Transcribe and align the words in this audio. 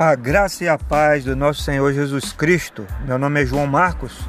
A 0.00 0.14
graça 0.14 0.64
e 0.64 0.68
a 0.68 0.78
paz 0.78 1.26
do 1.26 1.36
nosso 1.36 1.60
Senhor 1.60 1.92
Jesus 1.92 2.32
Cristo. 2.32 2.86
Meu 3.06 3.18
nome 3.18 3.42
é 3.42 3.44
João 3.44 3.66
Marcos, 3.66 4.26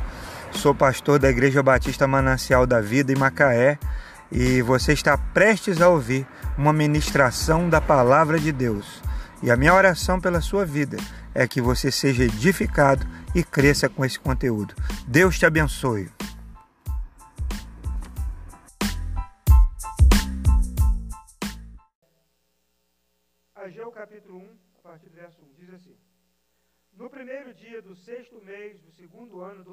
sou 0.51 0.75
pastor 0.75 1.17
da 1.17 1.29
Igreja 1.29 1.63
Batista 1.63 2.05
Manancial 2.05 2.67
da 2.67 2.81
Vida 2.81 3.13
em 3.13 3.15
Macaé 3.15 3.79
e 4.29 4.61
você 4.61 4.91
está 4.91 5.17
prestes 5.17 5.81
a 5.81 5.87
ouvir 5.87 6.27
uma 6.57 6.73
ministração 6.73 7.69
da 7.69 7.79
Palavra 7.79 8.37
de 8.37 8.51
Deus. 8.51 9.01
E 9.41 9.49
a 9.49 9.55
minha 9.55 9.73
oração 9.73 10.19
pela 10.19 10.41
sua 10.41 10.65
vida 10.65 10.97
é 11.33 11.47
que 11.47 11.61
você 11.61 11.89
seja 11.89 12.25
edificado 12.25 13.07
e 13.33 13.41
cresça 13.41 13.87
com 13.87 14.03
esse 14.03 14.19
conteúdo. 14.19 14.75
Deus 15.07 15.39
te 15.39 15.45
abençoe. 15.45 16.09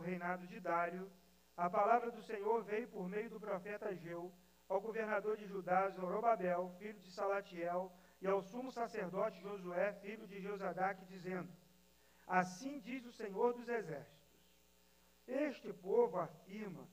Reinado 0.09 0.47
de 0.47 0.59
Dário, 0.59 1.11
a 1.57 1.69
palavra 1.69 2.11
do 2.11 2.23
Senhor 2.23 2.63
veio 2.65 2.89
por 2.89 3.07
meio 3.09 3.29
do 3.29 3.39
profeta 3.39 3.89
Ageu 3.89 4.33
ao 4.69 4.81
governador 4.81 5.37
de 5.37 5.47
Judá, 5.47 5.89
Zorobabel, 5.91 6.75
filho 6.79 6.99
de 6.99 7.11
Salatiel, 7.11 7.93
e 8.21 8.27
ao 8.27 8.43
sumo 8.43 8.71
sacerdote 8.73 9.41
Josué, 9.41 9.93
filho 10.05 10.27
de 10.27 10.41
Josadaque, 10.41 11.05
dizendo: 11.07 11.51
Assim 12.27 12.81
diz 12.81 13.05
o 13.07 13.13
Senhor 13.13 13.53
dos 13.53 13.69
Exércitos: 13.69 14.29
Este 15.27 15.73
povo 15.73 16.19
afirma, 16.19 16.89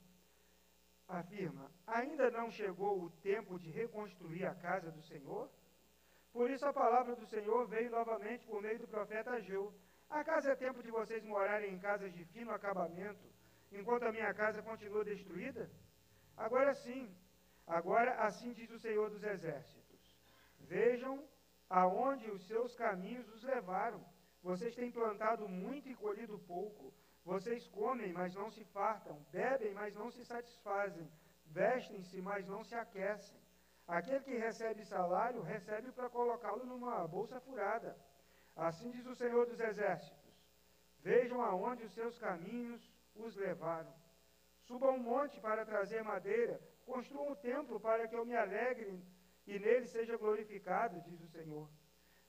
afirma, 1.08 1.70
ainda 1.86 2.30
não 2.30 2.50
chegou 2.50 3.02
o 3.02 3.10
tempo 3.10 3.58
de 3.58 3.70
reconstruir 3.70 4.44
a 4.46 4.54
casa 4.54 4.90
do 4.90 5.02
Senhor? 5.02 5.50
Por 6.32 6.50
isso 6.50 6.66
a 6.66 6.72
palavra 6.72 7.16
do 7.16 7.26
Senhor 7.26 7.66
veio 7.66 7.90
novamente 7.90 8.46
por 8.46 8.60
meio 8.60 8.78
do 8.78 8.88
profeta 8.88 9.30
Ageu. 9.30 9.72
Acaso 10.08 10.48
é 10.48 10.56
tempo 10.56 10.82
de 10.82 10.90
vocês 10.90 11.22
morarem 11.24 11.74
em 11.74 11.78
casas 11.78 12.12
de 12.12 12.24
fino 12.24 12.50
acabamento, 12.52 13.26
enquanto 13.72 14.04
a 14.04 14.12
minha 14.12 14.32
casa 14.34 14.62
continua 14.62 15.04
destruída? 15.04 15.70
Agora 16.36 16.74
sim, 16.74 17.14
agora 17.66 18.14
assim 18.26 18.52
diz 18.52 18.70
o 18.70 18.78
Senhor 18.78 19.10
dos 19.10 19.22
Exércitos: 19.22 20.16
Vejam 20.60 21.24
aonde 21.68 22.30
os 22.30 22.46
seus 22.46 22.74
caminhos 22.74 23.28
os 23.34 23.42
levaram. 23.42 24.04
Vocês 24.42 24.74
têm 24.76 24.92
plantado 24.92 25.48
muito 25.48 25.88
e 25.88 25.94
colhido 25.94 26.38
pouco. 26.38 26.94
Vocês 27.24 27.66
comem, 27.66 28.12
mas 28.12 28.34
não 28.34 28.50
se 28.50 28.64
fartam. 28.66 29.18
Bebem, 29.32 29.74
mas 29.74 29.92
não 29.94 30.10
se 30.10 30.24
satisfazem. 30.24 31.10
Vestem-se, 31.46 32.20
mas 32.22 32.46
não 32.46 32.62
se 32.62 32.74
aquecem. 32.74 33.40
Aquele 33.88 34.20
que 34.20 34.36
recebe 34.36 34.84
salário, 34.84 35.42
recebe 35.42 35.90
para 35.90 36.08
colocá-lo 36.08 36.64
numa 36.64 37.06
bolsa 37.08 37.40
furada. 37.40 37.96
Assim 38.56 38.90
diz 38.90 39.06
o 39.06 39.14
Senhor 39.14 39.46
dos 39.46 39.60
Exércitos: 39.60 40.34
Vejam 41.00 41.40
aonde 41.42 41.84
os 41.84 41.92
seus 41.92 42.18
caminhos 42.18 42.82
os 43.14 43.36
levaram. 43.36 43.94
Subam 44.62 44.96
um 44.96 44.98
monte 44.98 45.40
para 45.40 45.64
trazer 45.64 46.02
madeira, 46.02 46.60
construam 46.84 47.32
um 47.32 47.36
templo 47.36 47.78
para 47.78 48.08
que 48.08 48.16
eu 48.16 48.24
me 48.24 48.34
alegre 48.34 49.00
e 49.46 49.58
nele 49.58 49.86
seja 49.86 50.16
glorificado, 50.16 51.00
diz 51.02 51.20
o 51.20 51.28
Senhor. 51.28 51.70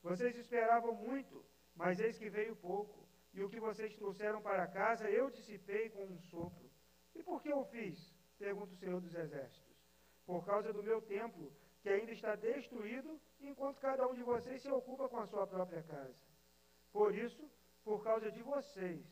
Vocês 0.03 0.37
esperavam 0.37 0.93
muito, 0.93 1.43
mas 1.75 1.99
eis 1.99 2.17
que 2.17 2.29
veio 2.29 2.55
pouco, 2.55 3.07
e 3.33 3.43
o 3.43 3.49
que 3.49 3.59
vocês 3.59 3.95
trouxeram 3.95 4.41
para 4.41 4.67
casa 4.67 5.09
eu 5.09 5.31
dissipei 5.31 5.89
com 5.89 6.03
um 6.03 6.19
sopro. 6.19 6.69
E 7.15 7.23
por 7.23 7.41
que 7.41 7.49
eu 7.49 7.63
fiz? 7.65 8.13
Pergunta 8.37 8.73
o 8.73 8.77
Senhor 8.77 9.01
dos 9.01 9.15
Exércitos 9.15 9.67
por 10.27 10.45
causa 10.45 10.73
do 10.73 10.83
meu 10.83 11.01
templo, 11.01 11.49
que 11.87 11.93
ainda 11.93 12.11
está 12.11 12.35
destruído, 12.35 13.17
enquanto 13.39 13.79
cada 13.79 14.05
um 14.09 14.13
de 14.13 14.21
vocês 14.21 14.61
se 14.61 14.69
ocupa 14.69 15.07
com 15.07 15.19
a 15.19 15.25
sua 15.25 15.47
própria 15.47 15.81
casa. 15.83 16.21
Por 16.91 17.15
isso, 17.15 17.49
por 17.81 18.03
causa 18.03 18.29
de 18.29 18.41
vocês, 18.43 19.05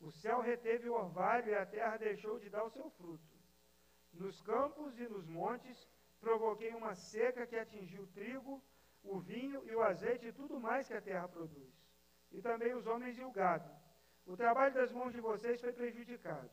o 0.00 0.10
céu 0.10 0.40
reteve 0.40 0.88
o 0.88 0.94
orvalho 0.94 1.50
e 1.50 1.54
a 1.54 1.64
terra 1.64 1.96
deixou 1.98 2.40
de 2.40 2.50
dar 2.50 2.64
o 2.64 2.70
seu 2.70 2.90
fruto. 2.90 3.32
Nos 4.12 4.40
campos 4.42 4.98
e 4.98 5.06
nos 5.06 5.28
montes 5.28 5.88
provoquei 6.18 6.72
uma 6.74 6.96
seca 6.96 7.46
que 7.46 7.54
atingiu 7.56 8.02
o 8.02 8.12
trigo, 8.18 8.60
o 9.04 9.20
vinho 9.20 9.62
e 9.70 9.74
o 9.76 9.82
azeite 9.82 10.26
e 10.26 10.32
tudo 10.32 10.58
mais 10.58 10.88
que 10.88 10.94
a 10.94 11.00
terra 11.00 11.28
produz. 11.28 11.72
E 12.32 12.42
também 12.42 12.74
os 12.74 12.88
homens 12.88 13.16
e 13.16 13.22
o 13.22 13.30
gado. 13.30 13.70
O 14.26 14.36
trabalho 14.36 14.74
das 14.74 14.90
mãos 14.92 15.12
de 15.12 15.20
vocês 15.20 15.60
foi 15.60 15.72
prejudicado. 15.72 16.50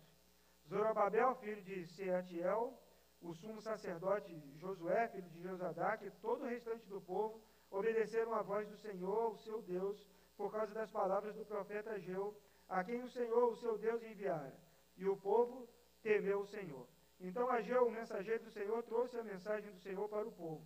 Zorobabel, 0.67 1.33
filho 1.37 1.63
de 1.63 1.87
Seatiel, 1.87 2.79
o 3.21 3.33
sumo 3.33 3.61
sacerdote 3.61 4.33
Josué, 4.57 5.07
filho 5.09 5.29
de 5.29 5.41
Josadac, 5.41 6.05
e 6.05 6.11
todo 6.11 6.43
o 6.43 6.47
restante 6.47 6.85
do 6.87 7.01
povo 7.01 7.41
obedeceram 7.69 8.33
à 8.33 8.41
voz 8.41 8.67
do 8.67 8.77
Senhor, 8.77 9.33
o 9.33 9.37
seu 9.37 9.61
Deus, 9.61 10.05
por 10.35 10.51
causa 10.51 10.73
das 10.73 10.91
palavras 10.91 11.35
do 11.35 11.45
profeta 11.45 11.91
Ageu, 11.91 12.35
a 12.69 12.83
quem 12.83 13.01
o 13.01 13.09
Senhor, 13.09 13.51
o 13.51 13.55
seu 13.55 13.77
Deus, 13.77 14.03
enviara. 14.03 14.55
E 14.95 15.07
o 15.07 15.17
povo 15.17 15.67
temeu 16.01 16.41
o 16.41 16.47
Senhor. 16.47 16.87
Então 17.19 17.49
Ageu, 17.49 17.87
o 17.87 17.91
mensageiro 17.91 18.43
do 18.43 18.51
Senhor, 18.51 18.83
trouxe 18.83 19.17
a 19.17 19.23
mensagem 19.23 19.71
do 19.71 19.79
Senhor 19.79 20.07
para 20.07 20.27
o 20.27 20.31
povo. 20.31 20.65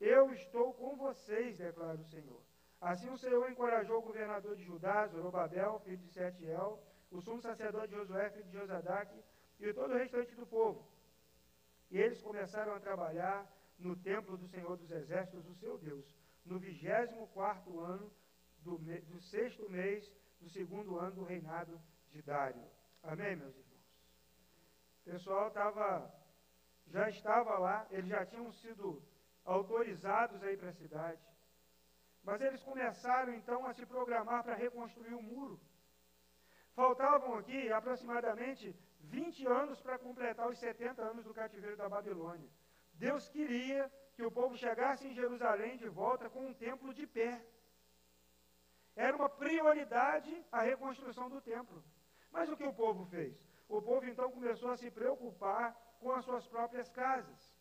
Eu 0.00 0.32
estou 0.32 0.72
com 0.74 0.96
vocês, 0.96 1.58
declara 1.58 1.98
o 1.98 2.04
Senhor. 2.04 2.40
Assim 2.80 3.10
o 3.10 3.18
Senhor 3.18 3.50
encorajou 3.50 3.98
o 3.98 4.02
governador 4.02 4.56
de 4.56 4.64
Judá, 4.64 5.06
Zorobabel, 5.06 5.80
filho 5.80 5.98
de 5.98 6.08
Setiel, 6.08 6.82
o 7.10 7.20
sumo 7.20 7.42
sacerdote 7.42 7.92
Josué, 7.92 8.30
filho 8.30 8.46
de 8.46 8.52
Josadac, 8.52 9.14
e 9.58 9.74
todo 9.74 9.92
o 9.92 9.98
restante 9.98 10.34
do 10.34 10.46
povo 10.46 10.89
e 11.90 11.98
eles 11.98 12.22
começaram 12.22 12.74
a 12.74 12.80
trabalhar 12.80 13.50
no 13.78 13.96
templo 13.96 14.36
do 14.36 14.46
Senhor 14.48 14.76
dos 14.76 14.90
Exércitos, 14.90 15.46
o 15.46 15.54
seu 15.54 15.78
Deus, 15.78 16.06
no 16.44 16.58
24 16.58 17.80
ano 17.80 18.12
do, 18.58 18.78
do 18.78 19.20
sexto 19.22 19.68
mês 19.68 20.10
do 20.40 20.48
segundo 20.48 20.98
ano 20.98 21.16
do 21.16 21.24
reinado 21.24 21.80
de 22.10 22.22
Dário. 22.22 22.62
Amém, 23.02 23.36
meus 23.36 23.56
irmãos? 23.56 23.70
O 25.00 25.10
pessoal 25.10 25.48
estava, 25.48 26.14
já 26.86 27.08
estava 27.08 27.58
lá, 27.58 27.86
eles 27.90 28.08
já 28.08 28.24
tinham 28.26 28.52
sido 28.52 29.02
autorizados 29.44 30.42
a 30.42 30.52
ir 30.52 30.58
para 30.58 30.70
a 30.70 30.74
cidade. 30.74 31.22
Mas 32.22 32.40
eles 32.40 32.62
começaram 32.62 33.34
então 33.34 33.66
a 33.66 33.72
se 33.72 33.84
programar 33.86 34.44
para 34.44 34.54
reconstruir 34.54 35.14
o 35.14 35.22
muro. 35.22 35.58
Faltavam 36.74 37.34
aqui 37.34 37.72
aproximadamente 37.72 38.76
20 39.00 39.46
anos 39.46 39.80
para 39.80 39.98
completar 39.98 40.48
os 40.48 40.58
70 40.58 41.02
anos 41.02 41.24
do 41.24 41.34
cativeiro 41.34 41.76
da 41.76 41.88
Babilônia. 41.88 42.48
Deus 42.92 43.28
queria 43.28 43.90
que 44.14 44.22
o 44.22 44.30
povo 44.30 44.56
chegasse 44.56 45.06
em 45.06 45.14
Jerusalém 45.14 45.76
de 45.76 45.88
volta 45.88 46.28
com 46.28 46.46
um 46.46 46.54
templo 46.54 46.92
de 46.92 47.06
pé. 47.06 47.44
Era 48.94 49.16
uma 49.16 49.28
prioridade 49.28 50.44
a 50.52 50.60
reconstrução 50.62 51.28
do 51.30 51.40
templo. 51.40 51.82
Mas 52.30 52.48
o 52.48 52.56
que 52.56 52.64
o 52.64 52.72
povo 52.72 53.06
fez? 53.06 53.34
O 53.68 53.80
povo 53.80 54.06
então 54.06 54.30
começou 54.30 54.70
a 54.70 54.76
se 54.76 54.90
preocupar 54.90 55.74
com 56.00 56.12
as 56.12 56.24
suas 56.24 56.46
próprias 56.46 56.88
casas. 56.90 57.56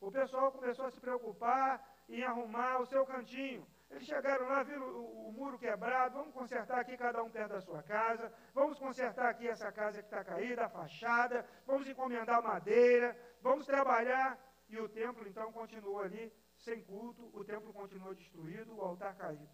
O 0.00 0.10
pessoal 0.10 0.50
começou 0.52 0.86
a 0.86 0.90
se 0.90 1.00
preocupar 1.00 1.70
em 2.08 2.22
arrumar 2.22 2.80
o 2.80 2.86
seu 2.86 3.06
cantinho. 3.06 3.66
Eles 3.92 4.06
chegaram 4.06 4.48
lá, 4.48 4.62
viram 4.62 4.86
o, 4.86 5.28
o, 5.28 5.32
muro 5.32 5.58
quebrado, 5.58 6.16
vamos 6.16 6.32
consertar 6.32 6.80
aqui 6.80 6.96
cada 6.96 7.22
um 7.22 7.30
perto 7.30 7.52
da 7.52 7.60
sua 7.60 7.82
casa, 7.82 8.32
vamos 8.54 8.78
consertar 8.78 9.28
aqui 9.28 9.46
essa 9.46 9.70
casa 9.70 9.98
que 10.00 10.06
está 10.06 10.24
caída, 10.24 10.64
a 10.64 10.68
fachada, 10.68 11.46
vamos 11.66 11.86
encomendar 11.86 12.42
madeira, 12.42 13.16
vamos 13.42 13.66
trabalhar. 13.66 14.38
E 14.68 14.78
o 14.78 14.88
templo 14.88 15.28
então 15.28 15.52
continuou 15.52 16.00
ali, 16.00 16.32
sem 16.56 16.82
culto, 16.82 17.30
o 17.34 17.44
templo 17.44 17.70
continuou 17.74 18.14
destruído, 18.14 18.74
o 18.74 18.80
altar 18.80 19.14
caído. 19.14 19.46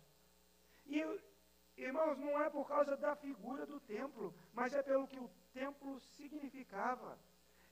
E, 0.86 1.04
irmãos, 1.76 2.16
não 2.16 2.40
é 2.40 2.48
por 2.48 2.66
causa 2.68 2.96
da 2.96 3.16
figura 3.16 3.66
do 3.66 3.80
templo, 3.80 4.32
mas 4.52 4.72
é 4.72 4.82
pelo 4.82 5.08
que 5.08 5.18
o 5.18 5.28
templo 5.52 5.98
significava. 5.98 7.18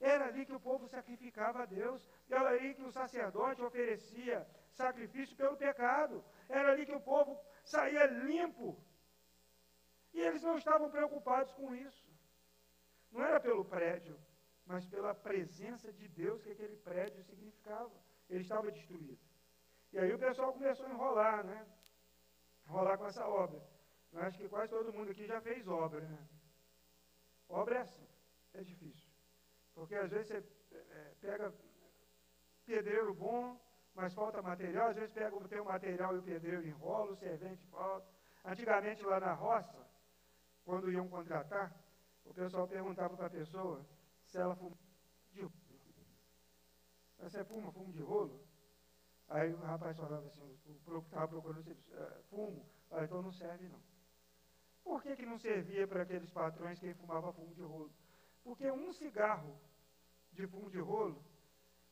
Era 0.01 0.27
ali 0.27 0.45
que 0.45 0.53
o 0.53 0.61
povo 0.61 0.89
sacrificava 0.89 1.63
a 1.63 1.67
Deus, 1.67 2.09
era 2.29 2.49
ali 2.49 2.75
que 2.75 2.83
o 2.83 2.91
sacerdote 2.91 3.63
oferecia 3.63 4.45
sacrifício 4.77 5.37
pelo 5.37 5.57
pecado, 5.57 6.25
era 6.49 6.73
ali 6.73 6.85
que 6.87 6.95
o 6.95 7.01
povo 7.01 7.41
saía 7.65 8.07
limpo. 8.07 8.69
E 10.13 10.21
eles 10.21 10.43
não 10.43 10.57
estavam 10.57 10.89
preocupados 10.91 11.53
com 11.53 11.75
isso. 11.75 12.07
Não 13.11 13.23
era 13.23 13.41
pelo 13.41 13.65
prédio, 13.65 14.19
mas 14.65 14.87
pela 14.87 15.15
presença 15.15 15.93
de 15.93 16.07
Deus 16.09 16.43
que 16.43 16.53
aquele 16.53 16.77
prédio 16.77 17.23
significava. 17.25 17.93
Ele 18.29 18.43
estava 18.43 18.71
destruído. 18.71 19.19
E 19.93 19.99
aí 19.99 20.13
o 20.13 20.19
pessoal 20.19 20.53
começou 20.53 20.87
a 20.87 20.91
enrolar, 20.91 21.45
né? 21.45 21.67
Enrolar 22.67 22.99
com 22.99 23.07
essa 23.07 23.27
obra. 23.27 23.61
Eu 24.13 24.21
acho 24.23 24.39
que 24.39 24.49
quase 24.49 24.71
todo 24.71 24.93
mundo 24.93 25.11
aqui 25.11 25.27
já 25.27 25.41
fez 25.41 25.67
obra, 25.69 26.01
né? 26.01 26.29
Obra 27.49 27.77
é 27.77 27.81
assim, 27.83 28.09
é 28.55 28.63
difícil. 28.63 29.09
Porque 29.75 29.95
às 29.95 30.11
vezes 30.11 30.29
você 30.29 30.45
é, 30.73 31.15
pega 31.21 31.55
pedreiro 32.65 33.15
bom, 33.15 33.61
mas 33.97 34.13
falta 34.13 34.43
material, 34.43 34.91
às 34.91 34.97
vezes 34.97 35.11
pega 35.13 35.35
o 35.35 35.49
teu 35.49 35.65
material 35.65 36.15
e 36.15 36.19
o 36.19 36.23
pedreiro 36.23 36.67
enrola, 36.67 37.13
o 37.13 37.17
servente 37.17 37.67
falta. 37.69 38.07
Antigamente 38.45 39.03
lá 39.03 39.19
na 39.19 39.33
roça, 39.33 39.87
quando 40.65 40.93
iam 40.93 41.09
contratar, 41.09 41.75
o 42.23 42.35
pessoal 42.35 42.69
perguntava 42.69 43.17
para 43.17 43.27
a 43.27 43.31
pessoa 43.31 43.85
se 44.27 44.37
ela 44.37 44.55
fumava 44.55 44.77
de 45.33 45.41
rolo. 45.41 45.53
Você 47.19 47.43
fuma 47.45 47.73
fumo 47.73 47.91
de 47.91 48.03
rolo? 48.03 48.47
Aí 49.29 49.53
o 49.55 49.57
rapaz 49.57 49.97
falava 49.97 50.27
assim, 50.27 50.59
estava 51.03 51.27
procurando 51.27 51.71
uh, 51.71 52.23
fumo, 52.29 52.65
Ah, 52.91 53.03
então 53.03 53.23
não 53.23 53.33
serve 53.33 53.67
não. 53.67 53.81
Por 54.85 55.03
que, 55.03 55.17
que 55.17 55.27
não 55.27 55.39
servia 55.39 55.89
para 55.89 56.03
aqueles 56.03 56.31
patrões 56.31 56.79
que 56.79 56.95
fumavam 56.95 57.33
fumo 57.33 57.55
de 57.55 57.63
rolo? 57.63 57.91
Porque 58.45 58.71
um 58.71 58.93
cigarro 58.93 59.59
de 60.33 60.47
fumo 60.47 60.71
de 60.71 60.79
rolo, 60.79 61.25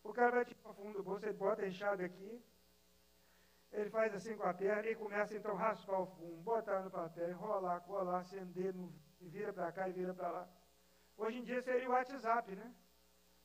o 0.04 0.12
cara 0.12 0.30
vai 0.30 0.44
tirar 0.44 0.70
o 0.70 0.74
fumo 0.74 0.92
do 0.92 1.02
bolso, 1.02 1.24
ele 1.24 1.32
bota 1.32 1.62
a 1.62 1.68
enxada 1.68 2.04
aqui, 2.04 2.44
ele 3.72 3.90
faz 3.90 4.14
assim 4.14 4.36
com 4.36 4.44
a 4.44 4.54
perna 4.54 4.88
e 4.88 4.94
começa 4.94 5.34
então 5.34 5.56
a 5.56 5.58
raspar 5.58 6.00
o 6.00 6.06
fumo, 6.06 6.42
botar 6.42 6.80
no 6.82 6.90
papel, 6.90 7.30
enrolar, 7.30 7.80
colar, 7.80 8.20
acender, 8.20 8.72
no, 8.74 8.92
vira 9.20 9.52
para 9.52 9.72
cá 9.72 9.88
e 9.88 9.92
vira 9.92 10.14
para 10.14 10.30
lá. 10.30 10.48
Hoje 11.16 11.38
em 11.38 11.44
dia 11.44 11.60
seria 11.62 11.88
o 11.88 11.92
WhatsApp, 11.92 12.54
né? 12.54 12.72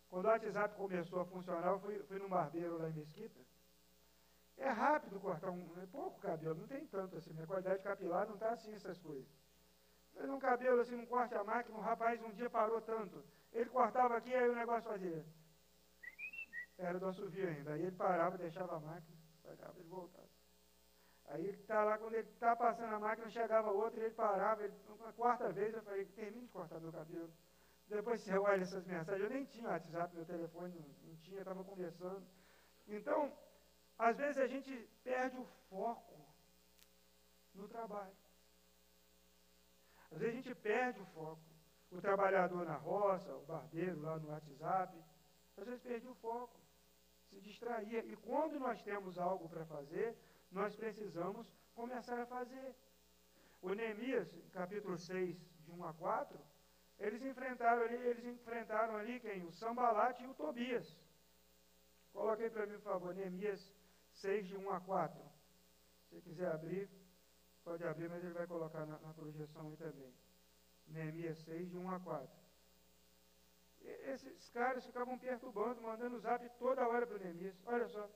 Quando 0.09 0.25
o 0.25 0.27
WhatsApp 0.27 0.75
começou 0.75 1.21
a 1.21 1.25
funcionar, 1.25 1.67
eu 1.67 1.79
fui, 1.79 1.97
fui 2.03 2.19
num 2.19 2.29
barbeiro 2.29 2.77
lá 2.77 2.89
em 2.89 2.93
Mesquita. 2.93 3.39
É 4.57 4.69
rápido 4.69 5.19
cortar 5.19 5.51
um, 5.51 5.81
é 5.81 5.85
pouco 5.85 6.19
cabelo, 6.19 6.55
não 6.55 6.67
tem 6.67 6.85
tanto 6.87 7.15
assim. 7.15 7.31
Minha 7.31 7.47
qualidade 7.47 7.81
capilar 7.81 8.27
não 8.27 8.33
está 8.33 8.49
assim, 8.49 8.73
essas 8.73 8.99
coisas. 8.99 9.27
Mas 10.13 10.29
um 10.29 10.39
cabelo 10.39 10.81
assim, 10.81 10.95
um 10.95 11.05
corte 11.05 11.33
a 11.35 11.43
máquina, 11.43 11.77
um 11.77 11.81
rapaz 11.81 12.21
um 12.21 12.31
dia 12.31 12.49
parou 12.49 12.81
tanto. 12.81 13.23
Ele 13.53 13.69
cortava 13.69 14.17
aqui, 14.17 14.33
aí 14.33 14.49
o 14.49 14.55
negócio 14.55 14.89
fazia. 14.89 15.25
Era 16.79 16.97
do 16.97 17.07
assovio 17.07 17.47
ainda. 17.47 17.73
Aí 17.73 17.81
ele 17.81 17.95
parava, 17.95 18.37
deixava 18.37 18.77
a 18.77 18.79
máquina, 18.79 19.17
pagava, 19.43 19.77
ele 19.77 19.89
voltava. 19.89 20.29
Aí 21.25 21.45
ele 21.45 21.57
está 21.57 21.83
lá, 21.83 21.97
quando 21.97 22.13
ele 22.15 22.29
está 22.29 22.55
passando 22.55 22.95
a 22.95 22.99
máquina, 22.99 23.29
chegava 23.29 23.69
outro, 23.69 23.99
ele 23.99 24.15
parava, 24.15 24.63
ele, 24.63 24.73
uma 24.87 25.13
quarta 25.13 25.51
vez 25.51 25.73
eu 25.73 25.83
falei, 25.83 26.05
termine 26.05 26.45
de 26.45 26.51
cortar 26.51 26.79
meu 26.79 26.91
cabelo. 26.91 27.31
Depois 27.87 28.21
você 28.21 28.37
olha 28.37 28.61
essas 28.61 28.85
mensagens, 28.85 29.23
eu 29.23 29.29
nem 29.29 29.45
tinha 29.45 29.69
WhatsApp, 29.69 30.15
meu 30.15 30.25
telefone 30.25 30.73
não, 30.73 31.09
não 31.09 31.15
tinha, 31.17 31.39
estava 31.39 31.63
conversando. 31.63 32.25
Então, 32.87 33.31
às 33.97 34.17
vezes 34.17 34.37
a 34.37 34.47
gente 34.47 34.89
perde 35.03 35.37
o 35.37 35.45
foco 35.69 36.17
no 37.53 37.67
trabalho. 37.67 38.15
Às 40.11 40.19
vezes 40.19 40.33
a 40.33 40.41
gente 40.41 40.55
perde 40.55 40.99
o 41.01 41.05
foco. 41.07 41.41
O 41.91 41.99
trabalhador 41.99 42.65
na 42.65 42.75
roça, 42.75 43.35
o 43.35 43.45
barbeiro 43.45 43.99
lá 44.01 44.17
no 44.17 44.29
WhatsApp, 44.29 44.95
às 45.57 45.65
vezes 45.65 45.81
perde 45.81 46.07
o 46.07 46.15
foco, 46.15 46.58
se 47.29 47.39
distraía. 47.39 48.03
E 48.05 48.15
quando 48.17 48.59
nós 48.59 48.81
temos 48.81 49.17
algo 49.17 49.47
para 49.47 49.65
fazer, 49.65 50.17
nós 50.51 50.75
precisamos 50.75 51.51
começar 51.73 52.19
a 52.19 52.25
fazer. 52.25 52.75
O 53.61 53.73
Neemias, 53.73 54.29
capítulo 54.51 54.97
6, 54.97 55.37
de 55.63 55.71
1 55.71 55.83
a 55.83 55.93
4, 55.93 56.39
eles 56.99 57.21
enfrentaram 57.21 57.83
ali, 57.83 57.95
eles 57.95 58.25
enfrentaram 58.25 58.95
ali 58.97 59.19
quem? 59.19 59.45
O 59.45 59.51
Sambalate 59.51 60.23
e 60.23 60.27
o 60.27 60.33
Tobias. 60.33 60.97
Coloquei 62.11 62.49
para 62.49 62.65
mim, 62.65 62.75
por 62.75 62.91
favor, 62.93 63.13
Neemias 63.13 63.73
6, 64.13 64.47
de 64.47 64.57
1 64.57 64.71
a 64.71 64.79
4. 64.81 65.21
Se 66.09 66.21
quiser 66.21 66.51
abrir, 66.51 66.89
pode 67.63 67.83
abrir, 67.83 68.09
mas 68.09 68.23
ele 68.23 68.33
vai 68.33 68.47
colocar 68.47 68.85
na, 68.85 68.97
na 68.99 69.13
projeção 69.13 69.67
aí 69.67 69.77
também. 69.77 70.13
Neemias 70.87 71.37
6, 71.39 71.69
de 71.69 71.77
1 71.77 71.91
a 71.91 71.99
4. 71.99 72.29
Esses 73.81 74.49
caras 74.49 74.85
ficavam 74.85 75.17
perturbando, 75.17 75.81
mandando 75.81 76.19
zap 76.19 76.47
toda 76.57 76.87
hora 76.87 77.05
para 77.07 77.15
o 77.15 77.19
Neemias. 77.19 77.61
Olha 77.65 77.87
só, 77.87 78.09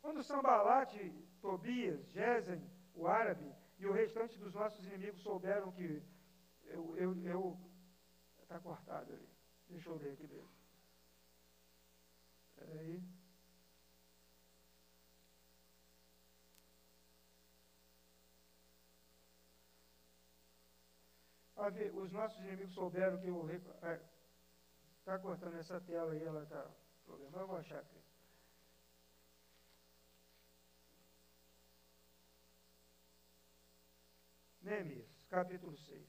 quando 0.00 0.22
Sambalate, 0.22 1.12
Tobias, 1.40 2.08
Gesem, 2.10 2.62
o 2.94 3.06
árabe 3.06 3.54
e 3.78 3.86
o 3.86 3.92
restante 3.92 4.38
dos 4.38 4.54
nossos 4.54 4.84
inimigos 4.86 5.20
souberam 5.22 5.72
que 5.72 6.02
eu, 6.64 6.96
eu, 6.96 7.26
eu 7.26 7.58
está 8.42 8.58
cortado 8.60 9.12
ali. 9.12 9.28
Deixa 9.68 9.88
eu 9.88 9.96
ler 9.96 10.12
aqui. 10.12 10.28
Espera 12.48 12.80
aí. 12.80 13.02
os 21.94 22.10
nossos 22.10 22.38
inimigos 22.42 22.72
souberam 22.72 23.18
que 23.20 23.30
o 23.30 23.44
rei. 23.44 23.60
Está 25.00 25.18
cortando 25.18 25.56
essa 25.58 25.80
tela 25.80 26.12
aí, 26.12 26.22
ela 26.22 26.42
está. 26.42 26.70
Problema, 27.04 27.38
eu 27.38 27.46
vou 27.46 27.56
achar 27.56 27.78
aqui. 27.80 27.98
Neemias, 34.62 35.26
capítulo 35.28 35.76
6. 35.76 36.06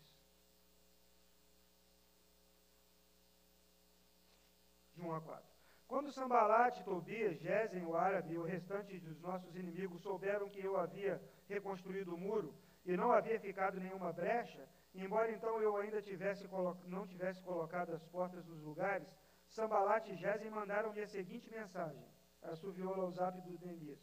De 4.94 5.02
1 5.02 5.16
a 5.16 5.22
4. 5.22 5.52
Quando 5.88 6.12
Sambalate, 6.12 6.84
Tobias, 6.84 7.40
Gesem, 7.40 7.86
o 7.86 7.96
árabe 7.96 8.34
e 8.34 8.38
o 8.38 8.44
restante 8.44 9.00
dos 9.00 9.20
nossos 9.20 9.56
inimigos 9.56 10.02
souberam 10.02 10.50
que 10.50 10.64
eu 10.64 10.78
havia 10.78 11.22
reconstruído 11.48 12.14
o 12.14 12.18
muro 12.18 12.54
e 12.86 12.96
não 12.96 13.12
havia 13.12 13.40
ficado 13.40 13.80
nenhuma 13.80 14.12
brecha, 14.12 14.68
Embora 14.94 15.32
então 15.32 15.62
eu 15.62 15.78
ainda 15.78 16.02
tivesse 16.02 16.48
não 16.86 17.08
tivesse 17.08 17.42
colocado 17.44 17.94
as 17.94 18.04
portas 18.06 18.46
nos 18.46 18.62
lugares, 18.62 19.08
Sambalat 19.48 20.08
e 20.10 20.16
Gesem 20.16 20.50
mandaram-me 20.50 21.02
a 21.02 21.08
seguinte 21.08 21.50
mensagem. 21.50 22.06
Assoviou 22.42 23.12
zap 23.12 23.40
do 23.42 23.60
Neemias. 23.60 24.00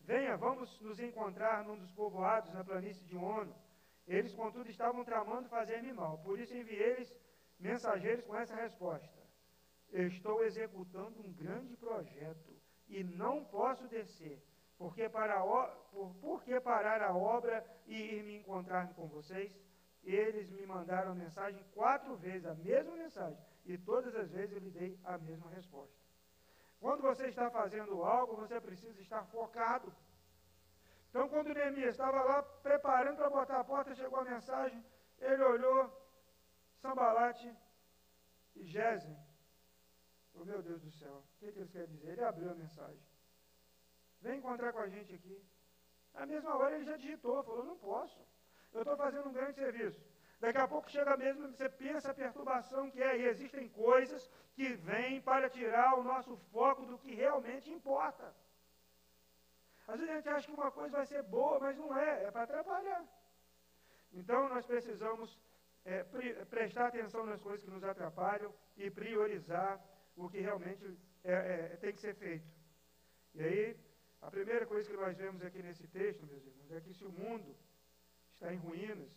Venha, 0.00 0.36
vamos 0.36 0.80
nos 0.80 0.98
encontrar 0.98 1.64
num 1.64 1.76
dos 1.76 1.92
povoados 1.92 2.52
na 2.52 2.64
planície 2.64 3.06
de 3.06 3.16
Ono. 3.16 3.54
Eles, 4.06 4.34
contudo, 4.34 4.68
estavam 4.68 5.04
tramando 5.04 5.48
fazer-me 5.48 5.92
mal. 5.92 6.18
Por 6.18 6.40
isso 6.40 6.56
enviei-lhes 6.56 7.14
mensageiros 7.58 8.24
com 8.24 8.36
essa 8.36 8.54
resposta. 8.54 9.22
Estou 9.92 10.42
executando 10.44 11.20
um 11.20 11.32
grande 11.32 11.76
projeto 11.76 12.52
e 12.88 13.04
não 13.04 13.44
posso 13.44 13.86
descer 13.88 14.42
porque, 14.82 15.08
para 15.08 15.40
por, 15.92 16.42
parar 16.64 17.00
a 17.02 17.14
obra 17.14 17.64
e 17.86 18.16
ir 18.16 18.24
me 18.24 18.34
encontrar 18.38 18.92
com 18.94 19.06
vocês? 19.06 19.56
Eles 20.02 20.50
me 20.50 20.66
mandaram 20.66 21.14
mensagem 21.14 21.64
quatro 21.72 22.16
vezes, 22.16 22.46
a 22.46 22.54
mesma 22.56 22.96
mensagem, 22.96 23.38
e 23.64 23.78
todas 23.78 24.12
as 24.16 24.28
vezes 24.28 24.52
eu 24.56 24.58
lhe 24.58 24.72
dei 24.72 24.98
a 25.04 25.16
mesma 25.18 25.48
resposta. 25.50 25.96
Quando 26.80 27.00
você 27.00 27.28
está 27.28 27.48
fazendo 27.48 28.02
algo, 28.02 28.34
você 28.34 28.60
precisa 28.60 29.00
estar 29.00 29.24
focado. 29.26 29.94
Então, 31.10 31.28
quando 31.28 31.54
Neemias 31.54 31.90
estava 31.90 32.20
lá 32.20 32.42
preparando 32.42 33.18
para 33.18 33.30
botar 33.30 33.60
a 33.60 33.64
porta, 33.64 33.94
chegou 33.94 34.18
a 34.18 34.24
mensagem, 34.24 34.84
ele 35.20 35.44
olhou, 35.44 35.80
Sambalate 36.80 37.56
e 38.56 38.64
Gesem. 38.64 39.16
Oh, 40.34 40.44
meu 40.44 40.60
Deus 40.60 40.82
do 40.82 40.90
céu, 40.90 41.18
o 41.18 41.38
que, 41.38 41.52
que 41.52 41.58
eles 41.60 41.70
querem 41.70 41.94
dizer? 41.94 42.12
Ele 42.12 42.24
abriu 42.24 42.50
a 42.50 42.54
mensagem. 42.56 43.11
Vem 44.22 44.38
encontrar 44.38 44.72
com 44.72 44.78
a 44.78 44.88
gente 44.88 45.14
aqui. 45.14 45.36
Na 46.14 46.24
mesma 46.26 46.56
hora 46.56 46.74
ele 46.76 46.84
já 46.84 46.96
digitou, 46.96 47.42
falou, 47.42 47.64
não 47.64 47.76
posso. 47.76 48.20
Eu 48.72 48.82
estou 48.82 48.96
fazendo 48.96 49.28
um 49.28 49.32
grande 49.32 49.54
serviço. 49.54 50.00
Daqui 50.40 50.58
a 50.58 50.66
pouco 50.66 50.90
chega 50.90 51.16
mesmo, 51.16 51.48
você 51.48 51.68
pensa 51.68 52.10
a 52.10 52.14
perturbação 52.14 52.90
que 52.90 53.00
é, 53.02 53.16
e 53.16 53.26
existem 53.26 53.68
coisas 53.68 54.28
que 54.54 54.72
vêm 54.74 55.20
para 55.20 55.48
tirar 55.48 55.98
o 55.98 56.02
nosso 56.02 56.36
foco 56.52 56.84
do 56.84 56.98
que 56.98 57.14
realmente 57.14 57.70
importa. 57.70 58.34
Às 59.86 59.98
vezes 59.98 60.10
a 60.12 60.16
gente 60.16 60.28
acha 60.28 60.46
que 60.48 60.54
uma 60.54 60.70
coisa 60.70 60.96
vai 60.96 61.06
ser 61.06 61.22
boa, 61.22 61.58
mas 61.60 61.76
não 61.76 61.96
é, 61.96 62.24
é 62.24 62.30
para 62.30 62.42
atrapalhar. 62.42 63.04
Então 64.12 64.48
nós 64.48 64.66
precisamos 64.66 65.38
é, 65.84 66.02
pre 66.04 66.34
prestar 66.46 66.86
atenção 66.86 67.24
nas 67.24 67.40
coisas 67.40 67.64
que 67.64 67.70
nos 67.70 67.84
atrapalham 67.84 68.52
e 68.76 68.90
priorizar 68.90 69.80
o 70.16 70.28
que 70.28 70.40
realmente 70.40 70.84
é, 71.24 71.32
é, 71.32 71.76
tem 71.76 71.92
que 71.92 72.00
ser 72.00 72.14
feito. 72.14 72.46
E 73.34 73.42
aí, 73.42 73.76
a 74.22 74.30
primeira 74.30 74.64
coisa 74.64 74.88
que 74.88 74.96
nós 74.96 75.16
vemos 75.16 75.42
aqui 75.44 75.60
nesse 75.62 75.86
texto, 75.88 76.24
meus 76.24 76.44
irmãos, 76.46 76.70
é 76.70 76.80
que 76.80 76.94
se 76.94 77.04
o 77.04 77.10
mundo 77.10 77.56
está 78.34 78.54
em 78.54 78.56
ruínas, 78.56 79.10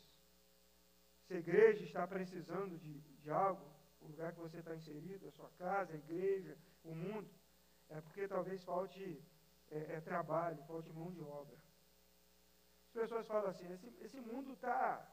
se 1.26 1.36
a 1.36 1.38
igreja 1.38 1.84
está 1.84 2.08
precisando 2.08 2.78
de, 2.78 3.00
de 3.22 3.30
algo, 3.30 3.64
o 4.02 4.08
lugar 4.08 4.34
que 4.34 4.40
você 4.40 4.58
está 4.58 4.76
inserido, 4.76 5.28
a 5.28 5.32
sua 5.32 5.50
casa, 5.52 5.94
a 5.94 5.96
igreja, 5.96 6.58
o 6.84 6.94
mundo, 6.94 7.30
é 7.90 8.02
porque 8.02 8.28
talvez 8.28 8.64
falte 8.64 9.24
é, 9.70 9.78
é, 9.96 10.02
trabalho, 10.02 10.64
falte 10.64 10.92
mão 10.92 11.12
de 11.12 11.22
obra. 11.22 11.56
As 12.88 12.94
pessoas 12.94 13.28
falam 13.28 13.50
assim, 13.50 13.72
esse, 13.72 13.88
esse 14.02 14.20
mundo 14.20 14.54
está 14.54 15.08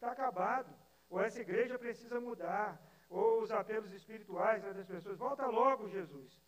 tá 0.00 0.10
acabado, 0.10 0.74
ou 1.08 1.20
essa 1.20 1.40
igreja 1.40 1.78
precisa 1.78 2.20
mudar, 2.20 2.80
ou 3.08 3.42
os 3.42 3.52
apelos 3.52 3.92
espirituais 3.92 4.62
né, 4.64 4.72
das 4.72 4.86
pessoas, 4.86 5.16
volta 5.16 5.46
logo, 5.46 5.88
Jesus. 5.88 6.42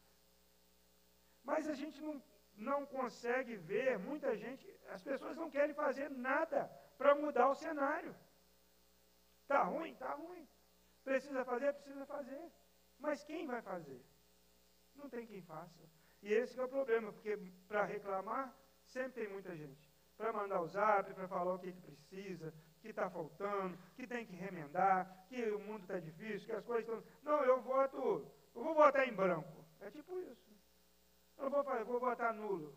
Mas 1.45 1.69
a 1.69 1.75
gente 1.75 2.00
não, 2.02 2.21
não 2.59 2.85
consegue 2.85 3.57
ver, 3.57 3.99
muita 3.99 4.37
gente, 4.37 4.69
as 4.91 5.03
pessoas 5.03 5.37
não 5.37 5.50
querem 5.50 5.75
fazer 5.75 6.11
nada 6.11 6.67
para 6.97 7.15
mudar 7.15 7.49
o 7.49 7.55
cenário. 7.55 8.15
Está 9.43 9.62
ruim? 9.62 9.93
Está 9.93 10.12
ruim. 10.15 10.47
Precisa 11.05 11.45
fazer? 11.45 11.73
Precisa 11.75 12.05
fazer. 12.05 12.53
Mas 12.99 13.25
quem 13.25 13.47
vai 13.47 13.62
fazer? 13.62 14.05
Não 14.95 15.09
tem 15.09 15.27
quem 15.27 15.41
faça. 15.41 15.88
E 16.21 16.33
esse 16.33 16.59
é 16.59 16.65
o 16.65 16.69
problema, 16.69 17.12
porque 17.12 17.37
para 17.69 17.85
reclamar, 17.85 18.53
sempre 18.85 19.23
tem 19.23 19.33
muita 19.33 19.55
gente. 19.57 19.88
Para 20.17 20.33
mandar 20.33 20.61
o 20.61 20.67
zap, 20.67 21.15
para 21.15 21.29
falar 21.29 21.55
o 21.55 21.59
que, 21.61 21.73
que 21.73 21.81
precisa, 21.81 22.53
que 22.83 22.88
está 22.88 23.09
faltando, 23.09 23.79
que 23.95 24.05
tem 24.07 24.27
que 24.27 24.35
remendar, 24.35 25.25
que 25.29 25.41
o 25.50 25.61
mundo 25.61 25.83
está 25.83 26.00
difícil, 26.00 26.47
que 26.47 26.53
as 26.53 26.65
coisas 26.65 26.83
estão. 26.83 27.05
Não, 27.23 27.45
eu 27.45 27.61
voto, 27.62 28.27
eu 28.53 28.65
vou 28.65 28.75
votar 28.75 29.07
em 29.07 29.15
branco. 29.15 29.58
Eu 31.38 31.50
vou, 31.50 31.64
vou 31.85 32.00
votar 32.00 32.35
nulo. 32.35 32.75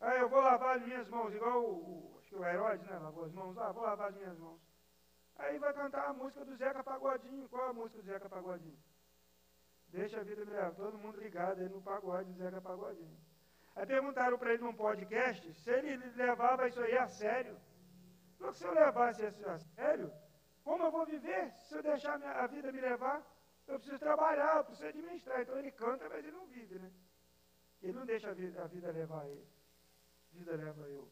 Aí 0.00 0.18
eu 0.20 0.28
vou 0.28 0.40
lavar 0.40 0.76
as 0.76 0.82
minhas 0.82 1.08
mãos, 1.08 1.32
igual 1.34 1.62
o, 1.62 2.14
o 2.14 2.18
acho 2.18 2.28
que 2.28 2.36
o 2.36 2.44
Herodes, 2.44 2.86
né? 2.86 2.98
Lavou 2.98 3.24
as 3.24 3.32
mãos, 3.32 3.56
ah, 3.58 3.72
vou 3.72 3.84
lavar 3.84 4.08
as 4.08 4.16
minhas 4.16 4.38
mãos. 4.38 4.60
Aí 5.36 5.58
vai 5.58 5.72
cantar 5.72 6.08
a 6.08 6.12
música 6.12 6.44
do 6.44 6.56
Zeca 6.56 6.82
Pagodinho. 6.82 7.48
Qual 7.48 7.68
a 7.68 7.72
música 7.72 8.02
do 8.02 8.06
Zeca 8.06 8.28
Pagodinho? 8.28 8.78
Deixa 9.88 10.20
a 10.20 10.24
vida 10.24 10.44
me 10.44 10.50
levar. 10.52 10.74
Todo 10.74 10.98
mundo 10.98 11.20
ligado 11.20 11.60
aí 11.60 11.68
no 11.68 11.82
pagode 11.82 12.32
do 12.32 12.38
Zeca 12.38 12.60
Pagodinho. 12.60 13.16
Aí 13.74 13.86
perguntaram 13.86 14.38
para 14.38 14.52
ele 14.52 14.62
num 14.62 14.74
podcast 14.74 15.54
se 15.54 15.70
ele 15.70 15.96
levava 16.14 16.68
isso 16.68 16.80
aí 16.80 16.96
a 16.96 17.06
sério. 17.06 17.56
Porque 18.38 18.54
se 18.58 18.64
eu 18.64 18.72
levasse 18.72 19.24
isso 19.24 19.48
a 19.48 19.58
sério, 19.58 20.12
como 20.64 20.84
eu 20.84 20.90
vou 20.90 21.06
viver 21.06 21.52
se 21.58 21.76
eu 21.76 21.82
deixar 21.82 22.20
a 22.22 22.46
vida 22.46 22.72
me 22.72 22.80
levar? 22.80 23.22
Eu 23.66 23.78
preciso 23.78 23.98
trabalhar, 23.98 24.56
eu 24.56 24.64
preciso 24.64 24.88
administrar. 24.88 25.40
Então 25.40 25.58
ele 25.58 25.70
canta, 25.70 26.08
mas 26.08 26.18
ele 26.18 26.32
não 26.32 26.46
vive, 26.46 26.78
né? 26.78 26.90
Ele 27.82 27.92
não 27.92 28.06
deixa 28.06 28.30
a 28.30 28.34
vida, 28.34 28.62
a 28.62 28.66
vida 28.66 28.90
levar 28.90 29.26
ele. 29.26 29.46
A 30.32 30.38
vida 30.38 30.56
leva 30.56 30.88
eu. 30.88 31.10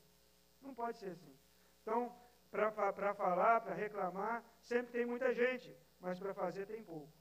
Não 0.62 0.74
pode 0.74 0.98
ser 0.98 1.10
assim. 1.10 1.36
Então, 1.82 2.14
para 2.50 2.70
falar, 3.14 3.60
para 3.60 3.74
reclamar, 3.74 4.44
sempre 4.60 4.92
tem 4.92 5.04
muita 5.04 5.34
gente, 5.34 5.76
mas 5.98 6.18
para 6.18 6.32
fazer 6.32 6.66
tem 6.66 6.82
pouco. 6.82 7.12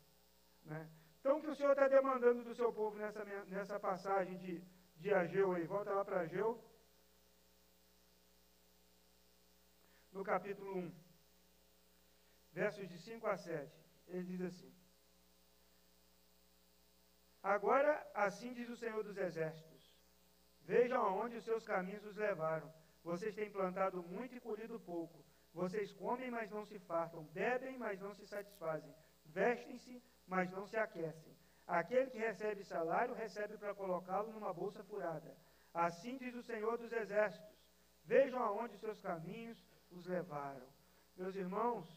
Né? 0.63 0.89
Então, 1.19 1.37
o 1.37 1.41
que 1.41 1.49
o 1.49 1.55
Senhor 1.55 1.71
está 1.71 1.87
demandando 1.87 2.43
do 2.43 2.53
seu 2.53 2.71
povo 2.71 2.97
nessa, 2.97 3.23
nessa 3.45 3.79
passagem 3.79 4.37
de, 4.37 4.63
de 4.97 5.13
Ageu 5.13 5.53
aí? 5.53 5.65
Volta 5.65 5.93
lá 5.93 6.05
para 6.05 6.21
Ageu. 6.21 6.63
No 10.11 10.23
capítulo 10.23 10.75
1, 10.77 10.93
versos 12.51 12.87
de 12.87 12.97
5 12.97 13.27
a 13.27 13.37
7, 13.37 13.71
ele 14.07 14.23
diz 14.23 14.41
assim: 14.41 14.73
Agora, 17.41 18.05
assim 18.13 18.53
diz 18.53 18.69
o 18.69 18.75
Senhor 18.75 19.03
dos 19.03 19.17
Exércitos: 19.17 19.91
Vejam 20.61 21.01
aonde 21.01 21.37
os 21.37 21.43
seus 21.43 21.63
caminhos 21.63 22.05
os 22.05 22.17
levaram. 22.17 22.71
Vocês 23.03 23.33
têm 23.33 23.49
plantado 23.49 24.03
muito 24.03 24.35
e 24.35 24.39
colhido 24.39 24.79
pouco. 24.79 25.23
Vocês 25.53 25.91
comem, 25.93 26.29
mas 26.29 26.51
não 26.51 26.65
se 26.65 26.77
fartam. 26.79 27.23
Bebem, 27.25 27.77
mas 27.77 27.99
não 27.99 28.13
se 28.13 28.27
satisfazem. 28.27 28.93
Vestem-se, 29.25 30.03
mas 30.27 30.51
não 30.51 30.67
se 30.67 30.77
aquecem. 30.77 31.35
Aquele 31.65 32.09
que 32.09 32.17
recebe 32.17 32.63
salário, 32.63 33.13
recebe 33.13 33.57
para 33.57 33.73
colocá-lo 33.73 34.31
numa 34.31 34.53
bolsa 34.53 34.83
furada. 34.83 35.35
Assim 35.73 36.17
diz 36.17 36.35
o 36.35 36.43
Senhor 36.43 36.77
dos 36.77 36.91
Exércitos: 36.91 37.57
Vejam 38.03 38.41
aonde 38.41 38.75
os 38.75 38.81
seus 38.81 38.99
caminhos 39.01 39.63
os 39.91 40.05
levaram. 40.05 40.67
Meus 41.15 41.35
irmãos, 41.35 41.87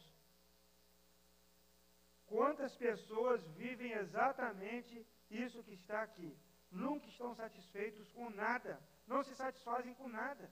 quantas 2.27 2.77
pessoas 2.77 3.47
vivem 3.49 3.93
exatamente 3.93 5.07
isso 5.37 5.63
que 5.63 5.75
está 5.75 6.03
aqui? 6.03 6.37
Nunca 6.71 7.07
estão 7.07 7.35
satisfeitos 7.35 8.11
com 8.13 8.31
nada, 8.31 8.81
não 9.07 9.23
se 9.23 9.35
satisfazem 9.35 9.95
com 9.95 10.09
nada. 10.09 10.51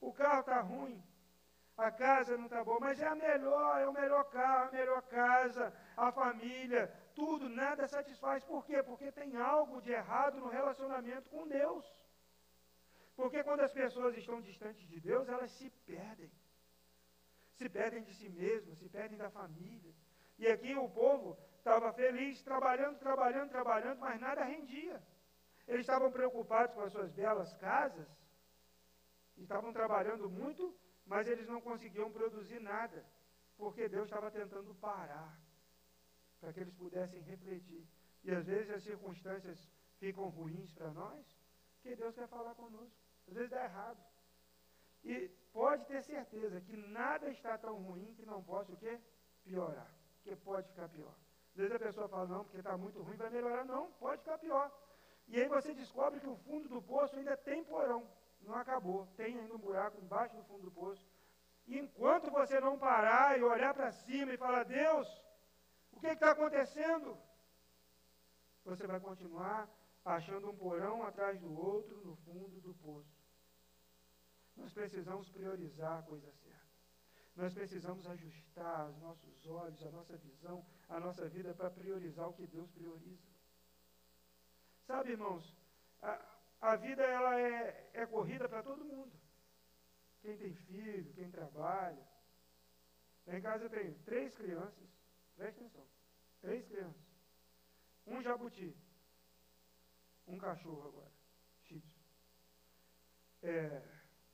O 0.00 0.12
carro 0.12 0.40
está 0.40 0.60
ruim, 0.60 1.02
a 1.76 1.90
casa 1.90 2.36
não 2.36 2.46
está 2.46 2.64
boa, 2.64 2.80
mas 2.80 3.00
é 3.00 3.06
a 3.06 3.14
melhor, 3.14 3.80
é 3.80 3.88
o 3.88 3.92
melhor 3.92 4.24
carro, 4.24 4.68
a 4.68 4.72
melhor 4.72 5.02
casa, 5.02 5.72
a 5.96 6.10
família, 6.10 6.92
tudo, 7.14 7.48
nada 7.48 7.86
satisfaz. 7.86 8.42
Por 8.44 8.64
quê? 8.64 8.82
Porque 8.82 9.12
tem 9.12 9.36
algo 9.36 9.80
de 9.80 9.92
errado 9.92 10.38
no 10.38 10.48
relacionamento 10.48 11.28
com 11.30 11.46
Deus. 11.46 11.84
Porque 13.14 13.42
quando 13.42 13.60
as 13.60 13.72
pessoas 13.72 14.16
estão 14.16 14.40
distantes 14.40 14.88
de 14.88 15.00
Deus, 15.00 15.28
elas 15.28 15.50
se 15.52 15.70
perdem. 15.86 16.30
Se 17.54 17.68
perdem 17.68 18.02
de 18.02 18.14
si 18.14 18.28
mesmas, 18.28 18.78
se 18.78 18.88
perdem 18.88 19.18
da 19.18 19.30
família. 19.30 19.94
E 20.38 20.46
aqui 20.46 20.74
o 20.74 20.88
povo 20.88 21.36
estava 21.68 21.92
feliz, 21.92 22.42
trabalhando, 22.42 22.98
trabalhando, 22.98 23.50
trabalhando, 23.50 23.98
mas 23.98 24.20
nada 24.20 24.44
rendia. 24.44 25.02
Eles 25.66 25.82
estavam 25.82 26.10
preocupados 26.10 26.74
com 26.74 26.80
as 26.80 26.92
suas 26.92 27.12
belas 27.12 27.52
casas, 27.54 28.08
estavam 29.36 29.72
trabalhando 29.72 30.28
muito, 30.30 30.74
mas 31.06 31.28
eles 31.28 31.46
não 31.46 31.60
conseguiam 31.60 32.10
produzir 32.10 32.60
nada, 32.60 33.04
porque 33.56 33.88
Deus 33.88 34.06
estava 34.06 34.30
tentando 34.30 34.74
parar, 34.76 35.38
para 36.40 36.52
que 36.52 36.60
eles 36.60 36.74
pudessem 36.74 37.20
refletir. 37.20 37.86
E 38.24 38.30
às 38.30 38.46
vezes 38.46 38.70
as 38.70 38.82
circunstâncias 38.82 39.70
ficam 39.98 40.28
ruins 40.28 40.72
para 40.72 40.90
nós, 40.92 41.24
porque 41.74 41.94
Deus 41.96 42.14
quer 42.14 42.28
falar 42.28 42.54
conosco. 42.54 42.96
Às 43.28 43.34
vezes 43.34 43.50
dá 43.50 43.62
errado. 43.64 44.02
E 45.04 45.28
pode 45.52 45.84
ter 45.86 46.02
certeza 46.02 46.60
que 46.60 46.76
nada 46.76 47.30
está 47.30 47.56
tão 47.58 47.76
ruim 47.82 48.14
que 48.14 48.24
não 48.24 48.42
possa 48.42 48.72
o 48.72 48.76
quê? 48.76 48.98
Piorar. 49.44 49.92
Que 50.22 50.34
pode 50.36 50.68
ficar 50.68 50.88
pior. 50.88 51.14
Às 51.58 51.62
vezes 51.62 51.74
a 51.74 51.86
pessoa 51.86 52.08
fala, 52.08 52.26
não, 52.28 52.44
porque 52.44 52.58
está 52.58 52.76
muito 52.76 53.02
ruim, 53.02 53.16
vai 53.16 53.30
melhorar. 53.30 53.64
Não, 53.64 53.90
pode 53.94 54.22
ficar 54.22 54.38
pior. 54.38 54.70
E 55.26 55.40
aí 55.40 55.48
você 55.48 55.74
descobre 55.74 56.20
que 56.20 56.28
o 56.28 56.36
fundo 56.36 56.68
do 56.68 56.80
poço 56.80 57.16
ainda 57.16 57.36
tem 57.36 57.64
porão. 57.64 58.08
Não 58.42 58.54
acabou. 58.54 59.08
Tem 59.16 59.36
ainda 59.36 59.52
um 59.56 59.58
buraco 59.58 60.00
embaixo 60.00 60.36
do 60.36 60.44
fundo 60.44 60.62
do 60.62 60.70
poço. 60.70 61.04
E 61.66 61.76
enquanto 61.76 62.30
você 62.30 62.60
não 62.60 62.78
parar 62.78 63.36
e 63.36 63.42
olhar 63.42 63.74
para 63.74 63.90
cima 63.90 64.32
e 64.32 64.36
falar, 64.36 64.62
Deus, 64.62 65.08
o 65.90 65.98
que 65.98 66.06
está 66.06 66.30
acontecendo? 66.30 67.18
Você 68.64 68.86
vai 68.86 69.00
continuar 69.00 69.68
achando 70.04 70.48
um 70.50 70.56
porão 70.56 71.02
atrás 71.02 71.40
do 71.40 71.52
outro 71.58 72.00
no 72.04 72.14
fundo 72.18 72.60
do 72.60 72.72
poço. 72.74 73.18
Nós 74.56 74.72
precisamos 74.72 75.28
priorizar 75.28 75.98
a 75.98 76.02
coisa 76.02 76.30
certa. 76.34 76.57
Nós 77.38 77.54
precisamos 77.54 78.04
ajustar 78.04 78.90
os 78.90 78.98
nossos 78.98 79.46
olhos, 79.46 79.80
a 79.86 79.90
nossa 79.92 80.16
visão, 80.16 80.66
a 80.88 80.98
nossa 80.98 81.28
vida 81.28 81.54
para 81.54 81.70
priorizar 81.70 82.28
o 82.28 82.32
que 82.32 82.44
Deus 82.48 82.68
prioriza. 82.72 83.22
Sabe, 84.88 85.12
irmãos, 85.12 85.56
a, 86.02 86.20
a 86.60 86.74
vida 86.74 87.00
ela 87.04 87.40
é, 87.40 87.90
é 87.94 88.06
corrida 88.06 88.48
para 88.48 88.60
todo 88.64 88.84
mundo. 88.84 89.12
Quem 90.20 90.36
tem 90.36 90.52
filho, 90.52 91.14
quem 91.14 91.30
trabalha. 91.30 92.04
Lá 93.24 93.38
em 93.38 93.40
casa 93.40 93.66
eu 93.66 93.70
tenho 93.70 93.94
três 94.00 94.34
crianças, 94.34 94.88
preste 95.36 95.60
atenção, 95.60 95.86
três 96.40 96.66
crianças. 96.66 97.06
Um 98.04 98.20
jabuti, 98.20 98.76
um 100.26 100.38
cachorro 100.38 100.88
agora, 100.88 101.12
shih 101.62 101.80
é, 103.44 103.80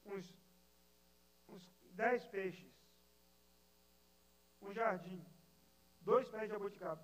uns, 0.07 0.35
uns 1.51 1.71
dez 1.93 2.25
peixes, 2.29 2.73
um 4.65 4.73
jardim, 4.73 5.25
dois 6.01 6.29
pés 6.29 6.43
de 6.43 6.49
jabuticaba, 6.49 7.03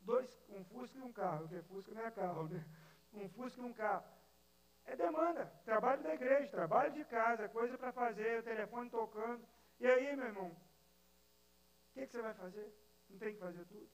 dois, 0.00 0.28
um 0.48 0.64
Fusca 0.64 0.98
e 0.98 1.02
um 1.02 1.12
carro, 1.12 1.48
porque 1.48 1.62
Fusca 1.62 1.94
não 1.94 2.06
é 2.06 2.10
carro, 2.10 2.48
né? 2.48 2.64
Um 3.12 3.28
Fusca 3.28 3.60
e 3.60 3.64
um 3.64 3.72
carro. 3.72 4.04
É 4.84 4.96
demanda, 4.96 5.46
trabalho 5.64 6.02
da 6.02 6.14
igreja, 6.14 6.50
trabalho 6.50 6.92
de 6.92 7.04
casa, 7.04 7.48
coisa 7.48 7.78
para 7.78 7.92
fazer, 7.92 8.40
o 8.40 8.42
telefone 8.42 8.90
tocando. 8.90 9.46
E 9.78 9.86
aí, 9.86 10.16
meu 10.16 10.26
irmão, 10.26 10.48
o 10.48 11.92
que, 11.92 12.06
que, 12.06 12.12
você 12.12 12.22
vai 12.22 12.34
fazer? 12.34 12.72
Não 13.08 13.18
tem 13.18 13.34
que 13.34 13.38
fazer 13.38 13.64
tudo. 13.66 13.88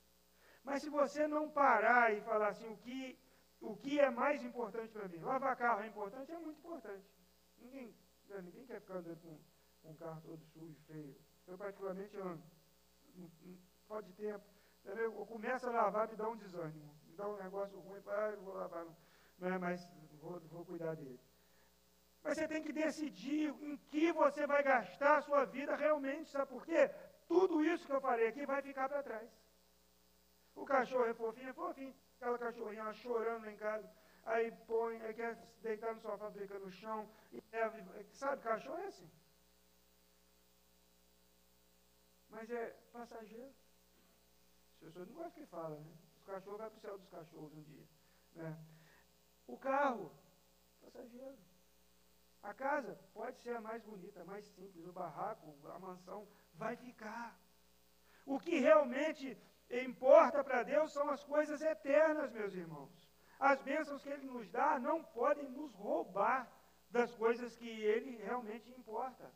Mas 0.64 0.83
se 0.83 0.90
você 0.90 1.26
não 1.26 1.50
parar 1.50 2.14
e 2.14 2.21
falar 2.23 2.49
assim, 2.49 2.69
o 2.69 2.76
que, 2.78 3.19
o 3.61 3.76
que 3.76 4.00
é 4.00 4.11
mais 4.11 4.43
importante 4.43 4.93
para 4.93 5.09
mim? 5.09 5.19
Lavar 5.19 5.57
carro 5.57 5.83
é 5.83 5.87
importante? 5.87 6.33
É 6.33 6.38
muito 6.38 6.59
importante. 6.59 7.05
Ninguém, 7.59 7.95
né, 8.28 8.40
ninguém 8.43 8.67
quer 8.67 8.81
ficar 8.81 8.97
andando 8.97 9.21
com 9.21 9.38
um 9.90 9.95
carro 9.95 10.21
todo 10.23 10.45
sujo, 10.47 10.76
feio. 10.87 11.17
Eu 11.49 11.57
particularmente 11.57 12.17
ando. 12.19 12.43
Falta 13.88 14.07
de 14.07 14.12
tempo. 14.12 14.45
Eu 14.85 15.12
começo 15.26 15.67
a 15.67 15.71
lavar, 15.73 16.09
me 16.09 16.17
dá 16.17 16.28
um 16.28 16.37
desânimo. 16.37 16.95
Me 17.07 17.17
dá 17.17 17.26
um 17.26 17.37
negócio 17.37 17.78
ruim, 17.81 18.00
ah, 18.07 18.31
eu 18.31 18.43
vou 18.43 18.55
lavar. 18.55 18.85
Não. 18.85 18.97
Não 19.38 19.49
é, 19.49 19.59
mas 19.59 19.88
vou, 20.21 20.38
vou 20.40 20.64
cuidar 20.64 20.95
dele. 20.95 21.19
Mas 22.23 22.37
você 22.37 22.49
tem 22.49 22.62
que 22.62 22.73
decidir 22.73 23.55
em 23.62 23.76
que 23.76 24.12
você 24.12 24.47
vai 24.47 24.62
gastar 24.62 25.19
a 25.19 25.23
sua 25.23 25.45
vida 25.45 25.75
realmente, 25.76 26.31
sabe 26.31 26.50
por 26.50 26.64
quê? 26.67 26.90
Tudo 27.26 27.64
isso 27.64 27.87
que 27.87 27.93
eu 27.93 28.00
falei 28.00 28.28
aqui 28.28 28.45
vai 28.45 28.61
ficar 28.61 28.88
para 28.88 29.02
trás. 29.02 29.31
O 30.55 30.64
cachorro 30.64 31.07
é 31.07 31.14
fofinho, 31.14 31.49
é 31.49 31.52
fofinho. 31.52 31.95
Aquela 32.17 32.38
cachorrinha 32.38 32.93
chorando 32.93 33.45
lá 33.45 33.52
em 33.52 33.57
casa. 33.57 33.88
Aí 34.25 34.50
põe, 34.67 35.00
aí 35.02 35.14
quer 35.14 35.37
deitar 35.62 35.95
no 35.95 36.00
sofá, 36.00 36.31
fica 36.33 36.59
no 36.59 36.71
chão. 36.71 37.09
E 37.33 37.43
leva, 37.52 37.78
sabe, 38.11 38.43
cachorro 38.43 38.78
é 38.78 38.87
assim. 38.87 39.09
Mas 42.30 42.50
é 42.50 42.70
passageiro. 42.92 43.52
As 44.75 44.78
pessoas 44.80 45.08
não 45.08 45.14
gostam 45.14 45.42
que 45.42 45.47
fala, 45.47 45.78
né? 45.80 45.92
Os 46.18 46.25
cachorros 46.25 46.58
vão 46.58 46.70
para 46.70 46.76
o 46.76 46.80
céu 46.80 46.99
dos 46.99 47.08
cachorros 47.08 47.52
um 47.54 47.62
dia. 47.62 47.87
Né? 48.35 48.58
O 49.47 49.56
carro, 49.56 50.12
passageiro. 50.82 51.38
A 52.42 52.54
casa 52.54 52.99
pode 53.12 53.38
ser 53.40 53.56
a 53.56 53.61
mais 53.61 53.82
bonita, 53.82 54.20
a 54.20 54.25
mais 54.25 54.44
simples, 54.47 54.87
o 54.87 54.92
barraco, 54.92 55.54
a 55.75 55.78
mansão, 55.78 56.28
vai 56.54 56.76
ficar. 56.76 57.37
O 58.25 58.38
que 58.38 58.58
realmente 58.58 59.37
importa 59.70 60.44
para 60.44 60.62
Deus 60.62 60.92
são 60.92 61.11
as 61.11 61.25
coisas 61.25 61.61
eternas, 61.61 62.32
meus 62.32 62.54
irmãos. 62.54 63.08
As 63.38 63.61
bênçãos 63.62 64.02
que 64.02 64.08
Ele 64.08 64.26
nos 64.26 64.49
dá 64.50 64.78
não 64.78 65.02
podem 65.02 65.49
nos 65.50 65.73
roubar 65.75 66.50
das 66.90 67.14
coisas 67.14 67.56
que 67.56 67.68
Ele 67.68 68.16
realmente 68.16 68.70
importa. 68.70 69.32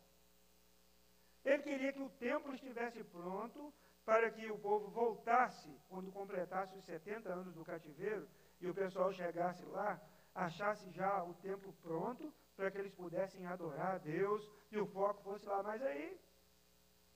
Ele 1.45 1.63
queria 1.63 1.93
que 1.93 2.03
o 2.03 2.11
templo 2.11 2.55
estivesse 2.55 3.03
pronto 3.05 3.73
para 4.05 4.31
que 4.31 4.51
o 4.51 4.59
povo 4.59 4.89
voltasse, 4.89 5.71
quando 5.89 6.13
completasse 6.13 6.77
os 6.77 6.85
70 6.85 7.29
anos 7.29 7.55
do 7.55 7.65
cativeiro, 7.65 8.29
e 8.61 8.69
o 8.69 8.75
pessoal 8.75 9.13
chegasse 9.13 9.65
lá, 9.67 10.01
achasse 10.35 10.91
já 10.91 11.23
o 11.25 11.35
tempo 11.35 11.73
pronto 11.83 12.33
para 12.57 12.71
que 12.71 12.79
eles 12.79 12.95
pudessem 12.95 13.47
adorar 13.47 13.97
a 13.97 13.99
Deus 13.99 14.49
e 14.71 14.79
o 14.79 14.87
foco 14.87 15.23
fosse 15.23 15.47
lá. 15.47 15.63
Mas 15.63 15.83
aí 15.83 16.19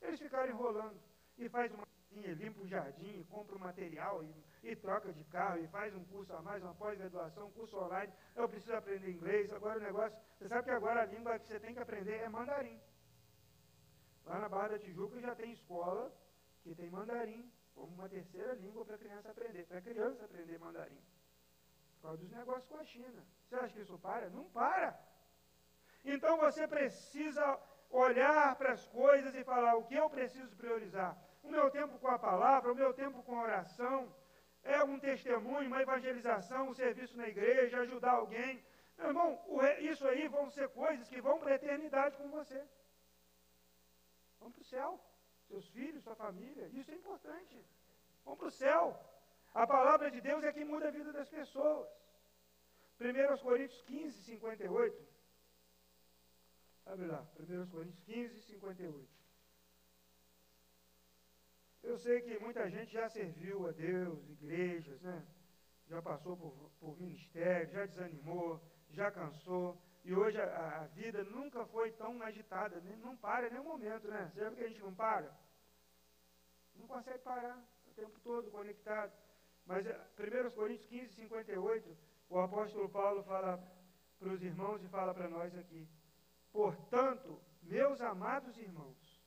eles 0.02 0.20
ficaram 0.20 0.50
enrolando 0.50 1.00
e 1.38 1.48
faz 1.48 1.72
uma 1.72 1.86
limpa 2.12 2.62
o 2.62 2.66
jardim, 2.66 3.24
compra 3.24 3.56
o 3.56 3.60
material 3.60 4.24
e, 4.24 4.70
e, 4.70 4.76
troca 4.76 5.12
de 5.12 5.22
carro 5.24 5.58
e 5.58 5.68
faz 5.68 5.94
um 5.94 6.04
curso 6.04 6.32
a 6.32 6.40
mais, 6.40 6.62
uma 6.62 6.74
pós-graduação, 6.74 7.50
curso 7.50 7.76
online. 7.76 8.12
Eu 8.34 8.48
preciso 8.48 8.74
aprender 8.74 9.10
inglês. 9.10 9.52
Agora 9.52 9.78
o 9.78 9.82
negócio, 9.82 10.18
você 10.38 10.48
sabe 10.48 10.64
que 10.64 10.70
agora 10.70 11.02
a 11.02 11.06
língua 11.06 11.38
que 11.38 11.46
você 11.46 11.60
tem 11.60 11.74
que 11.74 11.80
aprender 11.80 12.14
é 12.14 12.28
mandarim. 12.28 12.80
Lá 14.26 14.40
na 14.40 14.48
Barra 14.48 14.68
da 14.68 14.78
Tijuca 14.78 15.20
já 15.20 15.34
tem 15.34 15.52
escola 15.52 16.12
que 16.62 16.74
tem 16.74 16.90
mandarim 16.90 17.50
como 17.74 17.94
uma 17.94 18.08
terceira 18.08 18.54
língua 18.54 18.84
para 18.84 18.98
criança 18.98 19.30
aprender, 19.30 19.64
para 19.66 19.80
criança 19.80 20.24
aprender 20.24 20.58
mandarim. 20.58 21.00
Por 21.94 22.02
causa 22.02 22.18
dos 22.18 22.30
negócios 22.30 22.66
com 22.66 22.76
a 22.76 22.84
China. 22.84 23.24
Você 23.44 23.54
acha 23.54 23.74
que 23.74 23.80
isso 23.80 23.98
para? 23.98 24.28
Não 24.30 24.44
para. 24.50 24.98
Então 26.04 26.36
você 26.38 26.66
precisa 26.66 27.44
olhar 27.90 28.56
para 28.56 28.72
as 28.72 28.86
coisas 28.86 29.34
e 29.34 29.44
falar 29.44 29.76
o 29.76 29.84
que 29.84 29.94
eu 29.94 30.08
preciso 30.10 30.56
priorizar. 30.56 31.16
O 31.42 31.48
meu 31.48 31.70
tempo 31.70 31.98
com 31.98 32.08
a 32.08 32.18
palavra, 32.18 32.72
o 32.72 32.74
meu 32.74 32.92
tempo 32.92 33.22
com 33.22 33.38
a 33.38 33.44
oração, 33.44 34.12
é 34.64 34.82
um 34.82 34.98
testemunho, 34.98 35.68
uma 35.68 35.82
evangelização, 35.82 36.68
um 36.68 36.74
serviço 36.74 37.16
na 37.16 37.28
igreja, 37.28 37.80
ajudar 37.80 38.12
alguém. 38.12 38.64
Meu 38.98 39.08
irmão, 39.08 39.40
isso 39.78 40.06
aí 40.08 40.26
vão 40.26 40.50
ser 40.50 40.68
coisas 40.70 41.08
que 41.08 41.20
vão 41.20 41.38
para 41.38 41.52
a 41.52 41.54
eternidade 41.54 42.16
com 42.16 42.28
você. 42.30 42.60
Vão 44.46 44.52
para 44.52 44.62
o 44.62 44.64
céu. 44.64 45.00
Seus 45.48 45.68
filhos, 45.70 46.04
sua 46.04 46.14
família. 46.14 46.68
Isso 46.68 46.90
é 46.92 46.94
importante. 46.94 47.56
Vão 48.24 48.36
para 48.36 48.46
o 48.46 48.50
céu. 48.50 48.84
A 49.52 49.66
palavra 49.66 50.08
de 50.08 50.20
Deus 50.20 50.44
é 50.44 50.52
que 50.52 50.64
muda 50.64 50.86
a 50.86 50.92
vida 50.92 51.12
das 51.12 51.28
pessoas. 51.28 51.88
1 53.00 53.42
Coríntios 53.42 53.82
15, 53.82 54.22
58. 54.22 55.08
Abre 56.86 57.06
lá, 57.06 57.26
1 57.40 57.70
Coríntios 57.70 58.04
15, 58.04 58.40
58. 58.42 59.08
Eu 61.82 61.98
sei 61.98 62.20
que 62.20 62.38
muita 62.38 62.70
gente 62.70 62.92
já 62.92 63.08
serviu 63.08 63.66
a 63.66 63.72
Deus, 63.72 64.28
igrejas, 64.30 65.00
né? 65.02 65.26
já 65.88 66.00
passou 66.00 66.36
por, 66.36 66.52
por 66.78 66.96
ministério, 67.00 67.72
já 67.72 67.84
desanimou, 67.86 68.60
já 68.90 69.10
cansou, 69.10 69.80
e 70.06 70.14
hoje 70.14 70.40
a, 70.40 70.82
a, 70.82 70.86
vida 70.86 71.24
nunca 71.24 71.66
foi 71.66 71.90
tão 71.90 72.22
agitada, 72.22 72.80
nem, 72.80 72.96
não 72.98 73.16
para 73.16 73.48
em 73.48 73.50
nenhum 73.50 73.64
momento, 73.64 74.06
né? 74.06 74.30
Você 74.32 74.50
que 74.52 74.62
a 74.62 74.68
gente 74.68 74.80
não 74.80 74.94
para? 74.94 75.36
Não 76.76 76.86
consegue 76.86 77.18
parar 77.18 77.58
o 77.88 77.90
tempo 77.90 78.20
todo 78.20 78.48
conectado. 78.48 79.12
Mas 79.66 79.84
1 79.84 79.90
eh, 79.90 80.50
Coríntios 80.54 80.86
15, 80.86 81.12
58, 81.14 81.98
o 82.30 82.38
apóstolo 82.38 82.88
Paulo 82.88 83.24
fala 83.24 83.58
para 84.20 84.28
os 84.28 84.40
irmãos 84.44 84.80
e 84.84 84.88
fala 84.88 85.12
para 85.12 85.28
nós 85.28 85.52
aqui. 85.58 85.88
Portanto, 86.52 87.42
meus 87.60 88.00
amados 88.00 88.56
irmãos, 88.58 89.20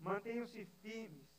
mantenham-se 0.00 0.64
firmes 0.82 1.30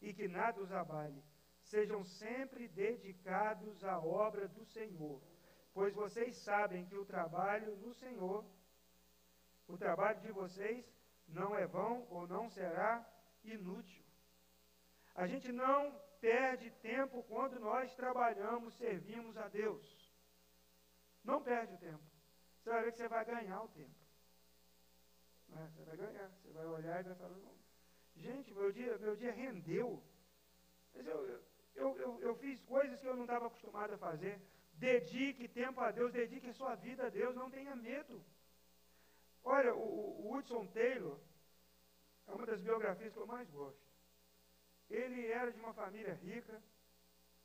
e 0.00 0.14
que 0.14 0.26
nada 0.26 0.58
os 0.58 0.72
abale. 0.72 1.22
Sejam 1.60 2.02
sempre 2.02 2.66
dedicados 2.66 3.84
à 3.84 3.98
obra 3.98 4.48
do 4.48 4.64
Senhor, 4.64 5.20
pois 5.74 5.92
vocês 5.92 6.36
sabem 6.36 6.86
que 6.86 6.96
o 6.96 7.04
trabalho 7.04 7.76
no 7.76 7.92
Senhor, 7.92 8.44
o 9.66 9.76
trabalho 9.76 10.20
de 10.20 10.30
vocês 10.30 10.86
não 11.26 11.56
é 11.56 11.66
vão 11.66 12.06
ou 12.10 12.26
não 12.26 12.48
será 12.48 13.04
inútil. 13.42 14.04
A 15.14 15.26
gente 15.26 15.50
não 15.52 15.92
perde 16.20 16.70
tempo 16.70 17.22
quando 17.24 17.58
nós 17.58 17.94
trabalhamos, 17.94 18.74
servimos 18.74 19.36
a 19.36 19.48
Deus. 19.48 19.84
Não 21.22 21.42
perde 21.42 21.74
o 21.74 21.78
tempo. 21.78 22.04
Você 22.60 22.70
vai 22.70 22.84
ver 22.84 22.92
que 22.92 22.98
você 22.98 23.08
vai 23.08 23.24
ganhar 23.24 23.62
o 23.62 23.68
tempo. 23.68 23.94
É, 25.52 25.66
você 25.68 25.82
vai 25.84 25.96
ganhar. 25.96 26.28
Você 26.28 26.50
vai 26.52 26.66
olhar 26.66 27.00
e 27.00 27.02
vai 27.02 27.14
falar, 27.14 27.36
Gente, 28.16 28.54
meu 28.54 28.72
dia, 28.72 28.96
meu 28.98 29.16
dia 29.16 29.32
rendeu. 29.32 30.02
Mas 30.94 31.06
eu, 31.06 31.42
eu, 31.74 31.98
eu, 31.98 32.20
eu 32.20 32.34
fiz 32.36 32.60
coisas 32.62 33.00
que 33.00 33.06
eu 33.06 33.16
não 33.16 33.24
estava 33.24 33.46
acostumado 33.46 33.94
a 33.94 33.98
fazer. 33.98 34.40
Dedique 34.74 35.48
tempo 35.48 35.80
a 35.80 35.90
Deus, 35.90 36.12
dedique 36.12 36.52
sua 36.52 36.74
vida 36.74 37.06
a 37.06 37.10
Deus, 37.10 37.34
não 37.34 37.50
tenha 37.50 37.74
medo. 37.76 38.24
Olha, 39.42 39.74
o, 39.74 40.26
o 40.26 40.34
Hudson 40.34 40.66
Taylor 40.68 41.18
é 42.26 42.32
uma 42.32 42.46
das 42.46 42.60
biografias 42.60 43.12
que 43.12 43.18
eu 43.18 43.26
mais 43.26 43.48
gosto. 43.50 43.84
Ele 44.90 45.26
era 45.26 45.52
de 45.52 45.58
uma 45.58 45.72
família 45.72 46.14
rica, 46.14 46.62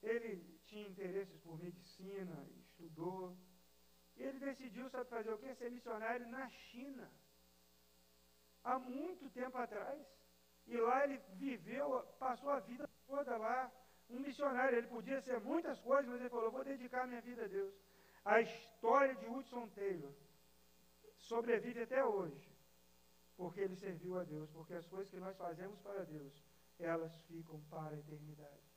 ele 0.01 0.59
tinha 0.65 0.87
interesses 0.87 1.37
por 1.41 1.57
medicina, 1.61 2.47
estudou. 2.57 3.35
E 4.15 4.23
ele 4.23 4.39
decidiu, 4.39 4.89
sabe 4.89 5.09
fazer 5.09 5.31
o 5.31 5.37
quê? 5.37 5.53
Ser 5.55 5.71
missionário 5.71 6.27
na 6.27 6.49
China. 6.49 7.09
Há 8.63 8.77
muito 8.79 9.29
tempo 9.29 9.57
atrás. 9.57 10.05
E 10.67 10.77
lá 10.77 11.03
ele 11.03 11.17
viveu, 11.35 12.01
passou 12.19 12.49
a 12.49 12.59
vida 12.59 12.87
toda 13.07 13.37
lá, 13.37 13.71
um 14.09 14.19
missionário. 14.19 14.77
Ele 14.77 14.87
podia 14.87 15.21
ser 15.21 15.39
muitas 15.39 15.79
coisas, 15.79 16.07
mas 16.07 16.19
ele 16.19 16.29
falou: 16.29 16.51
vou 16.51 16.63
dedicar 16.63 17.07
minha 17.07 17.21
vida 17.21 17.45
a 17.45 17.47
Deus. 17.47 17.73
A 18.25 18.41
história 18.41 19.15
de 19.15 19.25
Hudson 19.25 19.67
Taylor 19.69 20.13
sobrevive 21.17 21.83
até 21.83 22.03
hoje, 22.03 22.49
porque 23.37 23.61
ele 23.61 23.75
serviu 23.75 24.19
a 24.19 24.23
Deus, 24.23 24.49
porque 24.51 24.73
as 24.73 24.87
coisas 24.87 25.09
que 25.09 25.19
nós 25.19 25.37
fazemos 25.37 25.79
para 25.79 26.03
Deus, 26.03 26.43
elas 26.79 27.15
ficam 27.23 27.59
para 27.69 27.95
a 27.95 27.99
eternidade. 27.99 28.69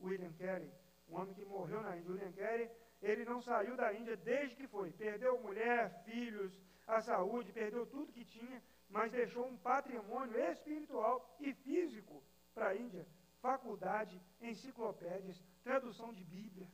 William 0.00 0.32
Carey, 0.32 0.72
um 1.08 1.16
homem 1.16 1.34
que 1.34 1.44
morreu 1.44 1.80
na 1.82 1.96
Índia, 1.96 2.10
William 2.10 2.32
Carey, 2.32 2.70
ele 3.00 3.24
não 3.24 3.40
saiu 3.40 3.76
da 3.76 3.92
Índia 3.92 4.16
desde 4.16 4.56
que 4.56 4.66
foi. 4.66 4.90
Perdeu 4.92 5.40
mulher, 5.40 6.02
filhos, 6.04 6.52
a 6.86 7.00
saúde, 7.00 7.52
perdeu 7.52 7.86
tudo 7.86 8.12
que 8.12 8.24
tinha 8.24 8.60
mas 8.92 9.10
deixou 9.10 9.46
um 9.46 9.56
patrimônio 9.56 10.38
espiritual 10.52 11.36
e 11.40 11.52
físico 11.54 12.22
para 12.54 12.68
a 12.68 12.76
Índia. 12.76 13.06
Faculdade, 13.46 14.14
enciclopédias, 14.40 15.42
tradução 15.62 16.12
de 16.18 16.24
Bíblia. 16.24 16.68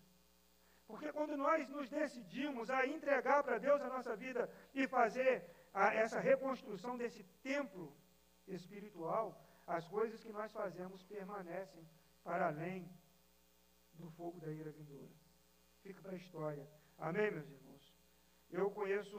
Porque 0.86 1.10
quando 1.12 1.36
nós 1.36 1.68
nos 1.68 1.88
decidimos 1.88 2.70
a 2.70 2.86
entregar 2.86 3.42
para 3.42 3.58
Deus 3.58 3.80
a 3.82 3.88
nossa 3.88 4.14
vida 4.16 4.42
e 4.74 4.86
fazer 4.86 5.34
a, 5.72 5.94
essa 6.02 6.20
reconstrução 6.20 6.96
desse 6.96 7.22
templo 7.42 7.86
espiritual, 8.46 9.26
as 9.66 9.86
coisas 9.88 10.22
que 10.22 10.32
nós 10.38 10.50
fazemos 10.52 11.02
permanecem 11.04 11.84
para 12.22 12.46
além 12.48 12.90
do 13.94 14.10
fogo 14.10 14.40
da 14.40 14.50
ira 14.50 14.70
vindoura. 14.70 15.12
Fica 15.82 16.00
para 16.00 16.12
a 16.12 16.22
história. 16.22 16.66
Amém, 16.98 17.30
meus 17.30 17.48
irmãos? 17.50 17.94
Eu 18.50 18.70
conheço 18.70 19.18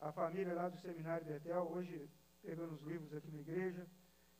a 0.00 0.10
família 0.12 0.54
lá 0.54 0.68
do 0.68 0.78
Seminário 0.78 1.26
Betel, 1.26 1.70
hoje 1.70 2.10
pegando 2.42 2.74
os 2.74 2.82
livros 2.82 3.12
aqui 3.14 3.30
na 3.30 3.40
igreja, 3.40 3.86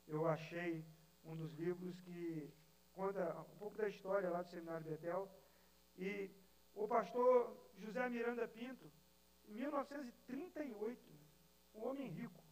eu 0.07 0.27
achei 0.27 0.85
um 1.25 1.35
dos 1.35 1.53
livros 1.53 1.99
que 2.01 2.53
conta 2.93 3.41
um 3.41 3.57
pouco 3.57 3.77
da 3.77 3.89
história 3.89 4.29
lá 4.29 4.41
do 4.41 4.49
Seminário 4.49 4.85
Betel. 4.85 5.29
E 5.97 6.29
o 6.73 6.87
pastor 6.87 7.71
José 7.77 8.07
Miranda 8.09 8.47
Pinto, 8.47 8.91
em 9.47 9.53
1938, 9.53 11.01
um 11.75 11.87
homem 11.87 12.07
rico. 12.07 12.43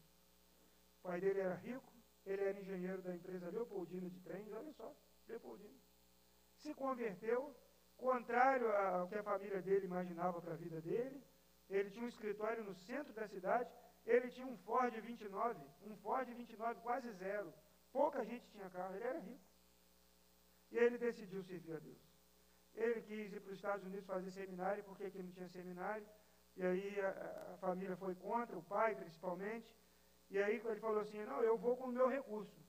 O 0.99 1.03
pai 1.03 1.19
dele 1.19 1.39
era 1.39 1.55
rico, 1.55 1.91
ele 2.25 2.41
era 2.41 2.59
engenheiro 2.59 3.01
da 3.01 3.15
empresa 3.15 3.49
Leopoldina 3.49 4.09
de 4.09 4.19
trens, 4.21 4.51
olha 4.51 4.71
só, 4.73 4.93
Leopoldina. 5.27 5.77
Se 6.57 6.73
converteu, 6.73 7.55
contrário 7.97 8.71
ao 8.71 9.07
que 9.07 9.15
a 9.15 9.23
família 9.23 9.61
dele 9.61 9.85
imaginava 9.85 10.41
para 10.41 10.53
a 10.53 10.57
vida 10.57 10.81
dele. 10.81 11.21
Ele 11.69 11.89
tinha 11.89 12.05
um 12.05 12.07
escritório 12.07 12.63
no 12.63 12.75
centro 12.75 13.13
da 13.13 13.27
cidade, 13.27 13.69
ele 14.05 14.29
tinha 14.29 14.45
um 14.45 14.57
Ford 14.57 14.93
29, 14.93 15.59
um 15.83 15.95
Ford 15.97 16.27
29 16.27 16.81
quase 16.81 17.11
zero. 17.13 17.53
Pouca 17.93 18.25
gente 18.25 18.45
tinha 18.51 18.69
carro, 18.71 18.95
ele 18.95 19.03
era 19.03 19.19
rico. 19.19 19.45
E 20.71 20.77
ele 20.77 20.97
decidiu 20.97 21.43
servir 21.43 21.75
a 21.75 21.79
Deus. 21.79 22.01
Ele 22.73 23.01
quis 23.03 23.31
ir 23.31 23.39
para 23.39 23.51
os 23.51 23.57
Estados 23.57 23.85
Unidos 23.85 24.07
fazer 24.07 24.31
seminário, 24.31 24.83
porque 24.83 25.03
aqui 25.05 25.21
não 25.21 25.31
tinha 25.31 25.47
seminário. 25.47 26.05
E 26.57 26.63
aí 26.65 26.99
a, 26.99 27.53
a, 27.53 27.57
família 27.57 27.95
foi 27.95 28.15
contra, 28.15 28.57
o 28.57 28.63
pai 28.63 28.95
principalmente. 28.95 29.71
E 30.31 30.39
aí 30.41 30.55
ele 30.55 30.79
falou 30.79 31.01
assim, 31.01 31.23
não, 31.23 31.43
eu 31.43 31.55
vou 31.55 31.77
com 31.77 31.85
o 31.85 31.91
meu 31.91 32.07
recurso. 32.09 32.59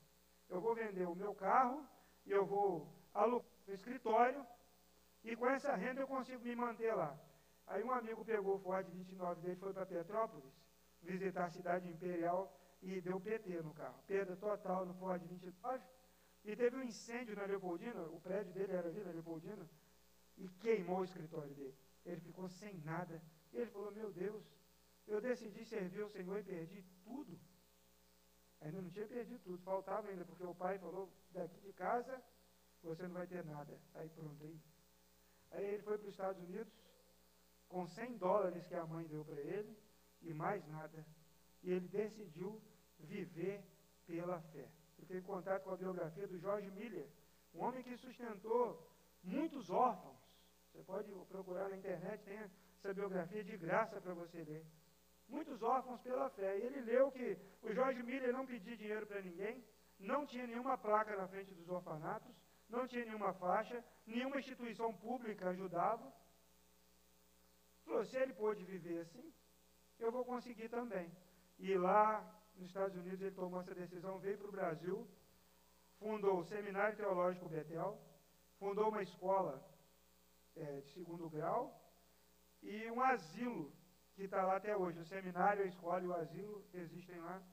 Eu 0.47 0.61
vou 0.61 0.75
vender 0.75 1.07
o 1.07 1.15
meu 1.15 1.33
carro, 1.33 1.83
e 2.23 2.31
eu 2.31 2.45
vou 2.45 2.87
alugar 3.11 3.47
o 3.67 3.71
escritório, 3.71 4.45
e 5.23 5.35
com 5.35 5.49
essa 5.49 5.75
renda 5.75 6.01
eu 6.01 6.07
consigo 6.07 6.43
me 6.43 6.55
manter 6.55 6.93
lá. 6.93 7.17
Aí 7.65 7.83
um 7.83 7.91
amigo 7.91 8.23
pegou 8.23 8.57
o 8.57 8.59
Ford 8.59 8.87
29 8.87 9.41
dele 9.41 9.53
e 9.53 9.59
foi 9.59 9.73
para 9.73 9.87
Petrópolis, 9.87 10.53
visitar 11.01 11.45
a 11.45 11.49
cidade 11.49 11.89
imperial 11.89 12.55
e 12.85 13.01
deu 13.01 13.19
PT 13.19 13.61
no 13.63 13.73
carro. 13.73 13.99
Perda 14.05 14.35
total 14.35 14.85
no 14.85 14.93
Ford 14.93 15.21
29. 15.23 15.83
E 16.43 16.55
teve 16.55 16.75
um 16.77 16.83
incêndio 16.83 17.35
na 17.35 17.45
Leopoldina, 17.45 18.01
o 18.03 18.21
prédio 18.21 18.53
dele 18.53 18.73
era 18.73 18.87
ali 18.87 19.03
na 19.03 19.11
Leopoldina, 19.11 19.67
e 20.37 20.47
queimou 20.47 20.99
o 20.99 21.03
escritório 21.03 21.53
dele. 21.55 21.75
Ele 22.05 22.21
ficou 22.21 22.47
sem 22.47 22.77
nada. 22.81 23.19
Ele 23.51 23.65
falou: 23.71 23.91
Meu 23.91 24.11
Deus, 24.11 24.45
eu 25.07 25.19
decidi 25.19 25.65
servir 25.65 26.03
o 26.03 26.09
Senhor 26.09 26.39
e 26.39 26.43
perdi 26.43 26.85
tudo. 27.03 27.39
Ainda 28.61 28.81
não 28.81 28.89
tinha 28.91 29.07
perdido 29.07 29.39
tudo, 29.43 29.57
faltava 29.63 30.07
ainda, 30.07 30.23
porque 30.23 30.43
o 30.43 30.53
pai 30.53 30.77
falou: 30.77 31.11
Daqui 31.31 31.59
de 31.61 31.73
casa 31.73 32.21
você 32.83 33.03
não 33.07 33.15
vai 33.15 33.25
ter 33.25 33.43
nada. 33.43 33.79
Aí 33.95 34.07
pronto, 34.09 34.43
aí. 34.43 34.59
Aí 35.51 35.65
ele 35.65 35.81
foi 35.81 35.97
para 35.97 36.07
os 36.07 36.13
Estados 36.13 36.43
Unidos, 36.43 36.73
com 37.67 37.87
100 37.87 38.17
dólares 38.17 38.67
que 38.67 38.75
a 38.75 38.85
mãe 38.85 39.07
deu 39.07 39.25
para 39.25 39.41
ele 39.41 39.75
e 40.21 40.33
mais 40.33 40.63
nada. 40.67 41.03
E 41.63 41.71
ele 41.71 41.87
decidiu 41.87 42.61
viver 42.99 43.63
pela 44.05 44.41
fé. 44.41 44.67
Eu 44.99 45.05
tenho 45.05 45.23
contato 45.23 45.63
com 45.63 45.71
a 45.71 45.77
biografia 45.77 46.27
do 46.27 46.37
George 46.39 46.69
Miller, 46.71 47.07
um 47.53 47.63
homem 47.63 47.83
que 47.83 47.95
sustentou 47.97 48.89
muitos 49.23 49.69
órfãos. 49.69 50.17
Você 50.71 50.83
pode 50.83 51.11
procurar 51.27 51.69
na 51.69 51.77
internet, 51.77 52.23
tem 52.23 52.37
essa 52.37 52.93
biografia 52.93 53.43
de 53.43 53.57
graça 53.57 54.01
para 54.01 54.13
você 54.13 54.43
ler. 54.43 54.65
Muitos 55.27 55.61
órfãos 55.63 56.01
pela 56.01 56.29
fé. 56.29 56.57
E 56.57 56.61
ele 56.63 56.81
leu 56.81 57.11
que 57.11 57.37
o 57.63 57.73
George 57.73 58.03
Miller 58.03 58.31
não 58.33 58.45
pedia 58.45 58.75
dinheiro 58.77 59.07
para 59.07 59.21
ninguém, 59.21 59.63
não 59.97 60.25
tinha 60.25 60.45
nenhuma 60.45 60.77
placa 60.77 61.15
na 61.15 61.27
frente 61.27 61.53
dos 61.53 61.69
orfanatos, 61.69 62.35
não 62.69 62.85
tinha 62.87 63.05
nenhuma 63.05 63.33
faixa, 63.33 63.83
nenhuma 64.05 64.39
instituição 64.39 64.93
pública 64.95 65.49
ajudava. 65.49 66.13
Falou, 67.85 68.03
se 68.05 68.17
ele 68.17 68.33
pôde 68.33 68.63
viver 68.63 69.01
assim, 69.01 69.33
eu 69.99 70.11
vou 70.11 70.25
conseguir 70.25 70.69
também. 70.69 71.11
E 71.57 71.75
lá 71.77 72.34
nos 72.57 72.67
Estados 72.67 72.95
Unidos 72.97 73.21
ele 73.21 73.35
tomou 73.35 73.61
essa 73.61 73.73
decisão, 73.73 74.19
veio 74.19 74.37
para 74.37 74.47
o 74.47 74.51
Brasil, 74.51 75.07
fundou 75.99 76.39
o 76.39 76.45
Seminário 76.45 76.97
Teológico 76.97 77.49
Betel, 77.49 77.99
fundou 78.57 78.89
uma 78.89 79.03
escola 79.03 79.63
é, 80.55 80.81
de 80.81 80.89
segundo 80.93 81.29
grau 81.29 81.81
e 82.61 82.89
um 82.91 83.01
asilo 83.01 83.71
que 84.15 84.23
está 84.23 84.43
lá 84.45 84.55
até 84.55 84.75
hoje. 84.75 84.99
O 84.99 85.05
seminário, 85.05 85.63
a 85.63 85.67
escola 85.67 86.01
e 86.01 86.07
o 86.07 86.13
asilo 86.13 86.65
existem 86.73 87.19
lá. 87.19 87.43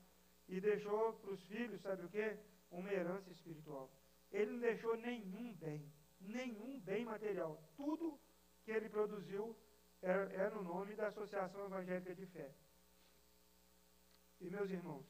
E 0.47 0.59
deixou 0.59 1.13
para 1.13 1.31
os 1.31 1.43
filhos, 1.43 1.81
sabe 1.81 2.05
o 2.05 2.09
quê? 2.09 2.37
Uma 2.71 2.91
herança 2.91 3.29
espiritual. 3.31 3.89
Ele 4.31 4.51
não 4.51 4.59
deixou 4.59 4.95
nenhum 4.97 5.53
bem, 5.55 5.91
nenhum 6.19 6.79
bem 6.79 7.05
material. 7.05 7.61
Tudo 7.75 8.19
que 8.63 8.71
ele 8.71 8.89
produziu 8.89 9.55
era 10.01 10.49
no 10.49 10.63
nome 10.63 10.95
da 10.95 11.07
Associação 11.07 11.65
Evangélica 11.65 12.15
de 12.15 12.25
Fé. 12.27 12.51
E 14.43 14.49
meus 14.49 14.69
irmãos, 14.69 15.05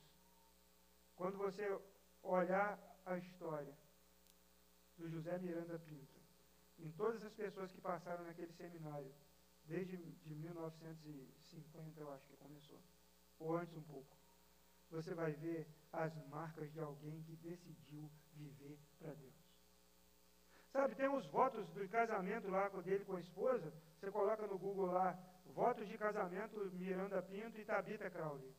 quando 1.16 1.40
você 1.40 1.66
olhar 2.22 2.80
a 3.04 3.18
história 3.18 3.74
do 4.96 5.10
José 5.10 5.40
Miranda 5.40 5.80
Pinto, 5.80 6.20
em 6.78 6.92
todas 6.92 7.24
as 7.24 7.34
pessoas 7.34 7.72
que 7.72 7.82
passaram 7.82 8.26
naquele 8.26 8.54
seminário, 8.54 9.12
desde 9.66 9.98
de 9.98 10.36
1950, 10.36 12.00
eu 12.00 12.14
acho 12.14 12.28
que 12.28 12.38
começou, 12.38 12.80
ou 13.40 13.58
antes 13.58 13.76
um 13.76 13.82
pouco, 13.82 14.16
você 14.92 15.16
vai 15.16 15.32
ver 15.32 15.68
as 15.92 16.16
marcas 16.28 16.72
de 16.72 16.80
alguém 16.80 17.24
que 17.24 17.36
decidiu 17.38 18.12
viver 18.36 18.78
para 19.00 19.16
Deus. 19.16 19.34
Sabe, 20.72 20.94
tem 20.94 21.10
os 21.10 21.26
votos 21.32 21.68
do 21.70 21.90
casamento 21.90 22.50
lá 22.50 22.70
dele 22.70 23.04
com 23.04 23.16
a 23.16 23.20
esposa, 23.20 23.74
você 24.00 24.12
coloca 24.12 24.46
no 24.46 24.60
Google 24.60 24.92
lá, 24.92 25.18
votos 25.48 25.88
de 25.88 25.98
casamento 25.98 26.70
Miranda 26.74 27.20
Pinto 27.24 27.60
e 27.60 27.66
Tabita 27.66 28.12
Crowley. 28.12 28.54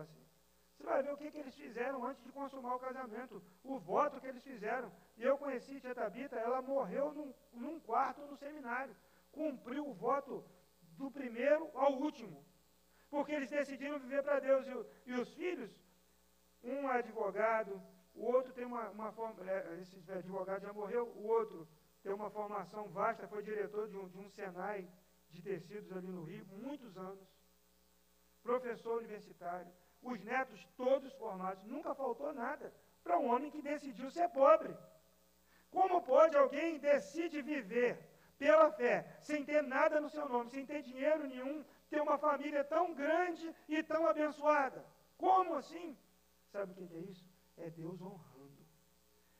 Assim. 0.00 0.30
Você 0.76 0.84
vai 0.84 1.02
ver 1.02 1.12
o 1.12 1.16
que, 1.16 1.30
que 1.30 1.38
eles 1.38 1.54
fizeram 1.54 2.04
antes 2.04 2.22
de 2.24 2.32
consumar 2.32 2.74
o 2.74 2.78
casamento, 2.78 3.42
o 3.62 3.78
voto 3.78 4.20
que 4.20 4.26
eles 4.26 4.42
fizeram. 4.42 4.90
E 5.16 5.22
eu 5.22 5.36
conheci 5.36 5.80
Tia 5.80 5.94
Tabita, 5.94 6.36
ela 6.36 6.62
morreu 6.62 7.12
num, 7.12 7.34
num 7.52 7.78
quarto 7.80 8.22
no 8.22 8.36
seminário. 8.36 8.96
Cumpriu 9.30 9.86
o 9.86 9.92
voto 9.92 10.44
do 10.96 11.10
primeiro 11.10 11.70
ao 11.74 11.92
último. 11.92 12.44
Porque 13.10 13.32
eles 13.32 13.50
decidiram 13.50 13.98
viver 13.98 14.22
para 14.22 14.40
Deus. 14.40 14.66
E, 14.66 15.10
e, 15.10 15.14
os 15.14 15.32
filhos, 15.34 15.70
um 16.64 16.90
é 16.90 16.98
advogado, 16.98 17.80
o 18.14 18.24
outro 18.24 18.52
tem 18.52 18.64
uma, 18.64 18.88
uma 18.90 19.12
forma. 19.12 19.48
É, 19.50 19.80
esse 19.82 19.98
advogado 20.10 20.62
já 20.62 20.72
morreu, 20.72 21.06
o 21.08 21.26
outro 21.26 21.68
tem 22.02 22.12
uma 22.12 22.30
formação 22.30 22.88
vasta, 22.88 23.28
foi 23.28 23.42
diretor 23.42 23.88
de 23.88 23.96
um, 23.96 24.08
de 24.08 24.18
um 24.18 24.30
Senai 24.30 24.88
de 25.28 25.42
tecidos 25.42 25.92
ali 25.92 26.08
no 26.08 26.24
Rio, 26.24 26.44
muitos 26.46 26.96
anos 26.96 27.28
professor 28.42 28.98
universitário, 28.98 29.72
os 30.02 30.20
netos 30.22 30.66
todos 30.76 31.12
formados, 31.14 31.64
nunca 31.64 31.94
faltou 31.94 32.32
nada 32.32 32.72
para 33.02 33.18
um 33.18 33.30
homem 33.30 33.50
que 33.50 33.62
decidiu 33.62 34.10
ser 34.10 34.28
pobre. 34.30 34.74
Como 35.70 36.02
pode 36.02 36.36
alguém 36.36 36.78
decide 36.78 37.42
viver 37.42 37.98
pela 38.38 38.70
fé, 38.72 39.18
sem 39.20 39.44
ter 39.44 39.62
nada 39.62 40.00
no 40.00 40.08
seu 40.08 40.28
nome, 40.28 40.50
sem 40.50 40.64
ter 40.66 40.82
dinheiro 40.82 41.26
nenhum, 41.26 41.64
ter 41.88 42.00
uma 42.00 42.18
família 42.18 42.64
tão 42.64 42.94
grande 42.94 43.54
e 43.68 43.82
tão 43.82 44.06
abençoada? 44.06 44.84
Como 45.16 45.54
assim? 45.54 45.96
Sabe 46.50 46.72
o 46.72 46.74
que 46.74 46.94
é 46.94 47.00
isso? 47.00 47.28
É 47.58 47.70
Deus 47.70 48.00
honrando. 48.00 48.60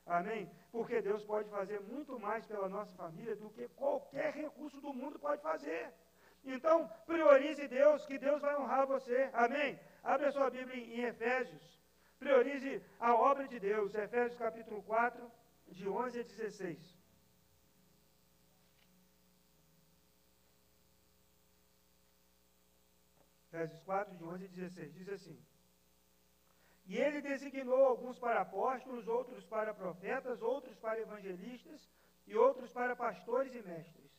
Amém? 0.06 0.50
Porque 0.70 1.00
Deus 1.00 1.24
pode 1.24 1.48
fazer 1.48 1.80
muito 1.80 2.18
mais 2.18 2.44
pela 2.46 2.68
nossa 2.68 2.94
família 2.94 3.34
do 3.36 3.50
que 3.50 3.68
qualquer 3.68 4.32
recurso 4.34 4.80
do 4.80 4.92
mundo 4.92 5.18
pode 5.18 5.40
fazer. 5.40 5.92
Então, 6.44 6.88
priorize 7.06 7.68
Deus, 7.68 8.04
que 8.06 8.18
Deus 8.18 8.40
vai 8.40 8.56
honrar 8.56 8.86
você. 8.86 9.30
Amém? 9.32 9.78
Abre 10.02 10.26
a 10.26 10.32
sua 10.32 10.48
Bíblia 10.50 10.76
em 10.76 11.04
Efésios. 11.04 11.78
Priorize 12.18 12.82
a 12.98 13.14
obra 13.14 13.46
de 13.46 13.58
Deus. 13.58 13.94
Efésios 13.94 14.38
capítulo 14.38 14.82
4, 14.82 15.30
de 15.68 15.88
11 15.88 16.20
a 16.20 16.22
16. 16.22 16.98
Efésios 23.48 23.82
4, 23.82 24.16
de 24.16 24.24
11 24.24 24.44
a 24.44 24.48
16. 24.48 24.94
Diz 24.94 25.08
assim: 25.10 25.38
E 26.86 26.96
ele 26.96 27.20
designou 27.20 27.84
alguns 27.84 28.18
para 28.18 28.40
apóstolos, 28.40 29.06
outros 29.06 29.44
para 29.44 29.74
profetas, 29.74 30.40
outros 30.40 30.76
para 30.78 31.00
evangelistas 31.00 31.88
e 32.26 32.36
outros 32.36 32.72
para 32.72 32.96
pastores 32.96 33.54
e 33.54 33.62
mestres 33.62 34.09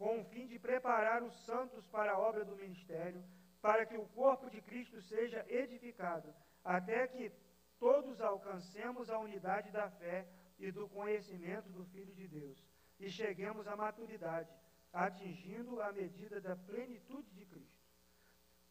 com 0.00 0.18
o 0.18 0.24
fim 0.24 0.46
de 0.46 0.58
preparar 0.58 1.22
os 1.22 1.34
santos 1.44 1.86
para 1.88 2.12
a 2.12 2.18
obra 2.18 2.42
do 2.42 2.56
ministério, 2.56 3.22
para 3.60 3.84
que 3.84 3.98
o 3.98 4.08
corpo 4.20 4.48
de 4.48 4.62
Cristo 4.62 4.98
seja 5.02 5.44
edificado, 5.46 6.34
até 6.64 7.06
que 7.06 7.30
todos 7.78 8.18
alcancemos 8.18 9.10
a 9.10 9.18
unidade 9.18 9.70
da 9.70 9.90
fé 9.90 10.26
e 10.58 10.72
do 10.72 10.88
conhecimento 10.88 11.68
do 11.68 11.84
Filho 11.84 12.14
de 12.14 12.26
Deus, 12.26 12.64
e 12.98 13.10
cheguemos 13.10 13.66
à 13.66 13.76
maturidade, 13.76 14.48
atingindo 14.90 15.82
a 15.82 15.92
medida 15.92 16.40
da 16.40 16.56
plenitude 16.56 17.30
de 17.32 17.44
Cristo. 17.44 17.84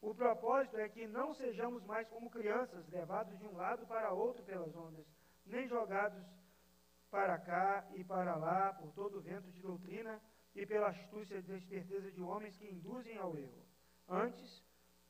O 0.02 0.16
propósito 0.16 0.78
é 0.78 0.90
que 0.90 1.06
não 1.06 1.36
sejamos 1.36 1.84
mais 1.84 2.08
como 2.08 2.32
crianças, 2.32 2.90
levados 2.90 3.38
de 3.38 3.46
um 3.46 3.56
lado 3.56 3.86
para 3.86 4.12
outro 4.12 4.44
pelas 4.44 4.76
ondas, 4.76 5.06
nem 5.46 5.68
jogados 5.68 6.26
para 7.12 7.38
cá 7.38 7.88
e 7.94 8.04
para 8.04 8.36
lá 8.36 8.74
por 8.74 8.92
todo 8.94 9.20
o 9.20 9.22
vento 9.22 9.52
de 9.52 9.62
doutrina, 9.62 10.20
e 10.56 10.66
pela 10.66 10.90
astúcia 10.90 11.36
e 11.36 11.54
esperteza 11.54 12.12
de 12.12 12.22
homens 12.22 12.58
que 12.58 12.66
induzem 12.66 13.18
ao 13.18 13.38
erro. 13.38 13.66
Antes, 14.08 14.64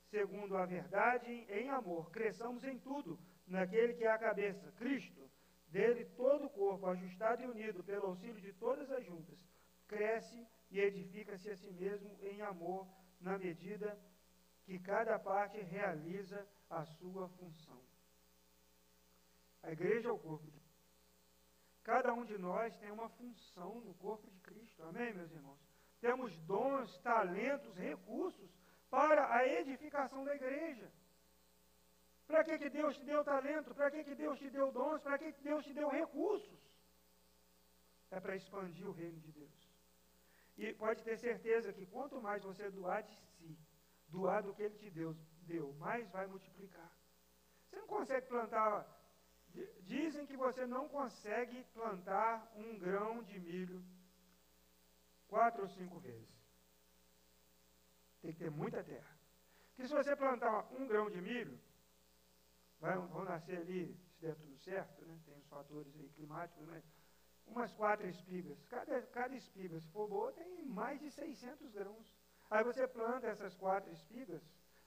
segundo 0.09 0.57
a 0.57 0.65
verdade, 0.65 1.31
em 1.49 1.69
amor, 1.69 2.11
cresçamos 2.11 2.63
em 2.63 2.77
tudo 2.79 3.19
naquele 3.47 3.93
que 3.93 4.03
é 4.03 4.11
a 4.11 4.17
cabeça, 4.17 4.71
Cristo. 4.73 5.29
Dele 5.67 6.05
todo 6.17 6.45
o 6.45 6.49
corpo, 6.49 6.87
ajustado 6.87 7.43
e 7.43 7.47
unido 7.47 7.83
pelo 7.83 8.07
auxílio 8.07 8.41
de 8.41 8.51
todas 8.53 8.91
as 8.91 9.05
juntas, 9.05 9.39
cresce 9.87 10.47
e 10.71 10.79
edifica-se 10.79 11.49
a 11.49 11.55
si 11.55 11.71
mesmo 11.71 12.17
em 12.21 12.41
amor, 12.41 12.87
na 13.21 13.37
medida 13.37 13.97
que 14.63 14.79
cada 14.79 15.19
parte 15.19 15.59
realiza 15.61 16.47
a 16.69 16.85
sua 16.85 17.27
função. 17.29 17.79
A 19.61 19.71
igreja 19.71 20.09
é 20.09 20.11
o 20.11 20.17
corpo 20.17 20.49
de 20.49 20.58
Cada 21.83 22.13
um 22.13 22.25
de 22.25 22.37
nós 22.37 22.75
tem 22.77 22.91
uma 22.91 23.09
função 23.09 23.81
no 23.81 23.93
corpo 23.95 24.29
de 24.29 24.39
Cristo. 24.41 24.83
Amém, 24.83 25.13
meus 25.13 25.31
irmãos? 25.31 25.59
Temos 25.99 26.37
dons, 26.39 26.97
talentos, 26.99 27.75
recursos 27.75 28.49
para 28.89 29.33
a 29.33 29.47
edificação 29.47 30.23
da 30.23 30.35
igreja. 30.35 30.91
Para 32.27 32.43
que, 32.43 32.57
que 32.57 32.69
Deus 32.69 32.95
te 32.97 33.05
deu 33.05 33.23
talento? 33.23 33.73
Para 33.73 33.89
que, 33.89 34.03
que 34.03 34.15
Deus 34.15 34.37
te 34.37 34.49
deu 34.49 34.71
dons? 34.71 35.01
Para 35.01 35.17
que, 35.17 35.31
que 35.33 35.41
Deus 35.41 35.65
te 35.65 35.73
deu 35.73 35.89
recursos? 35.89 36.59
É 38.11 38.19
para 38.19 38.35
expandir 38.35 38.87
o 38.87 38.91
reino 38.91 39.19
de 39.19 39.31
Deus. 39.31 39.69
E 40.57 40.73
pode 40.73 41.03
ter 41.03 41.17
certeza 41.17 41.73
que 41.73 41.85
quanto 41.85 42.21
mais 42.21 42.43
você 42.43 42.69
doar 42.69 43.01
de 43.03 43.15
si, 43.15 43.57
doar 44.07 44.43
do 44.43 44.53
que 44.53 44.63
Ele 44.63 44.75
te 44.75 44.89
deu, 44.89 45.15
deu 45.43 45.73
mais 45.73 46.09
vai 46.11 46.27
multiplicar. 46.27 46.91
Você 47.65 47.77
não 47.77 47.87
consegue 47.87 48.27
plantar 48.27 48.85
Dizem 49.81 50.25
que 50.25 50.37
você 50.37 50.65
não 50.65 50.87
consegue 50.87 51.63
plantar 51.73 52.51
um 52.55 52.77
grão 52.77 53.23
de 53.23 53.39
milho 53.39 53.83
quatro 55.27 55.63
ou 55.63 55.69
cinco 55.69 55.99
vezes. 55.99 56.29
Tem 58.21 58.33
que 58.33 58.39
ter 58.39 58.51
muita 58.51 58.83
terra. 58.83 59.17
Que 59.75 59.87
se 59.87 59.93
você 59.93 60.15
plantar 60.15 60.67
um 60.73 60.85
grão 60.87 61.09
de 61.09 61.21
milho, 61.21 61.57
vai, 62.79 62.97
vão 62.97 63.23
nascer 63.23 63.57
ali, 63.57 63.95
se 64.13 64.21
der 64.21 64.35
tudo 64.35 64.57
certo, 64.57 65.05
né? 65.05 65.19
tem 65.25 65.37
os 65.37 65.47
fatores 65.47 65.93
climáticos, 66.15 66.67
mas 66.67 66.83
umas 67.47 67.73
quatro 67.73 68.07
espigas. 68.07 68.61
Cada, 68.69 69.01
cada 69.07 69.35
espiga, 69.35 69.79
se 69.79 69.89
for 69.89 70.07
boa, 70.07 70.31
tem 70.33 70.63
mais 70.65 70.99
de 70.99 71.09
600 71.11 71.71
grãos. 71.71 72.15
Aí 72.49 72.63
você 72.63 72.87
planta 72.87 73.27
essas 73.27 73.55
quatro 73.55 73.91
espigas 73.91 74.41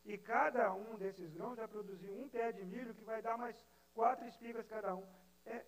e 0.05 0.18
cada 0.18 0.72
um 0.75 0.96
desses 0.96 1.31
grãos 1.31 1.57
vai 1.57 1.68
produzir 1.68 2.11
um 2.11 2.29
pé 2.29 2.53
de 2.53 2.64
milho 2.64 2.94
que 2.94 3.05
vai 3.05 3.22
dar 3.22 3.38
mais 3.38 3.57
quatro 3.94 4.26
espigas 4.26 4.66
cada 4.66 4.94
um. 4.94 5.07
É, 5.44 5.64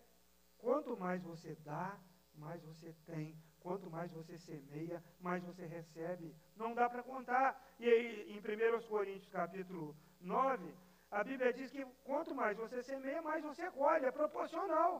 quanto 0.58 0.96
mais 0.96 1.22
você 1.22 1.54
dá, 1.56 1.98
mais 2.34 2.62
você 2.62 2.92
tem. 3.06 3.36
quanto 3.60 3.90
mais 3.90 4.10
você 4.12 4.38
semeia, 4.38 5.02
mais 5.20 5.42
você 5.42 5.64
recebe. 5.64 6.34
Não 6.54 6.74
dá 6.74 6.88
para 6.88 7.02
contar. 7.02 7.48
E 7.78 7.88
aí, 7.88 8.32
em 8.32 8.38
1 8.38 8.88
Coríntios 8.88 9.30
capítulo 9.30 9.96
9, 10.20 10.74
a 11.10 11.24
Bíblia 11.24 11.52
diz 11.52 11.70
que 11.70 11.84
quanto 12.04 12.34
mais 12.34 12.56
você 12.56 12.82
semeia, 12.82 13.22
mais 13.22 13.42
você 13.42 13.70
colhe, 13.70 14.04
é 14.04 14.10
proporcional. 14.10 14.92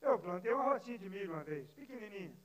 Eu 0.00 0.18
plantei 0.18 0.52
uma 0.52 0.64
rocinha 0.64 0.98
de 0.98 1.08
milho 1.08 1.32
uma 1.32 1.44
vez, 1.44 1.70
pequenininha. 1.70 2.36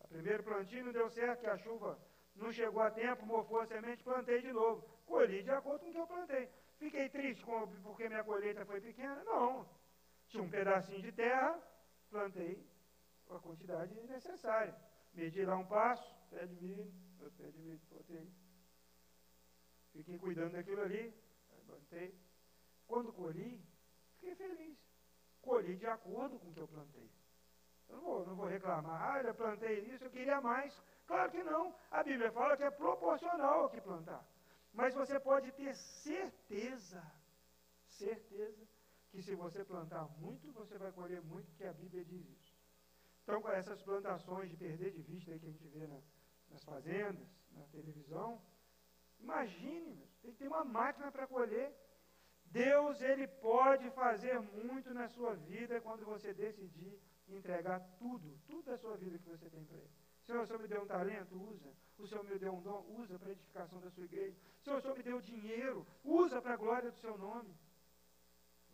O 0.00 0.08
primeiro 0.08 0.42
plantio 0.42 0.84
não 0.84 0.92
deu 0.92 1.08
certo, 1.10 1.40
que 1.40 1.46
a 1.46 1.56
chuva 1.58 1.98
não 2.34 2.52
chegou 2.52 2.82
a 2.82 2.90
tempo, 2.90 3.24
mofou 3.24 3.60
a 3.60 3.66
semente, 3.66 4.02
plantei 4.02 4.40
de 4.42 4.52
novo. 4.52 4.82
Colhi 5.06 5.42
de 5.42 5.50
acordo 5.50 5.80
com 5.80 5.88
o 5.88 5.92
que 5.92 5.98
eu 5.98 6.06
plantei. 6.06 6.50
Fiquei 6.78 7.08
triste 7.08 7.44
com, 7.44 7.66
porque 7.82 8.08
minha 8.08 8.22
colheita 8.24 8.64
foi 8.64 8.80
pequena? 8.80 9.22
Não. 9.24 9.66
Tinha 10.28 10.42
um 10.42 10.50
pedacinho 10.50 11.00
de 11.00 11.12
terra, 11.12 11.58
plantei 12.10 12.66
a 13.30 13.38
quantidade 13.38 13.94
necessária. 14.02 14.74
Medi 15.14 15.44
lá 15.44 15.56
um 15.56 15.66
passo, 15.66 16.14
pé 16.30 16.46
de 16.46 16.54
milho, 16.56 16.92
pé 17.38 17.44
de 17.50 17.58
milho, 17.58 17.80
plantei. 17.88 18.30
Fiquei 19.92 20.18
cuidando 20.18 20.52
daquilo 20.52 20.82
ali, 20.82 21.14
plantei. 21.66 22.14
Quando 22.86 23.12
colhi, 23.12 23.64
fiquei 24.14 24.34
feliz. 24.34 24.78
Colhi 25.40 25.76
de 25.76 25.86
acordo 25.86 26.38
com 26.38 26.48
o 26.48 26.52
que 26.52 26.60
eu 26.60 26.68
plantei. 26.68 27.10
Eu 27.88 27.96
não 27.96 28.02
vou, 28.02 28.26
não 28.26 28.34
vou 28.34 28.46
reclamar, 28.46 29.14
ah, 29.14 29.22
eu 29.22 29.34
plantei 29.34 29.80
isso, 29.80 30.04
eu 30.04 30.10
queria 30.10 30.40
mais. 30.40 30.78
Claro 31.06 31.30
que 31.30 31.42
não. 31.42 31.74
A 31.90 32.02
Bíblia 32.02 32.30
fala 32.32 32.56
que 32.56 32.64
é 32.64 32.70
proporcional 32.70 33.62
ao 33.62 33.70
que 33.70 33.80
plantar. 33.80 34.24
Mas 34.76 34.94
você 34.94 35.18
pode 35.18 35.50
ter 35.52 35.74
certeza, 35.74 37.02
certeza, 37.88 38.62
que 39.10 39.22
se 39.22 39.34
você 39.34 39.64
plantar 39.64 40.06
muito, 40.18 40.52
você 40.52 40.76
vai 40.76 40.92
colher 40.92 41.22
muito, 41.22 41.46
porque 41.48 41.64
a 41.64 41.72
Bíblia 41.72 42.04
diz 42.04 42.28
isso. 42.28 42.54
Então, 43.22 43.40
com 43.40 43.48
essas 43.48 43.80
plantações 43.82 44.50
de 44.50 44.56
perder 44.56 44.90
de 44.92 45.00
vista 45.00 45.30
que 45.30 45.46
a 45.46 45.50
gente 45.50 45.66
vê 45.68 45.86
na, 45.86 45.98
nas 46.50 46.62
fazendas, 46.62 47.26
na 47.52 47.64
televisão, 47.68 48.42
imagine, 49.18 49.96
tem 50.20 50.32
que 50.32 50.38
ter 50.40 50.48
uma 50.48 50.62
máquina 50.62 51.10
para 51.10 51.26
colher. 51.26 51.74
Deus, 52.44 53.00
Ele 53.00 53.26
pode 53.26 53.90
fazer 53.92 54.38
muito 54.40 54.92
na 54.92 55.08
sua 55.08 55.34
vida 55.36 55.80
quando 55.80 56.04
você 56.04 56.34
decidir 56.34 57.00
entregar 57.28 57.80
tudo, 57.98 58.38
tudo 58.46 58.64
da 58.64 58.76
sua 58.76 58.94
vida 58.98 59.18
que 59.18 59.28
você 59.30 59.48
tem 59.48 59.64
para 59.64 59.78
Ele. 59.78 59.90
Senhor, 60.26 60.42
o 60.42 60.46
Senhor 60.46 60.60
me 60.60 60.68
deu 60.68 60.82
um 60.82 60.86
talento, 60.86 61.34
usa. 61.34 61.72
O 61.96 62.06
Senhor 62.06 62.24
me 62.24 62.38
deu 62.38 62.52
um 62.52 62.60
dom, 62.60 62.84
usa 62.98 63.18
para 63.18 63.30
a 63.30 63.32
edificação 63.32 63.80
da 63.80 63.90
sua 63.90 64.04
igreja. 64.04 64.36
Senhor, 64.66 64.78
o 64.78 64.82
Senhor 64.82 64.96
me 64.96 65.02
deu 65.04 65.20
dinheiro, 65.20 65.86
usa 66.02 66.42
para 66.42 66.54
a 66.54 66.56
glória 66.56 66.90
do 66.90 66.98
seu 66.98 67.16
nome. 67.16 67.56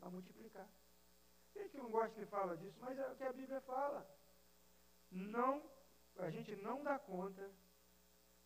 Para 0.01 0.09
multiplicar. 0.09 0.67
Tem 1.53 1.65
gente 1.65 1.73
que 1.73 1.77
não 1.77 1.91
gosta 1.91 2.19
que 2.19 2.25
fala 2.25 2.57
disso, 2.57 2.79
mas 2.81 2.99
é 2.99 3.07
o 3.09 3.15
que 3.15 3.25
a 3.25 3.33
Bíblia 3.33 3.61
fala. 3.61 4.01
Não, 5.11 5.63
a 6.17 6.31
gente 6.31 6.57
não 6.57 6.83
dá 6.83 6.99
conta 6.99 7.47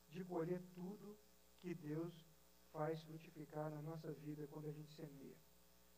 de 0.08 0.24
colher 0.24 0.60
tudo 0.74 1.16
que 1.60 1.72
Deus 1.72 2.12
faz 2.72 3.00
frutificar 3.04 3.70
na 3.70 3.80
nossa 3.80 4.12
vida 4.12 4.48
quando 4.48 4.66
a 4.66 4.72
gente 4.72 4.92
semeia. 4.92 5.36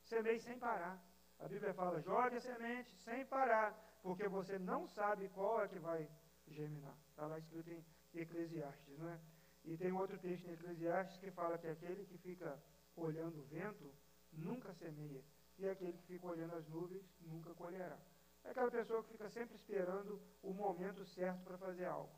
Semeie 0.04 0.40
sem 0.40 0.58
parar. 0.58 1.02
A 1.38 1.48
Bíblia 1.48 1.72
fala, 1.72 2.02
jogue 2.02 2.36
a 2.36 2.40
semente 2.40 2.94
sem 2.98 3.24
parar, 3.24 3.72
porque 4.02 4.28
você 4.28 4.58
não 4.58 4.86
sabe 4.86 5.30
qual 5.30 5.62
é 5.62 5.68
que 5.68 5.78
vai 5.78 6.10
germinar. 6.46 6.96
Está 7.08 7.26
lá 7.26 7.38
escrito 7.38 7.70
em 7.70 7.82
Eclesiastes, 8.12 8.98
não 8.98 9.08
é? 9.08 9.18
E 9.64 9.76
tem 9.76 9.92
outro 9.92 10.18
texto 10.18 10.46
em 10.46 10.52
Eclesiastes 10.52 11.18
que 11.18 11.30
fala 11.30 11.58
que 11.58 11.66
aquele 11.66 12.04
que 12.06 12.18
fica 12.18 12.58
olhando 12.96 13.40
o 13.40 13.44
vento 13.44 13.92
nunca 14.32 14.72
semeia, 14.74 15.22
e 15.58 15.68
aquele 15.68 15.92
que 15.92 16.06
fica 16.06 16.26
olhando 16.26 16.54
as 16.54 16.66
nuvens 16.68 17.04
nunca 17.20 17.54
colherá. 17.54 17.98
É 18.44 18.50
aquela 18.50 18.70
pessoa 18.70 19.02
que 19.02 19.10
fica 19.10 19.28
sempre 19.28 19.56
esperando 19.56 20.20
o 20.42 20.52
momento 20.52 21.04
certo 21.04 21.42
para 21.44 21.58
fazer 21.58 21.84
algo. 21.84 22.12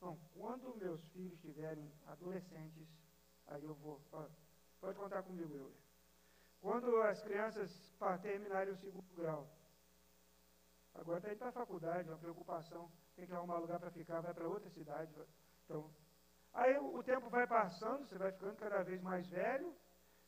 Não, 0.00 0.18
quando 0.34 0.76
meus 0.76 1.02
filhos 1.08 1.34
estiverem 1.34 1.90
adolescentes, 2.06 2.88
aí 3.46 3.64
eu 3.64 3.74
vou. 3.74 4.00
Pode 4.80 4.98
contar 4.98 5.22
comigo, 5.22 5.54
eu. 5.54 5.72
Quando 6.60 7.00
as 7.02 7.22
crianças 7.22 7.70
terminarem 8.20 8.72
o 8.72 8.76
segundo 8.76 9.14
grau, 9.14 9.48
agora 10.94 11.18
está 11.18 11.30
indo 11.30 11.38
para 11.38 11.48
a 11.48 11.52
faculdade, 11.52 12.08
uma 12.08 12.18
preocupação 12.18 12.90
tem 13.14 13.26
que 13.26 13.32
arrumar 13.32 13.58
lugar 13.58 13.78
para 13.78 13.90
ficar, 13.90 14.20
vai 14.20 14.32
para 14.32 14.48
outra 14.48 14.70
cidade. 14.70 15.14
Então, 15.64 15.90
aí 16.52 16.78
o 16.78 17.02
tempo 17.02 17.28
vai 17.28 17.46
passando, 17.46 18.06
você 18.06 18.18
vai 18.18 18.32
ficando 18.32 18.56
cada 18.56 18.82
vez 18.82 19.00
mais 19.02 19.28
velho, 19.28 19.74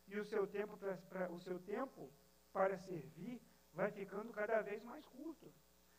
e 0.09 0.19
o 0.19 0.25
seu 0.25 0.47
tempo, 0.47 0.77
pra, 0.77 0.97
pra, 0.97 1.31
o 1.31 1.41
seu 1.41 1.59
tempo 1.61 2.11
para 2.53 2.77
servir 2.79 3.41
vai 3.73 3.91
ficando 3.91 4.33
cada 4.33 4.61
vez 4.63 4.83
mais 4.83 5.05
curto. 5.07 5.53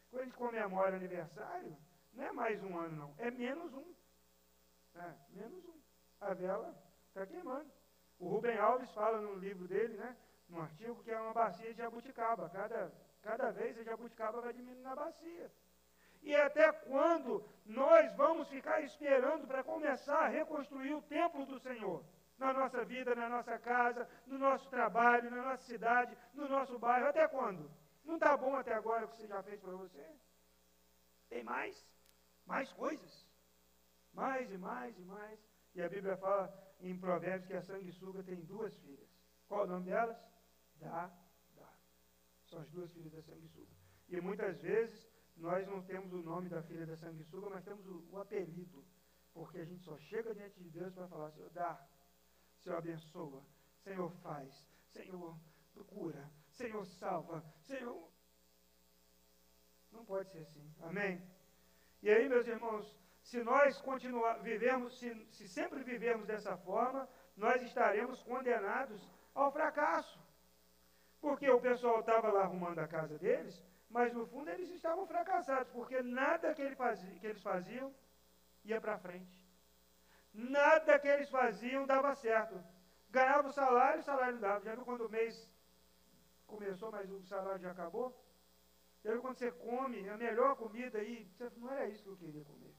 Quando 0.10 0.22
a 0.22 0.26
gente 0.26 0.38
comemora 0.38 0.96
aniversário, 0.96 1.76
não 2.14 2.24
é 2.24 2.32
mais 2.32 2.64
um 2.64 2.78
ano, 2.78 2.96
não, 2.96 3.16
é 3.18 3.32
menos 3.32 3.74
um. 3.74 3.94
É, 4.96 5.16
menos 5.30 5.66
um. 5.66 5.82
A 6.22 6.34
vela 6.34 6.76
está 7.08 7.26
queimando. 7.26 7.72
O 8.20 8.28
Rubem 8.28 8.58
Alves 8.58 8.92
fala 8.92 9.20
no 9.20 9.36
livro 9.36 9.68
dele, 9.68 9.98
né, 9.98 10.16
num 10.48 10.62
artigo, 10.62 11.04
que 11.04 11.12
é 11.12 11.20
uma 11.20 11.34
bacia 11.34 11.72
de 11.72 11.78
jabuticaba. 11.78 12.50
Cada, 12.50 12.92
cada 13.22 13.52
vez 13.52 13.78
a 13.78 13.84
jabuticaba 13.84 14.42
vai 14.42 14.54
diminuindo 14.54 14.84
na 14.84 14.96
bacia. 14.96 15.52
E 16.24 16.34
até 16.34 16.72
quando 16.72 17.46
nós 17.66 18.14
vamos 18.16 18.48
ficar 18.48 18.82
esperando 18.82 19.46
para 19.46 19.64
começar 19.64 20.20
a 20.20 20.30
reconstruir 20.30 20.94
o 20.94 21.02
templo 21.02 21.46
do 21.46 21.60
Senhor? 21.60 22.04
Na 22.38 22.54
nossa 22.54 22.84
vida, 22.86 23.14
na 23.14 23.30
nossa 23.30 23.60
casa, 23.60 24.10
no 24.26 24.38
nosso 24.38 24.70
trabalho, 24.70 25.30
na 25.30 25.44
nossa 25.44 25.64
cidade, 25.64 26.18
no 26.34 26.48
nosso 26.48 26.80
bairro. 26.80 27.08
Até 27.08 27.28
quando? 27.28 27.70
Não 28.06 28.16
está 28.16 28.36
bom 28.38 28.56
até 28.56 28.74
agora 28.74 29.06
o 29.06 29.10
que 29.10 29.18
você 29.18 29.28
já 29.28 29.44
fez 29.44 29.60
para 29.60 29.74
você? 29.74 30.06
Tem 31.30 31.44
mais? 31.44 31.86
Mais 32.46 32.72
coisas? 32.72 33.28
Mais 34.14 34.50
e 34.50 34.58
mais 34.58 34.98
e 34.98 35.02
mais. 35.02 35.40
E 35.76 35.82
a 35.82 35.90
Bíblia 35.90 36.16
fala 36.18 36.54
em 36.80 36.98
Provérbios 36.98 37.48
que 37.48 37.54
a 37.54 37.62
sanguessuga 37.62 38.24
tem 38.24 38.40
duas 38.42 38.76
filhas. 38.78 39.10
Qual 39.48 39.66
o 39.66 39.68
nome 39.68 39.86
delas? 39.86 40.18
Dá, 40.80 41.12
dá. 41.56 41.70
São 42.46 42.60
as 42.60 42.70
duas 42.70 42.92
filhas 42.94 43.12
da 43.12 43.22
sanguessuga. 43.22 43.72
E 44.10 44.22
muitas 44.22 44.60
vezes 44.62 45.13
nós 45.38 45.68
não 45.68 45.82
temos 45.82 46.14
o 46.14 46.22
nome 46.22 46.50
da 46.50 46.62
filha 46.64 46.86
da 46.86 46.96
sanguessuga, 46.96 47.50
mas 47.50 47.64
temos 47.64 47.86
o, 47.88 48.04
o 48.12 48.20
apelido. 48.20 48.84
Porque 49.34 49.60
a 49.60 49.66
gente 49.66 49.84
só 49.84 49.98
chega 49.98 50.34
diante 50.34 50.60
de 50.60 50.70
Deus 50.70 50.94
para 50.94 51.08
falar, 51.08 51.32
Senhor, 51.32 51.50
dá, 51.50 51.86
Senhor, 52.60 52.78
abençoa, 52.78 53.44
Senhor, 53.84 54.12
faz, 54.22 54.68
Senhor, 54.92 55.38
procura, 55.74 56.30
Senhor, 56.50 56.86
salva, 56.86 57.44
Senhor. 57.62 58.10
Não 59.92 60.06
pode 60.06 60.30
ser 60.30 60.40
assim. 60.40 60.74
Amém? 60.82 61.22
E 62.02 62.10
aí, 62.10 62.30
meus 62.30 62.48
irmãos, 62.48 63.00
se 63.24 63.42
nós 63.44 63.82
continuar, 63.82 64.40
vivermos, 64.40 65.00
se, 65.00 65.28
se 65.32 65.48
sempre 65.48 65.84
vivermos 65.84 66.28
dessa 66.28 66.58
forma, 66.58 67.08
nós 67.36 67.62
estaremos 67.62 68.22
condenados 68.22 69.02
ao 69.34 69.52
fracasso. 69.52 70.20
Porque 71.20 71.50
o 71.50 71.62
pessoal 71.62 72.02
estava 72.02 72.32
lá 72.32 72.42
arrumando 72.42 72.80
a 72.80 72.88
casa 72.88 73.18
deles, 73.18 73.64
mas 73.94 74.12
no 74.12 74.26
fundo 74.26 74.50
eles 74.50 74.70
estavam 74.72 75.06
fracassados, 75.06 75.72
porque 75.72 76.02
nada 76.02 76.52
que, 76.56 76.64
ele 76.64 76.76
fazia, 76.76 77.20
que 77.20 77.28
eles 77.28 77.44
faziam 77.44 77.94
ia 78.66 78.82
para 78.82 78.98
frente. 78.98 79.38
Nada 80.34 80.98
que 80.98 81.08
eles 81.08 81.30
faziam 81.30 81.86
dava 81.86 82.16
certo. 82.16 82.56
Ganhava 83.12 83.48
o 83.50 83.54
salário, 83.54 84.00
o 84.00 84.04
salário 84.04 84.34
não 84.34 84.42
dava. 84.42 84.66
Já 84.66 84.74
viu 84.74 84.84
quando 84.84 85.06
o 85.06 85.10
mês 85.10 85.48
começou, 86.48 86.92
mas 86.92 87.08
o 87.12 87.22
salário 87.22 87.62
já 87.62 87.70
acabou? 87.70 88.08
Já 89.04 89.12
viu 89.12 89.22
quando 89.22 89.38
você 89.38 89.52
come 89.52 90.10
a 90.10 90.18
melhor 90.18 90.56
comida 90.56 90.98
aí, 90.98 91.26
você 91.26 91.52
não 91.58 91.72
era 91.72 91.88
isso 91.88 92.02
que 92.02 92.10
eu 92.10 92.18
queria 92.18 92.44
comer. 92.46 92.74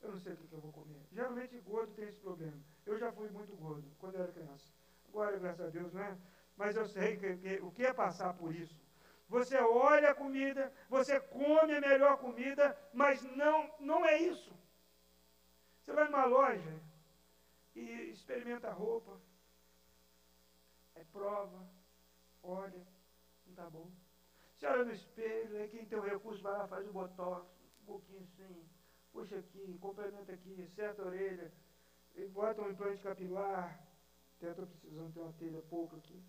Eu 0.00 0.12
não 0.12 0.20
sei 0.20 0.34
o 0.34 0.36
que, 0.36 0.46
que 0.46 0.54
eu 0.54 0.60
vou 0.60 0.72
comer. 0.72 1.02
Geralmente 1.10 1.58
gordo 1.58 1.92
tem 1.92 2.06
esse 2.06 2.20
problema. 2.20 2.62
Eu 2.86 2.96
já 3.00 3.10
fui 3.10 3.28
muito 3.30 3.56
gordo 3.56 3.90
quando 3.98 4.14
eu 4.14 4.22
era 4.22 4.32
criança. 4.32 4.68
Agora, 5.08 5.36
graças 5.38 5.66
a 5.66 5.70
Deus, 5.70 5.92
não 5.92 6.02
é? 6.02 6.16
Mas 6.56 6.76
eu 6.76 6.86
sei 6.86 7.16
que, 7.16 7.36
que, 7.38 7.54
o 7.62 7.72
que 7.72 7.84
é 7.84 7.92
passar 7.92 8.32
por 8.34 8.54
isso 8.54 8.83
você 9.28 9.56
olha 9.56 10.10
a 10.10 10.14
comida, 10.14 10.72
você 10.88 11.18
come 11.20 11.74
a 11.74 11.80
melhor 11.80 12.18
comida, 12.18 12.76
mas 12.92 13.22
não, 13.22 13.72
não 13.80 14.04
é 14.04 14.18
isso. 14.18 14.52
Você 15.80 15.92
vai 15.92 16.04
numa 16.04 16.24
loja 16.24 16.80
e 17.74 18.10
experimenta 18.10 18.68
a 18.68 18.72
roupa, 18.72 19.20
é 20.94 21.04
prova, 21.04 21.68
olha, 22.42 22.86
não 23.44 23.50
está 23.50 23.68
bom. 23.68 23.90
Você 24.54 24.66
olha 24.66 24.84
no 24.84 24.92
espelho, 24.92 25.56
aí 25.58 25.68
quem 25.68 25.84
tem 25.84 25.98
o 25.98 26.02
recurso 26.02 26.42
vai 26.42 26.52
lá, 26.52 26.68
faz 26.68 26.86
o 26.86 26.92
botox, 26.92 27.46
um 27.82 27.84
pouquinho 27.84 28.22
assim, 28.22 28.68
puxa 29.12 29.38
aqui, 29.38 29.78
complementa 29.80 30.32
aqui, 30.32 30.70
certa 30.74 31.02
a 31.02 31.06
orelha, 31.06 31.52
e 32.14 32.26
bota 32.28 32.62
um 32.62 32.70
implante 32.70 33.02
capilar, 33.02 33.78
até 34.36 34.50
estou 34.50 34.66
precisando 34.66 35.12
ter 35.12 35.20
uma 35.20 35.32
telha 35.32 35.62
pouco 35.62 35.96
aqui. 35.96 36.22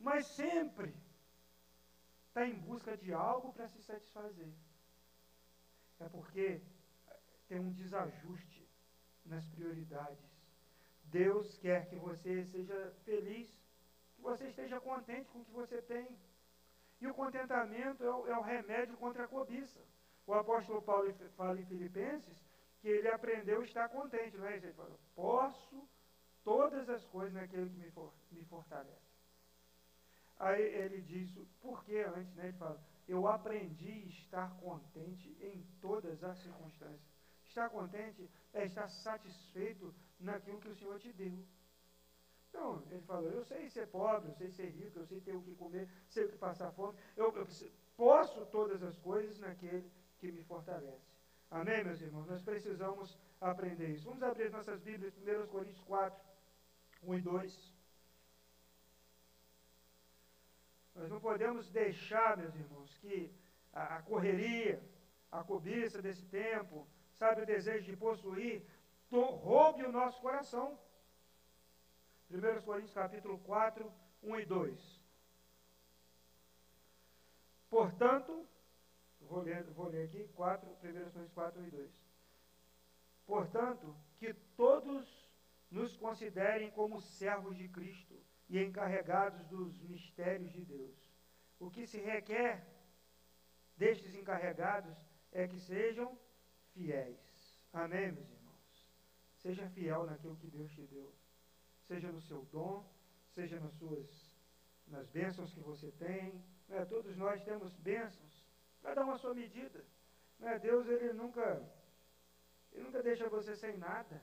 Mas 0.00 0.26
sempre 0.26 0.94
está 2.38 2.46
em 2.46 2.54
busca 2.54 2.96
de 2.96 3.12
algo 3.12 3.52
para 3.52 3.68
se 3.68 3.82
satisfazer. 3.82 4.52
É 5.98 6.08
porque 6.08 6.62
tem 7.48 7.58
um 7.58 7.72
desajuste 7.72 8.68
nas 9.24 9.44
prioridades. 9.48 10.24
Deus 11.04 11.58
quer 11.58 11.88
que 11.88 11.96
você 11.96 12.44
seja 12.46 12.94
feliz, 13.04 13.48
que 14.14 14.22
você 14.22 14.46
esteja 14.46 14.80
contente 14.80 15.28
com 15.30 15.40
o 15.40 15.44
que 15.44 15.50
você 15.50 15.82
tem. 15.82 16.06
E 17.00 17.06
o 17.08 17.14
contentamento 17.14 18.04
é 18.04 18.10
o, 18.10 18.26
é 18.28 18.38
o 18.38 18.42
remédio 18.42 18.96
contra 18.96 19.24
a 19.24 19.28
cobiça. 19.28 19.80
O 20.26 20.34
apóstolo 20.34 20.82
Paulo 20.82 21.12
fala 21.36 21.60
em 21.60 21.66
Filipenses 21.66 22.44
que 22.80 22.88
ele 22.88 23.08
aprendeu 23.08 23.60
a 23.60 23.64
estar 23.64 23.88
contente, 23.88 24.36
não 24.36 24.46
é? 24.46 24.56
Ele 24.56 24.72
fala, 24.72 24.96
posso 25.14 25.88
todas 26.44 26.88
as 26.88 27.04
coisas 27.06 27.32
naquele 27.32 27.68
que 27.70 27.78
me, 27.78 27.90
for, 27.90 28.12
me 28.30 28.44
fortalece. 28.44 29.07
Aí 30.38 30.62
ele 30.62 31.00
diz, 31.00 31.36
por 31.60 31.84
que 31.84 31.98
antes, 32.00 32.34
né? 32.34 32.44
Ele 32.44 32.58
fala, 32.58 32.80
eu 33.08 33.26
aprendi 33.26 34.04
a 34.04 34.08
estar 34.08 34.56
contente 34.60 35.36
em 35.40 35.66
todas 35.80 36.22
as 36.22 36.38
circunstâncias. 36.38 37.00
Estar 37.44 37.68
contente 37.70 38.30
é 38.52 38.66
estar 38.66 38.88
satisfeito 38.88 39.94
naquilo 40.20 40.60
que 40.60 40.68
o 40.68 40.76
Senhor 40.76 40.98
te 40.98 41.12
deu. 41.12 41.44
Então, 42.48 42.82
ele 42.90 43.02
falou, 43.02 43.30
eu 43.30 43.44
sei 43.44 43.68
ser 43.68 43.88
pobre, 43.88 44.30
eu 44.30 44.34
sei 44.34 44.50
ser 44.50 44.70
rico, 44.70 44.98
eu 44.98 45.06
sei 45.06 45.20
ter 45.20 45.34
o 45.34 45.42
que 45.42 45.54
comer, 45.54 45.88
sei 46.08 46.24
o 46.24 46.28
que 46.28 46.36
passar 46.36 46.72
fome, 46.72 46.96
eu, 47.16 47.34
eu 47.36 47.46
posso 47.96 48.46
todas 48.46 48.82
as 48.82 48.96
coisas 48.98 49.38
naquele 49.38 49.90
que 50.18 50.30
me 50.30 50.42
fortalece. 50.44 51.18
Amém, 51.50 51.82
meus 51.82 52.00
irmãos? 52.00 52.26
Nós 52.26 52.42
precisamos 52.42 53.18
aprender 53.40 53.88
isso. 53.88 54.04
Vamos 54.04 54.22
abrir 54.22 54.50
nossas 54.50 54.80
Bíblias, 54.80 55.16
1 55.16 55.46
Coríntios 55.46 55.80
4, 55.82 56.22
1 57.02 57.14
e 57.14 57.20
2. 57.20 57.77
Nós 60.98 61.08
não 61.08 61.20
podemos 61.20 61.70
deixar, 61.70 62.36
meus 62.36 62.54
irmãos, 62.56 62.98
que 62.98 63.32
a, 63.72 63.96
a 63.96 64.02
correria, 64.02 64.82
a 65.30 65.44
cobiça 65.44 66.02
desse 66.02 66.24
tempo, 66.26 66.88
sabe, 67.14 67.42
o 67.42 67.46
desejo 67.46 67.84
de 67.84 67.96
possuir, 67.96 68.66
to, 69.08 69.20
roube 69.20 69.84
o 69.84 69.92
nosso 69.92 70.20
coração. 70.20 70.76
1 72.28 72.62
Coríntios 72.62 72.92
capítulo 72.92 73.38
4, 73.38 73.92
1 74.24 74.40
e 74.40 74.44
2. 74.44 75.02
Portanto, 77.70 78.44
vou 79.20 79.40
ler, 79.42 79.62
vou 79.70 79.88
ler 79.88 80.06
aqui, 80.06 80.26
4, 80.34 80.68
1 80.68 80.74
Coríntios 81.12 81.32
4, 81.32 81.60
1 81.60 81.66
e 81.66 81.70
2. 81.70 81.90
Portanto, 83.24 83.96
que 84.18 84.34
todos 84.56 85.30
nos 85.70 85.96
considerem 85.96 86.72
como 86.72 87.00
servos 87.00 87.56
de 87.56 87.68
Cristo 87.68 88.18
e 88.48 88.62
encarregados 88.62 89.44
dos 89.46 89.80
mistérios 89.82 90.52
de 90.52 90.64
Deus. 90.64 90.96
O 91.58 91.70
que 91.70 91.86
se 91.86 91.98
requer 91.98 92.64
destes 93.76 94.14
encarregados 94.14 94.96
é 95.32 95.46
que 95.46 95.58
sejam 95.58 96.18
fiéis. 96.72 97.62
Amém, 97.72 98.12
meus 98.12 98.30
irmãos? 98.30 98.88
Seja 99.36 99.68
fiel 99.70 100.04
naquilo 100.06 100.36
que 100.36 100.48
Deus 100.48 100.70
te 100.72 100.82
deu. 100.86 101.14
Seja 101.86 102.10
no 102.10 102.20
seu 102.20 102.44
dom, 102.46 102.88
seja 103.34 103.58
nas 103.60 103.74
suas 103.74 104.28
nas 104.90 105.06
bênçãos 105.08 105.52
que 105.52 105.60
você 105.60 105.90
tem. 105.92 106.42
Né? 106.68 106.84
Todos 106.86 107.16
nós 107.16 107.42
temos 107.44 107.74
bênçãos, 107.76 108.46
cada 108.82 109.04
um 109.04 109.10
a 109.10 109.18
sua 109.18 109.34
medida. 109.34 109.84
Né? 110.38 110.58
Deus 110.58 110.86
ele 110.86 111.12
nunca, 111.12 111.62
ele 112.72 112.84
nunca 112.84 113.02
deixa 113.02 113.28
você 113.28 113.54
sem 113.56 113.76
nada. 113.76 114.20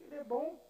Ele 0.00 0.14
é 0.16 0.24
bom, 0.24 0.60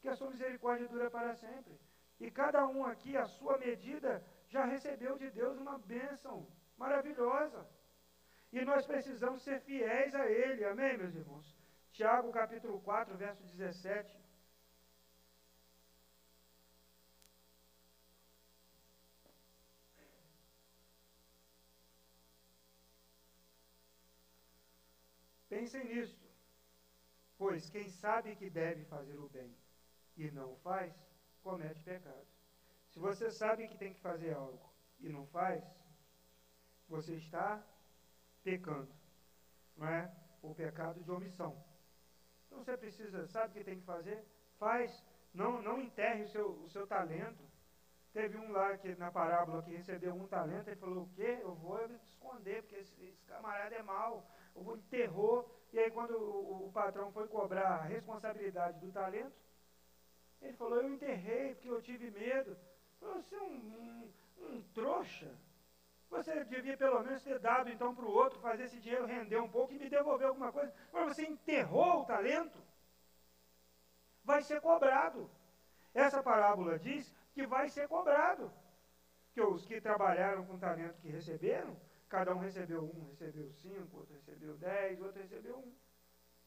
que 0.00 0.08
a 0.08 0.14
sua 0.14 0.30
misericórdia 0.30 0.88
dura 0.88 1.10
para 1.10 1.34
sempre. 1.34 1.78
E 2.20 2.30
cada 2.30 2.66
um 2.66 2.84
aqui, 2.84 3.16
a 3.16 3.26
sua 3.26 3.58
medida, 3.58 4.24
já 4.48 4.64
recebeu 4.64 5.16
de 5.16 5.30
Deus 5.30 5.56
uma 5.58 5.78
bênção 5.78 6.46
maravilhosa. 6.76 7.66
E 8.52 8.64
nós 8.64 8.86
precisamos 8.86 9.42
ser 9.42 9.60
fiéis 9.60 10.14
a 10.14 10.26
Ele. 10.26 10.64
Amém, 10.64 10.96
meus 10.96 11.14
irmãos? 11.14 11.56
Tiago 11.92 12.32
capítulo 12.32 12.80
4, 12.80 13.16
verso 13.16 13.42
17. 13.44 14.18
Pensem 25.48 25.84
nisso, 25.84 26.16
pois 27.36 27.70
quem 27.70 27.88
sabe 27.88 28.36
que 28.36 28.50
deve 28.50 28.84
fazer 28.84 29.16
o 29.16 29.28
bem 29.28 29.56
e 30.16 30.30
não 30.30 30.56
faz, 30.56 30.92
comete 31.42 31.82
pecado. 31.82 32.26
Se 32.90 32.98
você 32.98 33.30
sabe 33.30 33.68
que 33.68 33.78
tem 33.78 33.92
que 33.92 34.00
fazer 34.00 34.34
algo 34.34 34.72
e 35.00 35.08
não 35.08 35.26
faz, 35.26 35.64
você 36.88 37.14
está 37.14 37.62
pecando. 38.42 38.92
Não 39.76 39.86
é? 39.86 40.12
O 40.42 40.54
pecado 40.54 41.02
de 41.02 41.10
omissão. 41.10 41.62
Então 42.46 42.58
você 42.64 42.76
precisa, 42.76 43.26
sabe 43.26 43.48
o 43.48 43.52
que 43.52 43.64
tem 43.64 43.78
que 43.78 43.84
fazer? 43.84 44.24
Faz. 44.58 45.04
Não, 45.34 45.60
não 45.62 45.80
enterre 45.80 46.24
o 46.24 46.28
seu, 46.28 46.50
o 46.50 46.68
seu 46.68 46.86
talento. 46.86 47.44
Teve 48.12 48.38
um 48.38 48.50
lá 48.50 48.76
que 48.78 48.94
na 48.96 49.12
parábola 49.12 49.62
que 49.62 49.70
recebeu 49.70 50.14
um 50.14 50.26
talento, 50.26 50.68
ele 50.68 50.80
falou, 50.80 51.04
o 51.04 51.08
quê? 51.10 51.38
Eu 51.42 51.54
vou 51.54 51.78
esconder, 52.02 52.62
porque 52.62 52.76
esse, 52.76 53.04
esse 53.04 53.24
camarada 53.26 53.74
é 53.74 53.82
mau. 53.82 54.26
Eu 54.56 54.62
vou 54.62 54.76
enterrou. 54.76 55.54
E 55.72 55.78
aí 55.78 55.90
quando 55.90 56.16
o, 56.16 56.66
o 56.66 56.72
patrão 56.72 57.12
foi 57.12 57.28
cobrar 57.28 57.68
a 57.68 57.82
responsabilidade 57.82 58.80
do 58.80 58.90
talento, 58.90 59.36
ele 60.40 60.52
falou, 60.54 60.80
eu 60.80 60.92
enterrei 60.92 61.54
porque 61.54 61.68
eu 61.68 61.82
tive 61.82 62.10
medo. 62.10 62.56
Você 63.00 63.34
é 63.34 63.42
um, 63.42 63.54
um, 63.54 64.12
um 64.46 64.62
trouxa. 64.74 65.30
Você 66.10 66.44
devia 66.44 66.76
pelo 66.76 67.02
menos 67.02 67.22
ter 67.22 67.38
dado 67.38 67.68
então 67.68 67.94
para 67.94 68.04
o 68.04 68.10
outro, 68.10 68.40
fazer 68.40 68.64
esse 68.64 68.80
dinheiro 68.80 69.04
render 69.04 69.38
um 69.38 69.48
pouco 69.48 69.72
e 69.72 69.78
me 69.78 69.88
devolver 69.88 70.26
alguma 70.26 70.50
coisa. 70.50 70.72
Mas 70.92 71.08
você 71.08 71.26
enterrou 71.26 72.02
o 72.02 72.04
talento. 72.06 72.58
Vai 74.24 74.42
ser 74.42 74.60
cobrado. 74.60 75.30
Essa 75.92 76.22
parábola 76.22 76.78
diz 76.78 77.12
que 77.32 77.46
vai 77.46 77.68
ser 77.68 77.88
cobrado. 77.88 78.50
Que 79.32 79.40
os 79.40 79.66
que 79.66 79.80
trabalharam 79.80 80.44
com 80.46 80.54
o 80.54 80.58
talento 80.58 81.00
que 81.00 81.08
receberam, 81.08 81.76
cada 82.08 82.34
um 82.34 82.38
recebeu 82.38 82.84
um, 82.84 83.08
recebeu 83.10 83.52
cinco, 83.52 83.98
outro 83.98 84.14
recebeu 84.14 84.56
dez, 84.56 85.00
outro 85.00 85.20
recebeu 85.20 85.58
um. 85.58 85.74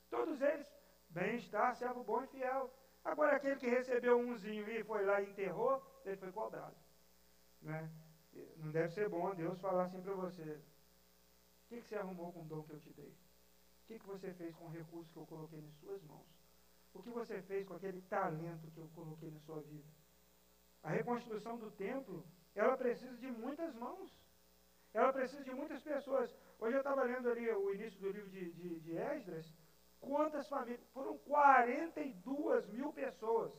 Todos 0.09 0.41
eles, 0.41 0.67
bem-estar, 1.09 1.75
servo 1.75 2.03
bom 2.03 2.23
e 2.23 2.27
fiel. 2.27 2.73
Agora, 3.03 3.35
aquele 3.35 3.55
que 3.55 3.67
recebeu 3.67 4.19
umzinho 4.19 4.69
e 4.69 4.83
foi 4.83 5.03
lá 5.05 5.21
e 5.21 5.29
enterrou, 5.29 5.81
ele 6.05 6.17
foi 6.17 6.31
cobrado. 6.31 6.75
Né? 7.61 7.89
Não 8.57 8.71
deve 8.71 8.93
ser 8.93 9.09
bom 9.09 9.33
Deus 9.33 9.59
falar 9.59 9.85
assim 9.85 10.01
para 10.01 10.13
você: 10.13 10.43
o 10.43 11.67
que, 11.69 11.81
que 11.81 11.87
você 11.87 11.95
arrumou 11.95 12.31
com 12.31 12.41
o 12.41 12.45
dom 12.45 12.63
que 12.63 12.73
eu 12.73 12.79
te 12.79 12.93
dei? 12.93 13.09
O 13.09 13.87
que, 13.87 13.99
que 13.99 14.07
você 14.07 14.33
fez 14.33 14.55
com 14.55 14.65
o 14.65 14.69
recurso 14.69 15.11
que 15.11 15.19
eu 15.19 15.25
coloquei 15.25 15.59
em 15.59 15.71
suas 15.73 16.01
mãos? 16.03 16.27
O 16.93 17.01
que 17.01 17.09
você 17.09 17.41
fez 17.41 17.67
com 17.67 17.73
aquele 17.73 18.01
talento 18.03 18.69
que 18.71 18.79
eu 18.79 18.89
coloquei 18.93 19.31
na 19.31 19.39
sua 19.39 19.61
vida? 19.61 19.87
A 20.83 20.89
reconstrução 20.89 21.57
do 21.57 21.71
templo, 21.71 22.25
ela 22.55 22.77
precisa 22.77 23.15
de 23.17 23.31
muitas 23.31 23.73
mãos. 23.75 24.11
Ela 24.93 25.11
precisa 25.13 25.43
de 25.43 25.53
muitas 25.53 25.81
pessoas. 25.81 26.35
Hoje 26.59 26.75
eu 26.75 26.81
estava 26.81 27.03
lendo 27.03 27.29
ali 27.29 27.49
o 27.49 27.73
início 27.73 27.99
do 27.99 28.11
livro 28.11 28.29
de, 28.29 28.51
de, 28.51 28.79
de 28.81 28.97
Esdras, 28.97 29.53
Quantas 30.01 30.49
famílias? 30.49 30.83
Foram 30.89 31.17
42 31.19 32.67
mil 32.69 32.91
pessoas. 32.91 33.53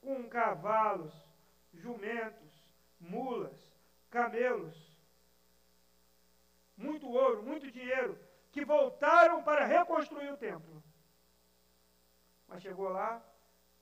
Com 0.00 0.28
cavalos, 0.28 1.12
jumentos, 1.72 2.70
mulas, 3.00 3.56
camelos. 4.10 4.76
Muito 6.76 7.08
ouro, 7.08 7.42
muito 7.42 7.70
dinheiro. 7.70 8.18
Que 8.52 8.64
voltaram 8.64 9.42
para 9.42 9.64
reconstruir 9.64 10.30
o 10.30 10.36
templo. 10.36 10.82
Mas 12.46 12.62
chegou 12.62 12.90
lá, 12.90 13.24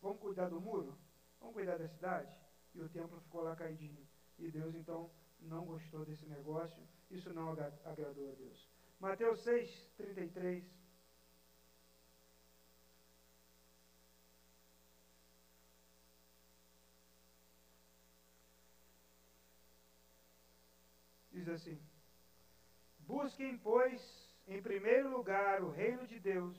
vamos 0.01 0.21
cuidar 0.21 0.49
do 0.49 0.61
muro? 0.61 0.97
Vamos 1.41 1.55
cuidar 1.55 1.77
da 1.77 1.89
cidade? 1.89 2.41
E 2.73 2.81
o 2.81 2.89
templo 2.89 3.21
ficou 3.21 3.43
lá 3.43 3.55
caidinho. 3.55 4.09
E 4.39 4.51
Deus 4.51 4.75
então 4.75 5.11
não 5.41 5.65
gostou 5.65 6.05
desse 6.05 6.25
negócio. 6.27 6.83
Isso 7.11 7.33
não 7.35 7.51
agradou 7.51 8.31
a 8.31 8.35
Deus. 8.35 8.69
Mateus 8.99 9.41
6, 9.41 9.91
33. 9.97 10.84
Diz 21.45 21.55
assim: 21.55 21.79
Busquem, 23.01 23.59
pois, 23.59 24.01
em 24.47 24.63
primeiro 24.63 25.11
lugar 25.11 25.63
o 25.63 25.71
reino 25.71 26.07
de 26.07 26.19
Deus 26.19 26.57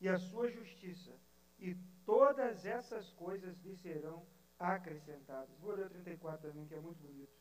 e 0.00 0.08
a 0.08 0.18
sua 0.18 0.48
justiça, 0.48 1.12
e 1.58 1.74
todas 2.04 2.64
essas 2.64 3.12
coisas 3.14 3.58
lhe 3.62 3.76
serão 3.76 4.26
acrescentadas. 4.58 5.58
Vou 5.58 5.72
ler 5.72 5.86
o 5.86 5.90
34 5.90 6.48
também, 6.48 6.66
que 6.66 6.74
é 6.74 6.80
muito 6.80 7.02
bonito. 7.02 7.32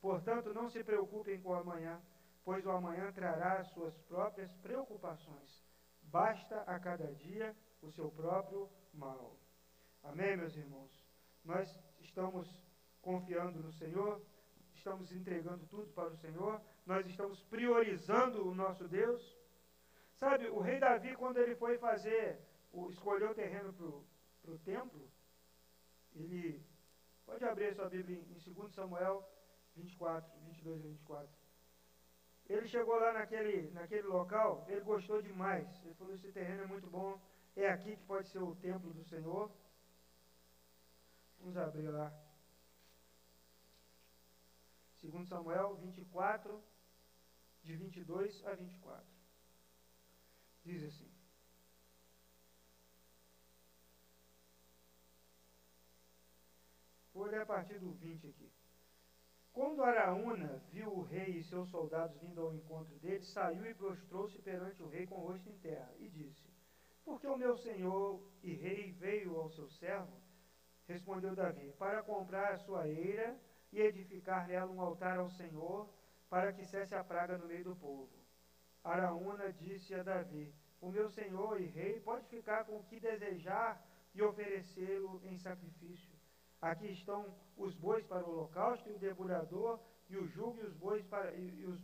Portanto, 0.00 0.52
não 0.54 0.68
se 0.68 0.84
preocupem 0.84 1.40
com 1.40 1.50
o 1.50 1.54
amanhã, 1.54 2.00
pois 2.44 2.64
o 2.64 2.70
amanhã 2.70 3.12
trará 3.12 3.58
as 3.60 3.68
suas 3.70 3.96
próprias 4.02 4.52
preocupações. 4.58 5.64
Basta 6.02 6.60
a 6.62 6.78
cada 6.78 7.12
dia 7.14 7.54
o 7.82 7.90
seu 7.90 8.10
próprio 8.10 8.70
mal. 8.92 9.36
Amém, 10.02 10.36
meus 10.36 10.56
irmãos? 10.56 11.06
Nós 11.44 11.68
estamos 12.00 12.48
confiando 13.00 13.60
no 13.60 13.72
Senhor 13.72 14.22
estamos 14.88 15.12
entregando 15.12 15.66
tudo 15.66 15.92
para 15.92 16.08
o 16.08 16.16
Senhor, 16.16 16.60
nós 16.86 17.06
estamos 17.06 17.42
priorizando 17.44 18.48
o 18.48 18.54
nosso 18.54 18.88
Deus. 18.88 19.36
Sabe, 20.18 20.48
o 20.48 20.60
rei 20.60 20.78
Davi, 20.80 21.14
quando 21.14 21.36
ele 21.36 21.54
foi 21.54 21.76
fazer, 21.76 22.40
o, 22.72 22.88
escolher 22.88 23.30
o 23.30 23.34
terreno 23.34 23.72
para 24.42 24.50
o 24.50 24.58
templo, 24.58 25.06
ele. 26.16 26.62
Pode 27.26 27.44
abrir 27.44 27.66
a 27.66 27.74
sua 27.74 27.90
Bíblia 27.90 28.18
em 28.18 28.52
2 28.54 28.72
Samuel 28.72 29.22
24, 29.76 30.32
22 30.46 30.82
e 30.82 30.88
24. 30.88 31.28
ele 32.48 32.66
chegou 32.66 32.98
lá 32.98 33.12
naquele, 33.12 33.70
naquele 33.72 34.06
local, 34.06 34.64
ele 34.66 34.80
gostou 34.80 35.20
demais. 35.20 35.68
Ele 35.84 35.94
falou: 35.94 36.14
esse 36.14 36.32
terreno 36.32 36.62
é 36.62 36.66
muito 36.66 36.88
bom, 36.88 37.20
é 37.54 37.68
aqui 37.68 37.94
que 37.94 38.04
pode 38.04 38.28
ser 38.28 38.42
o 38.42 38.56
templo 38.56 38.90
do 38.94 39.04
Senhor. 39.04 39.50
Vamos 41.40 41.58
abrir 41.58 41.88
lá. 41.90 42.10
2 45.02 45.28
Samuel 45.28 45.76
24, 45.76 46.62
de 47.62 47.76
22 47.76 48.44
a 48.46 48.54
24. 48.54 49.06
Diz 50.64 50.82
assim: 50.84 51.10
Vou 57.14 57.26
ler 57.26 57.42
a 57.42 57.46
partir 57.46 57.78
do 57.78 57.92
20 57.92 58.26
aqui. 58.28 58.50
Quando 59.52 59.82
Araúna 59.82 60.62
viu 60.70 60.92
o 60.92 61.02
rei 61.02 61.38
e 61.38 61.44
seus 61.44 61.68
soldados 61.68 62.16
vindo 62.20 62.40
ao 62.40 62.54
encontro 62.54 62.96
dele, 62.98 63.24
saiu 63.24 63.66
e 63.66 63.74
prostrou-se 63.74 64.38
perante 64.40 64.82
o 64.82 64.88
rei 64.88 65.06
com 65.06 65.16
o 65.16 65.26
rosto 65.26 65.48
em 65.48 65.58
terra, 65.58 65.92
e 65.98 66.08
disse: 66.08 66.48
Porque 67.04 67.26
o 67.26 67.36
meu 67.36 67.56
senhor 67.56 68.22
e 68.42 68.52
rei 68.54 68.92
veio 68.92 69.36
ao 69.36 69.50
seu 69.50 69.68
servo? 69.68 70.20
Respondeu 70.86 71.34
Davi: 71.34 71.72
Para 71.72 72.02
comprar 72.02 72.52
a 72.54 72.58
sua 72.58 72.88
eira 72.88 73.36
e 73.72 73.80
edificar 73.80 74.46
nela 74.48 74.70
um 74.70 74.80
altar 74.80 75.18
ao 75.18 75.30
Senhor, 75.30 75.88
para 76.28 76.52
que 76.52 76.64
cesse 76.64 76.94
a 76.94 77.04
praga 77.04 77.38
no 77.38 77.46
meio 77.46 77.64
do 77.64 77.76
povo. 77.76 78.18
Araúna 78.82 79.52
disse 79.52 79.94
a 79.94 80.02
Davi: 80.02 80.54
O 80.80 80.90
meu 80.90 81.08
senhor 81.08 81.60
e 81.60 81.66
rei 81.66 82.00
pode 82.00 82.26
ficar 82.28 82.64
com 82.64 82.76
o 82.76 82.84
que 82.84 83.00
desejar 83.00 83.82
e 84.14 84.22
oferecê-lo 84.22 85.20
em 85.24 85.38
sacrifício. 85.38 86.16
Aqui 86.60 86.86
estão 86.86 87.34
os 87.56 87.74
bois 87.74 88.04
para 88.06 88.24
o 88.24 88.30
holocausto 88.30 88.88
e 88.88 88.92
o 88.92 88.98
debulhador 88.98 89.78
e 90.08 90.16
o 90.16 90.26
jugo 90.26 90.58
e 90.58 90.66
os 90.66 90.74
bois 90.74 91.04
para 91.06 91.32
e 91.34 91.64
os 91.64 91.80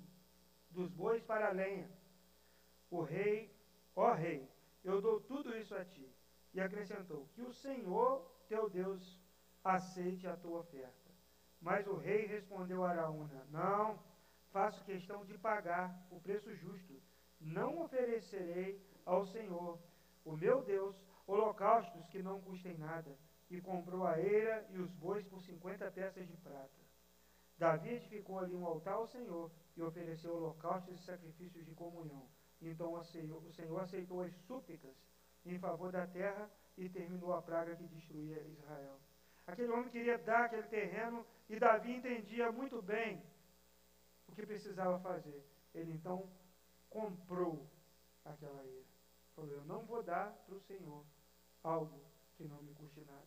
dos 0.70 0.90
bois 0.90 1.22
para 1.22 1.48
a 1.48 1.52
lenha. 1.52 1.88
O 2.90 3.02
rei, 3.02 3.54
ó 3.94 4.12
rei, 4.12 4.48
eu 4.82 5.00
dou 5.00 5.20
tudo 5.20 5.56
isso 5.56 5.74
a 5.74 5.84
ti. 5.84 6.08
E 6.52 6.60
acrescentou: 6.60 7.28
Que 7.34 7.42
o 7.42 7.52
Senhor 7.52 8.24
teu 8.48 8.68
Deus 8.68 9.20
aceite 9.62 10.26
a 10.26 10.36
tua 10.36 10.60
oferta. 10.60 11.03
Mas 11.64 11.86
o 11.86 11.96
rei 11.96 12.26
respondeu 12.26 12.84
a 12.84 12.90
Araúna: 12.90 13.42
Não, 13.50 13.98
faço 14.52 14.84
questão 14.84 15.24
de 15.24 15.38
pagar 15.38 15.98
o 16.10 16.20
preço 16.20 16.54
justo. 16.56 17.02
Não 17.40 17.80
oferecerei 17.82 18.78
ao 19.06 19.26
Senhor, 19.26 19.78
o 20.26 20.36
meu 20.36 20.62
Deus, 20.62 20.94
holocaustos 21.26 22.06
que 22.08 22.22
não 22.22 22.38
custem 22.42 22.76
nada 22.76 23.16
e 23.50 23.62
comprou 23.62 24.06
a 24.06 24.20
eira 24.20 24.66
e 24.72 24.78
os 24.78 24.90
bois 24.92 25.26
por 25.26 25.40
cinquenta 25.42 25.90
peças 25.90 26.28
de 26.28 26.36
prata. 26.36 26.84
Davi 27.56 27.94
edificou 27.94 28.38
ali 28.38 28.54
um 28.54 28.66
altar 28.66 28.94
ao 28.94 29.06
Senhor 29.06 29.50
e 29.74 29.82
ofereceu 29.82 30.36
holocaustos 30.36 31.00
e 31.00 31.04
sacrifícios 31.04 31.64
de 31.64 31.74
comunhão. 31.74 32.28
Então 32.60 32.92
o 32.92 33.04
Senhor 33.04 33.80
aceitou 33.80 34.20
as 34.20 34.34
súplicas 34.46 34.94
em 35.46 35.58
favor 35.58 35.90
da 35.90 36.06
terra 36.06 36.50
e 36.76 36.90
terminou 36.90 37.32
a 37.32 37.40
praga 37.40 37.74
que 37.74 37.88
destruía 37.88 38.42
Israel. 38.48 39.00
Aquele 39.46 39.72
homem 39.72 39.90
queria 39.90 40.18
dar 40.18 40.44
aquele 40.44 40.68
terreno 40.68 41.26
e 41.48 41.58
Davi 41.58 41.92
entendia 41.92 42.50
muito 42.50 42.80
bem 42.80 43.22
o 44.26 44.32
que 44.32 44.46
precisava 44.46 44.98
fazer. 45.00 45.44
Ele 45.74 45.92
então 45.92 46.28
comprou 46.88 47.66
aquela 48.24 48.64
eira. 48.64 48.84
Falou: 49.34 49.50
Eu 49.50 49.64
não 49.64 49.84
vou 49.84 50.02
dar 50.02 50.32
para 50.46 50.54
o 50.54 50.60
Senhor 50.60 51.04
algo 51.62 52.00
que 52.36 52.44
não 52.44 52.62
me 52.62 52.72
custe 52.74 53.00
nada. 53.04 53.26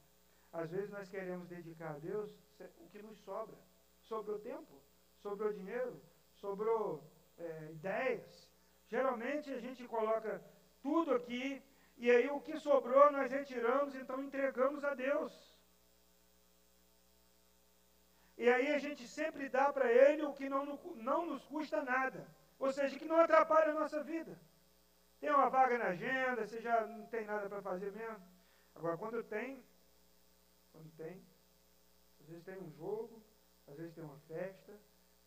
Às 0.52 0.72
vezes 0.72 0.90
nós 0.90 1.10
queremos 1.10 1.48
dedicar 1.48 1.96
a 1.96 2.00
Deus 2.00 2.32
o 2.80 2.90
que 2.90 3.02
nos 3.02 3.18
sobra. 3.20 3.58
Sobrou 4.02 4.40
tempo, 4.40 4.82
sobrou 5.22 5.54
dinheiro, 5.54 6.02
sobrou 6.34 7.04
é, 7.38 7.72
ideias. 7.72 8.50
Geralmente 8.88 9.52
a 9.52 9.60
gente 9.60 9.86
coloca 9.88 10.42
tudo 10.82 11.14
aqui 11.14 11.62
e 11.98 12.10
aí 12.10 12.30
o 12.30 12.40
que 12.40 12.58
sobrou 12.60 13.12
nós 13.12 13.30
retiramos, 13.30 13.96
então 13.96 14.24
entregamos 14.24 14.84
a 14.84 14.94
Deus. 14.94 15.47
E 18.38 18.48
aí 18.48 18.74
a 18.74 18.78
gente 18.78 19.08
sempre 19.08 19.50
dá 19.50 19.74
para 19.74 19.92
Ele 19.92 20.24
o 20.24 20.34
que 20.34 20.48
não, 20.48 20.80
não 20.96 21.26
nos 21.26 21.44
custa 21.46 21.82
nada. 21.82 22.28
Ou 22.60 22.72
seja, 22.72 22.98
que 22.98 23.06
não 23.06 23.20
atrapalha 23.20 23.72
a 23.72 23.80
nossa 23.80 24.04
vida. 24.04 24.40
Tem 25.20 25.32
uma 25.32 25.50
vaga 25.50 25.78
na 25.78 25.86
agenda, 25.86 26.46
você 26.46 26.62
já 26.62 26.86
não 26.86 27.08
tem 27.08 27.26
nada 27.26 27.50
para 27.50 27.62
fazer 27.62 27.92
mesmo. 27.92 28.22
Agora, 28.76 28.98
quando 28.98 29.24
tem, 29.24 29.64
quando 30.72 30.92
tem, 30.96 31.26
às 32.20 32.28
vezes 32.28 32.44
tem 32.44 32.58
um 32.60 32.72
jogo, 32.72 33.24
às 33.68 33.76
vezes 33.76 33.96
tem 33.96 34.04
uma 34.04 34.20
festa, 34.28 34.80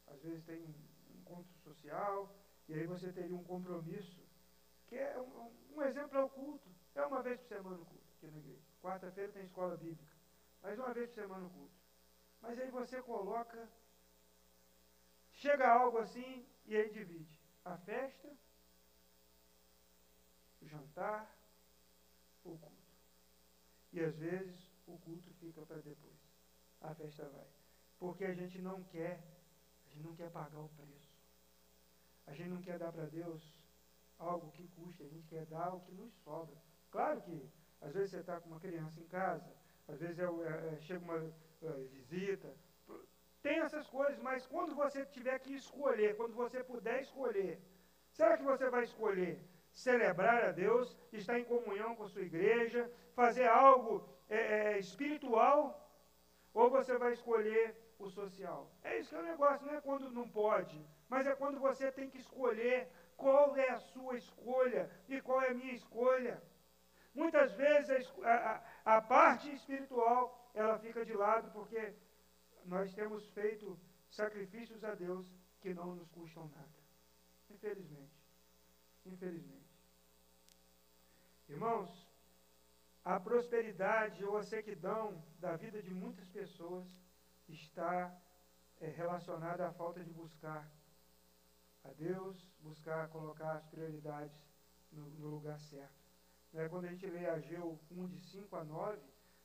às 0.06 0.22
vezes 0.22 0.44
tem 0.44 0.62
um 0.62 1.20
encontro 1.20 1.52
social, 1.64 2.32
e 2.68 2.74
aí 2.74 2.86
você 2.86 3.12
teria 3.12 3.34
um 3.34 3.42
compromisso, 3.42 4.20
que 4.86 4.96
é 4.96 5.18
um, 5.18 5.50
um 5.74 5.82
exemplo 5.82 6.16
é 6.16 6.22
o 6.22 6.28
culto. 6.28 6.68
É 6.94 7.04
uma 7.04 7.22
vez 7.22 7.40
por 7.40 7.48
semana 7.48 7.76
o 7.76 7.84
culto 7.84 8.06
aqui 8.16 8.26
na 8.28 8.38
igreja. 8.38 8.62
Quarta-feira 8.80 9.32
tem 9.32 9.44
escola 9.44 9.76
bíblica. 9.76 10.14
Mas 10.62 10.78
uma 10.78 10.94
vez 10.94 11.08
por 11.08 11.14
semana 11.14 11.46
o 11.46 11.50
culto. 11.50 11.79
Mas 12.40 12.58
aí 12.58 12.70
você 12.70 13.02
coloca, 13.02 13.68
chega 15.32 15.68
algo 15.68 15.98
assim 15.98 16.46
e 16.66 16.76
aí 16.76 16.90
divide. 16.90 17.38
A 17.64 17.76
festa, 17.78 18.28
o 20.60 20.66
jantar, 20.66 21.36
o 22.44 22.58
culto. 22.58 22.90
E 23.92 24.00
às 24.00 24.16
vezes 24.16 24.56
o 24.86 24.96
culto 24.98 25.30
fica 25.34 25.62
para 25.62 25.76
depois. 25.76 26.16
A 26.80 26.94
festa 26.94 27.28
vai. 27.28 27.46
Porque 27.98 28.24
a 28.24 28.32
gente 28.32 28.60
não 28.60 28.82
quer, 28.84 29.22
a 29.86 29.94
gente 29.94 30.06
não 30.06 30.16
quer 30.16 30.30
pagar 30.30 30.60
o 30.60 30.68
preço. 30.70 31.10
A 32.26 32.34
gente 32.34 32.48
não 32.48 32.62
quer 32.62 32.78
dar 32.78 32.92
para 32.92 33.06
Deus 33.06 33.42
algo 34.18 34.50
que 34.52 34.68
custe, 34.68 35.02
a 35.02 35.08
gente 35.08 35.26
quer 35.26 35.44
dar 35.46 35.74
o 35.74 35.80
que 35.80 35.92
nos 35.92 36.12
sobra. 36.22 36.56
Claro 36.90 37.20
que 37.22 37.50
às 37.80 37.92
vezes 37.92 38.10
você 38.10 38.18
está 38.18 38.40
com 38.40 38.50
uma 38.50 38.60
criança 38.60 39.00
em 39.00 39.06
casa, 39.08 39.50
às 39.88 39.98
vezes 39.98 40.18
é, 40.18 40.24
é, 40.24 40.74
é 40.74 40.80
chega 40.82 41.04
uma 41.04 41.32
visita. 41.90 42.52
Tem 43.42 43.60
essas 43.60 43.86
coisas, 43.88 44.18
mas 44.18 44.46
quando 44.46 44.74
você 44.74 45.04
tiver 45.06 45.38
que 45.38 45.54
escolher, 45.54 46.16
quando 46.16 46.34
você 46.34 46.62
puder 46.62 47.00
escolher, 47.00 47.58
será 48.12 48.36
que 48.36 48.42
você 48.42 48.68
vai 48.68 48.84
escolher 48.84 49.42
celebrar 49.72 50.44
a 50.44 50.52
Deus, 50.52 50.96
estar 51.12 51.38
em 51.38 51.44
comunhão 51.44 51.94
com 51.94 52.04
a 52.04 52.08
sua 52.08 52.22
igreja, 52.22 52.90
fazer 53.14 53.48
algo 53.48 54.08
é, 54.28 54.36
é, 54.74 54.78
espiritual, 54.78 55.76
ou 56.52 56.70
você 56.70 56.98
vai 56.98 57.12
escolher 57.12 57.74
o 57.98 58.08
social. 58.10 58.70
É 58.82 58.98
isso 58.98 59.10
que 59.10 59.16
é 59.16 59.18
o 59.18 59.22
negócio, 59.22 59.66
não 59.66 59.74
é 59.74 59.80
quando 59.80 60.10
não 60.10 60.28
pode, 60.28 60.84
mas 61.08 61.26
é 61.26 61.34
quando 61.34 61.60
você 61.60 61.90
tem 61.92 62.10
que 62.10 62.18
escolher 62.18 62.88
qual 63.16 63.56
é 63.56 63.70
a 63.70 63.80
sua 63.80 64.16
escolha 64.16 64.90
e 65.08 65.20
qual 65.20 65.40
é 65.42 65.50
a 65.50 65.54
minha 65.54 65.74
escolha. 65.74 66.42
Muitas 67.14 67.52
vezes 67.52 68.12
a, 68.22 68.62
a, 68.84 68.96
a 68.96 69.02
parte 69.02 69.52
espiritual 69.52 70.39
ela 70.54 70.78
fica 70.78 71.04
de 71.04 71.12
lado 71.12 71.50
porque 71.52 71.94
nós 72.64 72.92
temos 72.94 73.28
feito 73.30 73.78
sacrifícios 74.10 74.82
a 74.84 74.94
Deus 74.94 75.26
que 75.60 75.72
não 75.74 75.94
nos 75.94 76.08
custam 76.10 76.48
nada. 76.48 76.80
Infelizmente. 77.48 78.18
Infelizmente. 79.04 79.70
Irmãos, 81.48 82.08
a 83.04 83.18
prosperidade 83.18 84.24
ou 84.24 84.36
a 84.36 84.42
sequidão 84.42 85.22
da 85.38 85.56
vida 85.56 85.82
de 85.82 85.92
muitas 85.92 86.28
pessoas 86.28 86.86
está 87.48 88.16
é, 88.80 88.88
relacionada 88.88 89.66
à 89.66 89.72
falta 89.72 90.02
de 90.02 90.12
buscar 90.12 90.70
a 91.82 91.92
Deus, 91.92 92.46
buscar 92.60 93.08
colocar 93.08 93.52
as 93.52 93.66
prioridades 93.66 94.38
no, 94.92 95.08
no 95.10 95.28
lugar 95.28 95.58
certo. 95.58 96.00
Né? 96.52 96.68
Quando 96.68 96.84
a 96.84 96.88
gente 96.88 97.06
lê 97.06 97.26
Ageu 97.26 97.80
1, 97.90 98.08
de 98.08 98.20
5 98.20 98.54
a 98.56 98.64
9, 98.64 99.00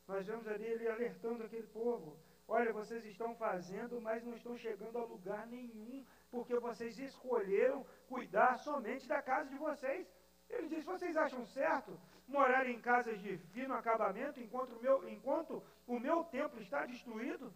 nós 0.08 0.26
vemos 0.26 0.48
ali 0.48 0.66
ele 0.66 0.88
alertando 0.88 1.44
aquele 1.44 1.68
povo. 1.68 2.18
Olha, 2.48 2.72
vocês 2.72 3.04
estão 3.06 3.36
fazendo, 3.36 4.00
mas 4.00 4.24
não 4.24 4.36
estão 4.36 4.56
chegando 4.56 5.00
a 5.00 5.04
lugar 5.04 5.48
nenhum, 5.48 6.06
porque 6.30 6.60
vocês 6.60 7.00
escolheram 7.00 7.86
cuidar 8.08 8.58
somente 8.60 9.08
da 9.08 9.22
casa 9.22 9.50
de 9.50 9.58
vocês. 9.58 10.08
Ele 10.50 10.68
diz: 10.68 10.86
vocês 10.86 11.18
acham 11.18 11.44
certo 11.48 12.00
morar 12.28 12.68
em 12.68 12.80
casas 12.80 13.20
de 13.20 13.38
fino 13.54 13.74
acabamento 13.74 14.40
enquanto 14.40 14.74
o 14.76 14.82
meu, 14.82 15.10
enquanto 15.10 15.64
o 15.88 16.00
meu 16.00 16.24
templo 16.26 16.62
está 16.62 16.86
destruído? 16.86 17.52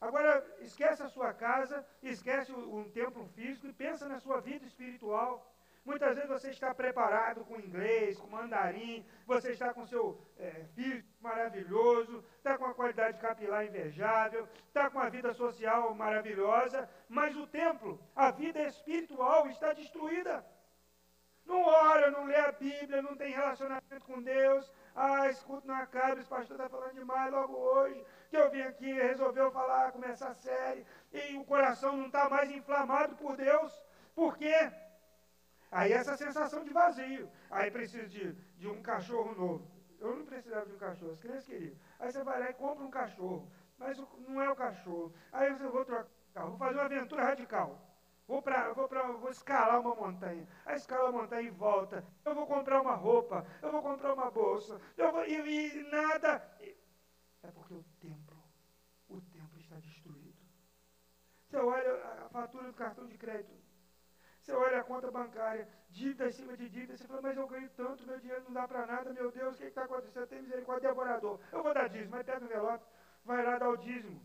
Agora, 0.00 0.44
esquece 0.60 1.02
a 1.02 1.08
sua 1.08 1.32
casa, 1.32 1.86
esquece 2.02 2.52
um 2.52 2.90
templo 2.90 3.26
físico 3.28 3.66
e 3.66 3.72
pensa 3.72 4.08
na 4.08 4.18
sua 4.20 4.40
vida 4.40 4.64
espiritual. 4.66 5.53
Muitas 5.84 6.14
vezes 6.14 6.30
você 6.30 6.50
está 6.50 6.74
preparado 6.74 7.44
com 7.44 7.60
inglês, 7.60 8.18
com 8.18 8.26
mandarim, 8.26 9.04
você 9.26 9.52
está 9.52 9.74
com 9.74 9.86
seu 9.86 10.18
é, 10.38 10.64
físico 10.74 11.08
maravilhoso, 11.20 12.24
está 12.38 12.56
com 12.56 12.64
a 12.64 12.74
qualidade 12.74 13.20
capilar 13.20 13.66
invejável, 13.66 14.48
está 14.68 14.88
com 14.88 14.98
a 14.98 15.10
vida 15.10 15.34
social 15.34 15.94
maravilhosa, 15.94 16.88
mas 17.06 17.36
o 17.36 17.46
templo, 17.46 18.00
a 18.16 18.30
vida 18.30 18.62
espiritual 18.62 19.46
está 19.48 19.74
destruída. 19.74 20.42
Não 21.44 21.62
ora, 21.62 22.10
não 22.10 22.24
lê 22.24 22.36
a 22.36 22.52
Bíblia, 22.52 23.02
não 23.02 23.14
tem 23.14 23.34
relacionamento 23.34 24.06
com 24.06 24.22
Deus. 24.22 24.72
Ah, 24.96 25.28
escuto 25.28 25.66
não 25.66 25.74
acaba, 25.74 26.18
esse 26.18 26.28
pastor 26.28 26.56
está 26.56 26.68
falando 26.68 26.94
demais 26.94 27.30
logo 27.30 27.54
hoje, 27.54 28.02
que 28.30 28.36
eu 28.36 28.50
vim 28.50 28.62
aqui, 28.62 28.90
resolveu 28.90 29.50
falar, 29.50 29.92
começar 29.92 30.28
a 30.28 30.34
série, 30.34 30.86
e 31.12 31.36
o 31.36 31.44
coração 31.44 31.94
não 31.94 32.06
está 32.06 32.30
mais 32.30 32.50
inflamado 32.50 33.14
por 33.16 33.36
Deus. 33.36 33.84
Por 34.14 34.38
quê? 34.38 34.72
Aí 35.74 35.92
essa 35.92 36.16
sensação 36.16 36.62
de 36.62 36.70
vazio. 36.70 37.28
Aí 37.50 37.68
precisa 37.68 38.06
de, 38.06 38.32
de 38.32 38.68
um 38.68 38.80
cachorro 38.80 39.34
novo. 39.34 39.68
Eu 39.98 40.14
não 40.14 40.24
precisava 40.24 40.66
de 40.66 40.72
um 40.72 40.78
cachorro, 40.78 41.10
as 41.10 41.18
crianças 41.18 41.46
queriam. 41.46 41.74
Aí 41.98 42.12
você 42.12 42.22
vai 42.22 42.38
lá 42.38 42.50
e 42.50 42.54
compra 42.54 42.84
um 42.84 42.90
cachorro. 42.90 43.50
Mas 43.76 43.98
não 44.28 44.40
é 44.40 44.48
o 44.48 44.54
cachorro. 44.54 45.12
Aí 45.32 45.52
você 45.52 45.66
vou 45.66 45.84
trocar 45.84 46.08
vou 46.42 46.56
fazer 46.56 46.74
uma 46.74 46.84
aventura 46.84 47.24
radical. 47.24 47.80
Vou, 48.26 48.40
pra, 48.40 48.72
vou, 48.72 48.88
pra, 48.88 49.02
vou 49.12 49.30
escalar 49.30 49.80
uma 49.80 49.96
montanha. 49.96 50.46
Aí 50.64 50.76
escala 50.76 51.08
a 51.08 51.12
montanha 51.12 51.42
e 51.42 51.50
volta. 51.50 52.04
Eu 52.24 52.34
vou 52.36 52.46
comprar 52.46 52.80
uma 52.80 52.94
roupa. 52.94 53.44
Eu 53.60 53.72
vou 53.72 53.82
comprar 53.82 54.14
uma 54.14 54.30
bolsa. 54.30 54.80
Eu 54.96 55.10
vou, 55.10 55.24
e, 55.26 55.34
e 55.34 55.90
nada. 55.90 56.56
É 57.42 57.50
porque 57.52 57.74
o 57.74 57.84
templo, 58.00 58.42
o 59.08 59.20
templo 59.20 59.58
está 59.58 59.76
destruído. 59.76 60.38
Você 61.48 61.56
olha 61.56 61.94
a 62.24 62.28
fatura 62.30 62.64
do 62.64 62.74
cartão 62.74 63.06
de 63.06 63.18
crédito. 63.18 63.63
Você 64.44 64.52
olha 64.52 64.78
a 64.78 64.84
conta 64.84 65.10
bancária, 65.10 65.66
dívida 65.88 66.28
em 66.28 66.32
cima 66.32 66.54
de 66.54 66.68
dívida, 66.68 66.98
você 66.98 67.06
fala, 67.06 67.22
mas 67.22 67.34
eu 67.34 67.48
ganho 67.48 67.70
tanto, 67.70 68.06
meu 68.06 68.20
dinheiro 68.20 68.44
não 68.44 68.52
dá 68.52 68.68
para 68.68 68.84
nada, 68.84 69.10
meu 69.10 69.32
Deus, 69.32 69.54
o 69.54 69.58
que 69.58 69.64
está 69.64 69.84
acontecendo? 69.84 70.26
Tem 70.26 70.42
misericórdia, 70.42 70.90
devorador. 70.90 71.40
Eu 71.50 71.62
vou 71.62 71.72
dar 71.72 71.88
dízimo, 71.88 72.10
mas 72.10 72.26
pega 72.26 72.42
o 72.42 72.44
envelope, 72.44 72.84
vai 73.24 73.42
lá 73.42 73.56
dar 73.56 73.70
o 73.70 73.76
dízimo. 73.78 74.22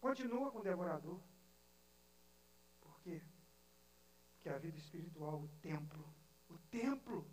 Continua 0.00 0.50
com 0.50 0.60
o 0.60 0.62
devorador. 0.62 1.20
Por 2.80 2.98
quê? 3.02 3.20
Porque 4.32 4.48
a 4.48 4.56
vida 4.56 4.78
espiritual, 4.78 5.42
o 5.42 5.48
templo, 5.60 6.08
o 6.48 6.56
templo, 6.70 7.30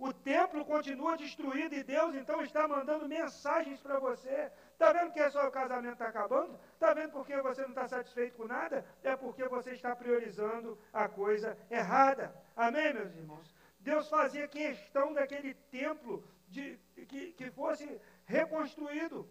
o 0.00 0.14
templo 0.14 0.64
continua 0.64 1.14
destruído 1.14 1.74
e 1.74 1.82
Deus 1.84 2.14
então 2.14 2.42
está 2.42 2.66
mandando 2.66 3.06
mensagens 3.06 3.78
para 3.80 3.98
você. 3.98 4.50
Está 4.72 4.94
vendo 4.94 5.12
que 5.12 5.30
seu 5.30 5.50
casamento 5.50 5.92
está 5.92 6.08
acabando? 6.08 6.58
Está 6.72 6.94
vendo 6.94 7.12
porque 7.12 7.36
você 7.42 7.60
não 7.60 7.68
está 7.68 7.86
satisfeito 7.86 8.38
com 8.38 8.46
nada? 8.46 8.82
É 9.02 9.14
porque 9.14 9.46
você 9.46 9.72
está 9.72 9.94
priorizando 9.94 10.78
a 10.90 11.06
coisa 11.06 11.54
errada. 11.70 12.34
Amém, 12.56 12.94
meus 12.94 13.14
irmãos? 13.14 13.54
Deus 13.78 14.08
fazia 14.08 14.48
questão 14.48 15.12
daquele 15.12 15.52
templo 15.70 16.24
de, 16.48 16.78
que, 17.06 17.32
que 17.32 17.50
fosse 17.50 18.00
reconstruído. 18.24 19.28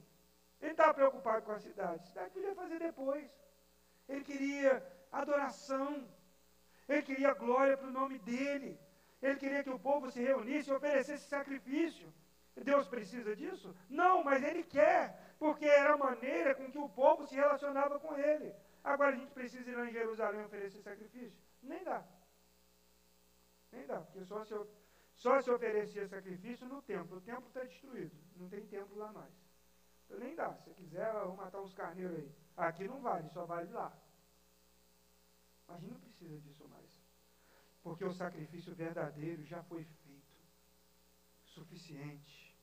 Ele 0.61 0.71
estava 0.71 0.93
preocupado 0.93 1.45
com 1.45 1.51
a 1.51 1.59
cidade. 1.59 2.03
A 2.03 2.07
cidade 2.07 2.29
podia 2.29 2.53
fazer 2.53 2.77
depois. 2.77 3.27
Ele 4.07 4.23
queria 4.23 4.85
adoração. 5.11 6.07
Ele 6.87 7.01
queria 7.01 7.33
glória 7.33 7.75
para 7.75 7.87
o 7.87 7.91
nome 7.91 8.19
dele. 8.19 8.79
Ele 9.21 9.35
queria 9.35 9.63
que 9.63 9.69
o 9.69 9.79
povo 9.79 10.09
se 10.11 10.21
reunisse 10.21 10.69
e 10.69 10.73
oferecesse 10.73 11.27
sacrifício. 11.27 12.13
Deus 12.55 12.87
precisa 12.87 13.35
disso? 13.35 13.75
Não, 13.89 14.23
mas 14.23 14.43
ele 14.43 14.63
quer, 14.63 15.35
porque 15.37 15.65
era 15.65 15.93
a 15.93 15.97
maneira 15.97 16.55
com 16.55 16.71
que 16.71 16.77
o 16.77 16.89
povo 16.89 17.25
se 17.25 17.35
relacionava 17.35 17.99
com 17.99 18.17
ele. 18.17 18.53
Agora 18.83 19.15
a 19.15 19.19
gente 19.19 19.31
precisa 19.31 19.69
ir 19.69 19.75
lá 19.75 19.85
em 19.87 19.91
Jerusalém 19.91 20.43
oferecer 20.43 20.81
sacrifício? 20.81 21.39
Nem 21.61 21.83
dá. 21.83 22.03
Nem 23.71 23.85
dá, 23.85 23.99
porque 24.01 24.23
só 24.25 24.43
se, 24.43 24.55
só 25.15 25.41
se 25.41 25.51
oferecia 25.51 26.07
sacrifício 26.07 26.67
no 26.67 26.81
templo. 26.81 27.17
O 27.17 27.21
templo 27.21 27.47
está 27.47 27.63
destruído, 27.63 28.15
não 28.35 28.49
tem 28.49 28.65
templo 28.65 28.97
lá 28.97 29.11
mais. 29.11 29.33
Então 30.05 30.19
nem 30.19 30.35
dá. 30.35 30.53
Se 30.57 30.73
quiser, 30.73 31.11
vamos 31.13 31.37
matar 31.37 31.61
uns 31.61 31.73
carneiros 31.73 32.17
aí. 32.17 32.31
Aqui 32.57 32.87
não 32.87 32.99
vale, 32.99 33.29
só 33.29 33.45
vale 33.45 33.71
lá. 33.71 33.95
Mas 35.67 35.83
não 35.83 35.99
precisa 35.99 36.39
disso 36.39 36.67
mais. 36.67 36.98
Porque 37.89 38.05
o 38.05 38.13
sacrifício 38.13 38.75
verdadeiro 38.75 39.43
já 39.45 39.63
foi 39.63 39.83
feito. 39.83 40.37
Suficiente. 41.43 42.55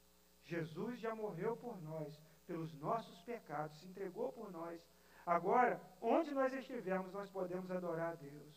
Jesus 0.45 1.01
já 1.01 1.17
morreu 1.17 1.57
por 1.57 1.83
nós, 1.83 2.17
pelos 2.47 2.73
nossos 2.75 3.21
pecados, 3.23 3.77
se 3.81 3.89
entregou 3.89 4.31
por 4.31 4.53
nós. 4.53 4.81
Agora, 5.27 5.81
onde 6.01 6.33
nós 6.33 6.53
estivermos, 6.53 7.13
nós 7.13 7.29
podemos 7.29 7.69
adorar 7.73 8.13
a 8.13 8.15
Deus. 8.15 8.55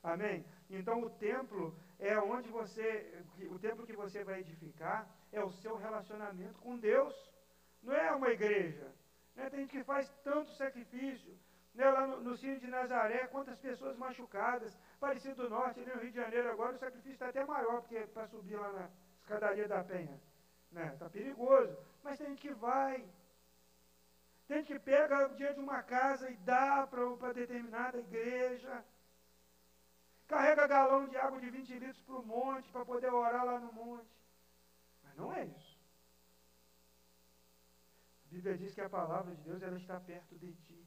Amém? 0.00 0.46
Então 0.70 1.02
o 1.02 1.10
templo 1.10 1.76
é 1.98 2.16
onde 2.20 2.48
você, 2.50 3.24
o 3.50 3.58
templo 3.58 3.84
que 3.84 3.96
você 3.96 4.22
vai 4.22 4.38
edificar 4.38 5.10
é 5.32 5.42
o 5.42 5.50
seu 5.50 5.76
relacionamento 5.76 6.60
com 6.60 6.78
Deus. 6.78 7.12
Não 7.82 7.92
é 7.92 8.12
uma 8.12 8.30
igreja. 8.30 8.94
Né? 9.34 9.50
Tem 9.50 9.60
gente 9.62 9.70
que 9.70 9.82
faz 9.82 10.08
tanto 10.22 10.52
sacrifício. 10.52 11.36
Né? 11.74 11.88
Lá 11.88 12.06
no, 12.06 12.20
no 12.20 12.36
Cine 12.36 12.58
de 12.58 12.66
Nazaré, 12.66 13.26
quantas 13.28 13.58
pessoas 13.58 13.96
machucadas. 13.96 14.76
Parecido 15.00 15.42
do 15.42 15.50
Norte, 15.50 15.80
no 15.80 16.00
Rio 16.00 16.10
de 16.10 16.16
Janeiro, 16.16 16.50
agora 16.50 16.76
o 16.76 16.78
sacrifício 16.78 17.12
está 17.12 17.28
até 17.28 17.44
maior, 17.44 17.80
porque 17.80 17.96
é 17.96 18.06
para 18.06 18.28
subir 18.28 18.56
lá 18.56 18.72
na 18.72 18.90
escadaria 19.20 19.66
da 19.66 19.82
Penha. 19.82 20.20
Está 20.68 20.80
né? 20.80 20.96
Tá 20.98 21.08
perigoso. 21.08 21.76
Mas 22.02 22.18
tem 22.18 22.28
gente 22.28 22.40
que 22.40 22.54
vai. 22.54 23.04
Tem 24.46 24.58
gente 24.58 24.72
que 24.72 24.78
pega 24.78 25.28
o 25.28 25.34
dia 25.34 25.54
de 25.54 25.60
uma 25.60 25.82
casa 25.82 26.30
e 26.30 26.36
dá 26.38 26.86
para 26.86 27.32
determinada 27.32 27.98
igreja. 27.98 28.84
Carrega 30.26 30.66
galão 30.66 31.06
de 31.06 31.16
água 31.16 31.40
de 31.40 31.50
20 31.50 31.78
litros 31.78 32.02
para 32.02 32.16
o 32.16 32.24
monte, 32.24 32.70
para 32.72 32.84
poder 32.84 33.12
orar 33.12 33.44
lá 33.44 33.60
no 33.60 33.72
monte. 33.72 34.08
Mas 35.04 35.14
não 35.16 35.32
é 35.32 35.44
isso. 35.44 35.78
A 38.26 38.28
Bíblia 38.30 38.56
diz 38.56 38.74
que 38.74 38.80
a 38.80 38.88
palavra 38.88 39.34
de 39.34 39.42
Deus 39.42 39.62
ela 39.62 39.76
está 39.76 40.00
perto 40.00 40.34
de 40.38 40.54
ti, 40.54 40.81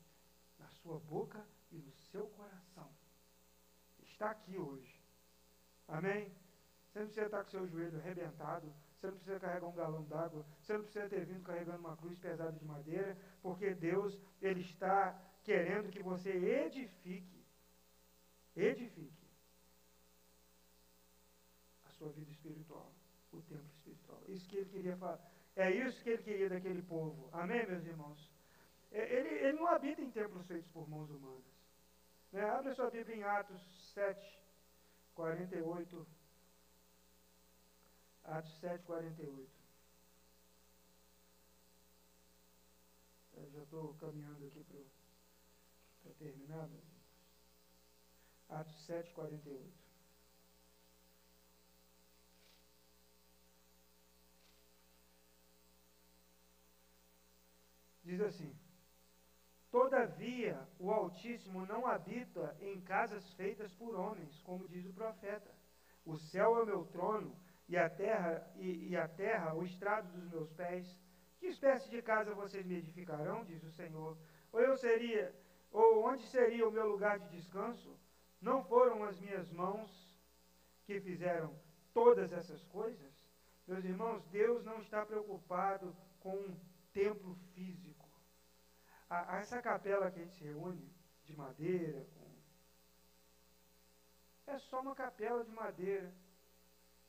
sua 0.69 0.99
boca 0.99 1.45
e 1.71 1.77
no 1.77 1.91
seu 2.11 2.27
coração. 2.27 2.89
Está 3.99 4.31
aqui 4.31 4.57
hoje. 4.57 4.99
Amém? 5.87 6.31
Você 6.87 6.99
não 6.99 7.05
precisa 7.07 7.25
estar 7.25 7.43
com 7.43 7.49
seu 7.49 7.67
joelho 7.67 7.99
arrebentado, 7.99 8.73
você 8.95 9.07
não 9.07 9.15
precisa 9.15 9.39
carregar 9.39 9.67
um 9.67 9.75
galão 9.75 10.03
d'água, 10.05 10.45
você 10.61 10.73
não 10.73 10.83
precisa 10.83 11.09
ter 11.09 11.25
vindo 11.25 11.43
carregando 11.43 11.79
uma 11.79 11.97
cruz 11.97 12.17
pesada 12.17 12.53
de 12.53 12.65
madeira, 12.65 13.17
porque 13.41 13.73
Deus, 13.73 14.17
Ele 14.41 14.61
está 14.61 15.19
querendo 15.43 15.91
que 15.91 16.01
você 16.01 16.31
edifique, 16.31 17.45
edifique 18.55 19.27
a 21.85 21.89
sua 21.89 22.09
vida 22.13 22.31
espiritual, 22.31 22.93
o 23.31 23.41
templo 23.41 23.67
espiritual. 23.67 24.23
Isso 24.27 24.47
que 24.47 24.57
Ele 24.57 24.69
queria 24.69 24.95
falar 24.95 25.19
é 25.55 25.71
isso 25.71 26.03
que 26.03 26.09
ele 26.09 26.23
queria 26.23 26.49
daquele 26.49 26.81
povo. 26.81 27.29
Amém, 27.31 27.65
meus 27.65 27.85
irmãos? 27.85 28.29
É, 28.95 29.13
ele, 29.13 29.27
ele 29.27 29.59
não 29.59 29.67
habita 29.67 30.01
em 30.01 30.09
templos 30.09 30.47
feitos 30.47 30.71
por 30.71 30.87
mãos 30.87 31.09
humanas. 31.09 31.43
Né? 32.31 32.49
Abre 32.49 32.73
sua 32.73 32.89
Bíblia 32.89 33.17
em 33.17 33.23
Atos 33.23 33.61
7, 33.93 34.39
48. 35.13 36.07
Atos 38.23 38.57
7, 38.61 38.85
48. 38.85 39.51
Eu 43.33 43.51
já 43.51 43.63
estou 43.63 43.93
caminhando 43.95 44.47
aqui 44.47 44.63
para 46.01 46.13
terminar. 46.13 46.69
Atos 48.47 48.85
7, 48.85 49.13
48. 49.13 49.73
Diz 58.05 58.21
assim: 58.21 58.64
Todavia, 59.75 60.57
o 60.79 60.89
Altíssimo 60.89 61.65
não 61.65 61.85
habita 61.85 62.55
em 62.61 62.79
casas 62.79 63.29
feitas 63.33 63.73
por 63.73 63.93
homens, 63.93 64.41
como 64.43 64.69
diz 64.69 64.85
o 64.85 64.93
profeta. 64.93 65.53
O 66.05 66.17
céu 66.17 66.57
é 66.57 66.63
o 66.63 66.65
meu 66.65 66.85
trono 66.85 67.35
e 67.67 67.75
a 67.75 67.89
terra 67.89 68.49
e, 68.55 68.91
e 68.91 68.95
a 68.95 69.05
terra 69.05 69.53
o 69.53 69.65
estrado 69.65 70.09
dos 70.13 70.31
meus 70.31 70.49
pés. 70.53 70.97
Que 71.39 71.47
espécie 71.47 71.89
de 71.89 72.01
casa 72.01 72.33
vocês 72.33 72.65
me 72.65 72.75
edificarão, 72.75 73.43
diz 73.43 73.61
o 73.63 73.71
Senhor? 73.73 74.17
Ou 74.53 74.61
eu 74.61 74.77
seria, 74.77 75.35
ou 75.69 76.05
onde 76.05 76.25
seria 76.27 76.65
o 76.65 76.71
meu 76.71 76.87
lugar 76.87 77.19
de 77.19 77.27
descanso? 77.35 77.99
Não 78.39 78.63
foram 78.63 79.03
as 79.03 79.19
minhas 79.19 79.51
mãos 79.51 79.91
que 80.85 81.01
fizeram 81.01 81.53
todas 81.93 82.31
essas 82.31 82.63
coisas? 82.63 83.13
Meus 83.67 83.83
irmãos, 83.83 84.23
Deus 84.27 84.63
não 84.63 84.79
está 84.79 85.05
preocupado 85.05 85.93
com 86.21 86.33
um 86.33 86.57
templo 86.93 87.35
físico 87.53 87.94
a, 89.09 89.35
a 89.35 89.39
essa 89.39 89.61
capela 89.61 90.11
que 90.11 90.19
a 90.19 90.23
gente 90.23 90.35
se 90.35 90.43
reúne, 90.43 90.93
de 91.25 91.35
madeira, 91.35 92.05
com... 92.13 92.25
é 94.51 94.57
só 94.59 94.81
uma 94.81 94.95
capela 94.95 95.43
de 95.43 95.51
madeira. 95.51 96.13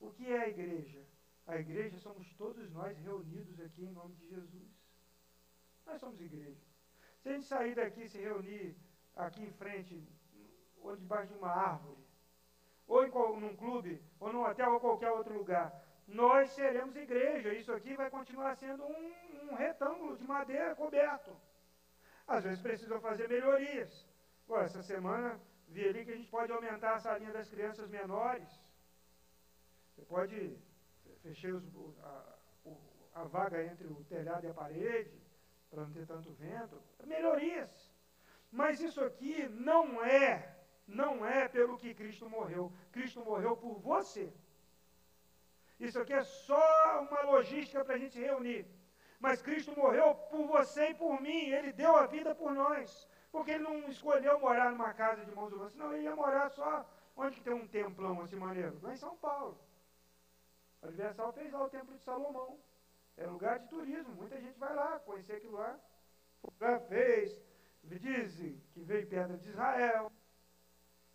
O 0.01 0.11
que 0.11 0.31
é 0.31 0.45
a 0.45 0.49
igreja? 0.49 1.05
A 1.47 1.57
igreja 1.57 1.99
somos 1.99 2.33
todos 2.35 2.71
nós 2.73 2.99
reunidos 2.99 3.61
aqui 3.61 3.85
em 3.85 3.93
nome 3.93 4.15
de 4.17 4.29
Jesus. 4.29 4.69
Nós 5.87 6.01
somos 6.01 6.21
igreja. 6.21 6.61
Se 7.21 7.29
a 7.29 7.33
gente 7.33 7.47
sair 7.47 7.75
daqui 7.75 8.03
e 8.03 8.09
se 8.09 8.19
reunir 8.19 8.77
aqui 9.15 9.43
em 9.43 9.53
frente, 9.53 10.03
ou 10.81 10.97
debaixo 10.97 11.33
de 11.33 11.39
uma 11.39 11.51
árvore, 11.51 12.05
ou 12.87 13.05
em 13.05 13.11
num 13.41 13.57
clube, 13.57 14.03
ou 14.21 14.33
num 14.33 14.45
hotel, 14.45 14.73
ou 14.73 14.81
qualquer 14.81 15.11
outro 15.11 15.37
lugar, 15.37 15.85
nós 16.07 16.51
seremos 16.51 16.95
igreja. 16.97 17.53
Isso 17.53 17.73
aqui 17.73 17.95
vai 17.95 18.11
continuar 18.11 18.57
sendo 18.57 18.85
um, 18.85 19.51
um 19.51 19.55
retângulo 19.55 20.17
de 20.17 20.25
madeira 20.25 20.75
coberto. 20.75 21.37
Às 22.27 22.45
vezes 22.45 22.61
precisam 22.61 23.01
fazer 23.01 23.29
melhorias. 23.29 24.07
Bom, 24.49 24.59
essa 24.59 24.83
semana 24.83 25.41
vi 25.69 25.89
ali 25.89 26.05
que 26.05 26.13
a 26.13 26.17
gente 26.17 26.31
pode 26.31 26.53
aumentar 26.53 26.95
a 26.95 27.01
salinha 27.01 27.33
das 27.33 27.49
crianças 27.49 27.89
menores. 27.89 28.49
Você 29.95 30.03
pode 30.03 30.59
fechar 31.23 31.53
os, 31.53 31.65
a, 32.03 32.39
a 33.15 33.25
vaga 33.25 33.65
entre 33.65 33.87
o 33.87 34.05
telhado 34.05 34.45
e 34.47 34.51
a 34.51 34.55
parede, 34.55 35.21
para 35.71 35.83
não 35.83 35.93
ter 35.93 36.07
tanto 36.07 36.33
vento. 36.33 36.81
Melhorias. 37.05 37.93
Mas 38.51 38.81
isso 38.81 39.01
aqui 39.03 39.49
não 39.49 40.05
é 40.05 40.57
não 40.87 41.27
é 41.27 41.49
pelo 41.49 41.77
que 41.79 41.95
Cristo 41.95 42.29
morreu. 42.31 42.73
Cristo 42.93 43.25
morreu 43.25 43.57
por 43.57 43.79
você. 43.81 44.33
Isso 45.81 45.99
aqui 45.99 46.13
é 46.13 46.23
só 46.23 47.01
uma 47.03 47.23
logística 47.23 47.85
para 47.85 47.97
a 47.97 47.99
gente 47.99 48.19
reunir. 48.19 48.67
Mas 49.19 49.43
Cristo 49.43 49.77
morreu 49.77 50.15
por 50.15 50.47
você 50.47 50.91
e 50.91 50.95
por 50.95 51.21
mim. 51.21 51.51
Ele 51.51 51.73
deu 51.73 51.97
a 51.97 52.07
vida 52.07 52.35
por 52.35 52.53
nós. 52.53 53.09
Porque 53.33 53.53
ele 53.53 53.65
não 53.65 53.89
escolheu 53.89 54.39
morar 54.41 54.71
numa 54.71 54.95
casa 54.95 55.25
de 55.25 55.31
mãos 55.33 55.53
humanas, 55.53 55.73
senão 55.73 55.93
ele 55.93 56.05
ia 56.05 56.17
morar 56.17 56.49
só 56.51 56.87
onde 57.17 57.37
que 57.37 57.43
tem 57.43 57.55
um 57.55 57.67
templão 57.67 58.21
assim 58.21 58.37
maneiro? 58.37 58.79
Lá 58.83 58.93
em 58.93 58.97
São 58.97 59.17
Paulo. 59.17 59.59
A 60.83 60.89
Universal 60.89 61.33
fez 61.33 61.53
lá 61.53 61.65
o 61.65 61.71
Templo 61.71 61.97
de 61.97 62.03
Salomão. 62.03 62.59
É 63.17 63.27
lugar 63.27 63.59
de 63.59 63.69
turismo, 63.69 64.15
muita 64.15 64.39
gente 64.39 64.59
vai 64.59 64.75
lá 64.75 64.99
conhecer 65.01 65.37
aquilo 65.37 65.55
lá. 65.55 65.79
Já 66.61 66.79
fez, 66.81 67.41
dizem 67.83 68.63
que 68.73 68.83
veio 68.83 69.07
pedra 69.07 69.39
de 69.39 69.49
Israel, 69.49 70.13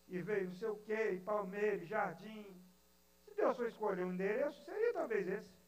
e 0.08 0.22
veio 0.22 0.48
não 0.48 0.56
sei 0.56 0.68
o 0.68 0.78
quê, 0.78 1.22
Palmeiras, 1.24 1.88
Jardim. 1.88 2.60
Se 3.24 3.34
Deus 3.36 3.56
for 3.56 3.68
escolher 3.68 4.04
um 4.04 4.14
endereço, 4.14 4.62
seria 4.66 4.94
talvez 4.94 5.28
esse. 5.28 5.61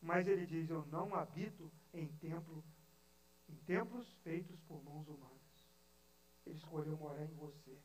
Mas 0.00 0.26
ele 0.26 0.46
diz: 0.46 0.68
Eu 0.70 0.86
não 0.86 1.14
habito 1.14 1.70
em 1.92 2.08
templo, 2.18 2.64
em 3.48 3.54
templos 3.66 4.12
feitos 4.22 4.58
por 4.62 4.82
mãos 4.82 5.06
humanas. 5.08 5.40
Ele 6.46 6.56
escolheu 6.56 6.96
morar 6.96 7.22
em 7.24 7.34
você. 7.34 7.76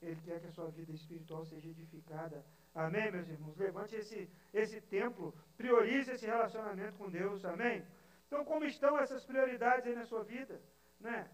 Ele 0.00 0.20
quer 0.22 0.40
que 0.40 0.48
a 0.48 0.52
sua 0.52 0.68
vida 0.70 0.92
espiritual 0.92 1.44
seja 1.46 1.68
edificada. 1.68 2.44
Amém, 2.74 3.12
meus 3.12 3.28
irmãos? 3.28 3.56
Levante 3.56 3.94
esse, 3.94 4.28
esse 4.52 4.80
templo, 4.80 5.32
priorize 5.56 6.10
esse 6.10 6.26
relacionamento 6.26 6.96
com 6.96 7.08
Deus. 7.08 7.44
Amém? 7.44 7.86
Então, 8.26 8.44
como 8.44 8.64
estão 8.64 8.98
essas 8.98 9.24
prioridades 9.24 9.86
aí 9.86 9.94
na 9.94 10.06
sua 10.06 10.24
vida? 10.24 10.60
Né? 10.98 11.30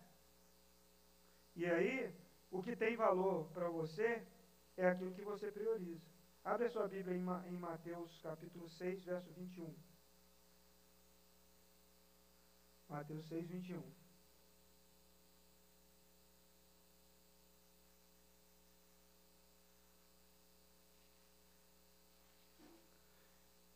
E 1.57 1.65
aí, 1.65 2.13
o 2.51 2.63
que 2.63 2.77
tem 2.77 2.97
valor 2.97 3.49
para 3.53 3.69
você 3.71 4.23
é 4.77 4.89
aquilo 4.89 5.15
que 5.15 5.23
você 5.23 5.51
prioriza. 5.51 6.07
Abre 6.45 6.67
a 6.67 6.71
sua 6.71 6.89
Bíblia 6.89 7.17
em, 7.17 7.59
Mateus 7.59 8.21
capítulo 8.23 8.69
6, 8.69 9.05
verso 9.05 9.31
21. 9.33 9.75
Mateus 12.89 13.27
6, 13.29 13.47
21. 13.47 13.83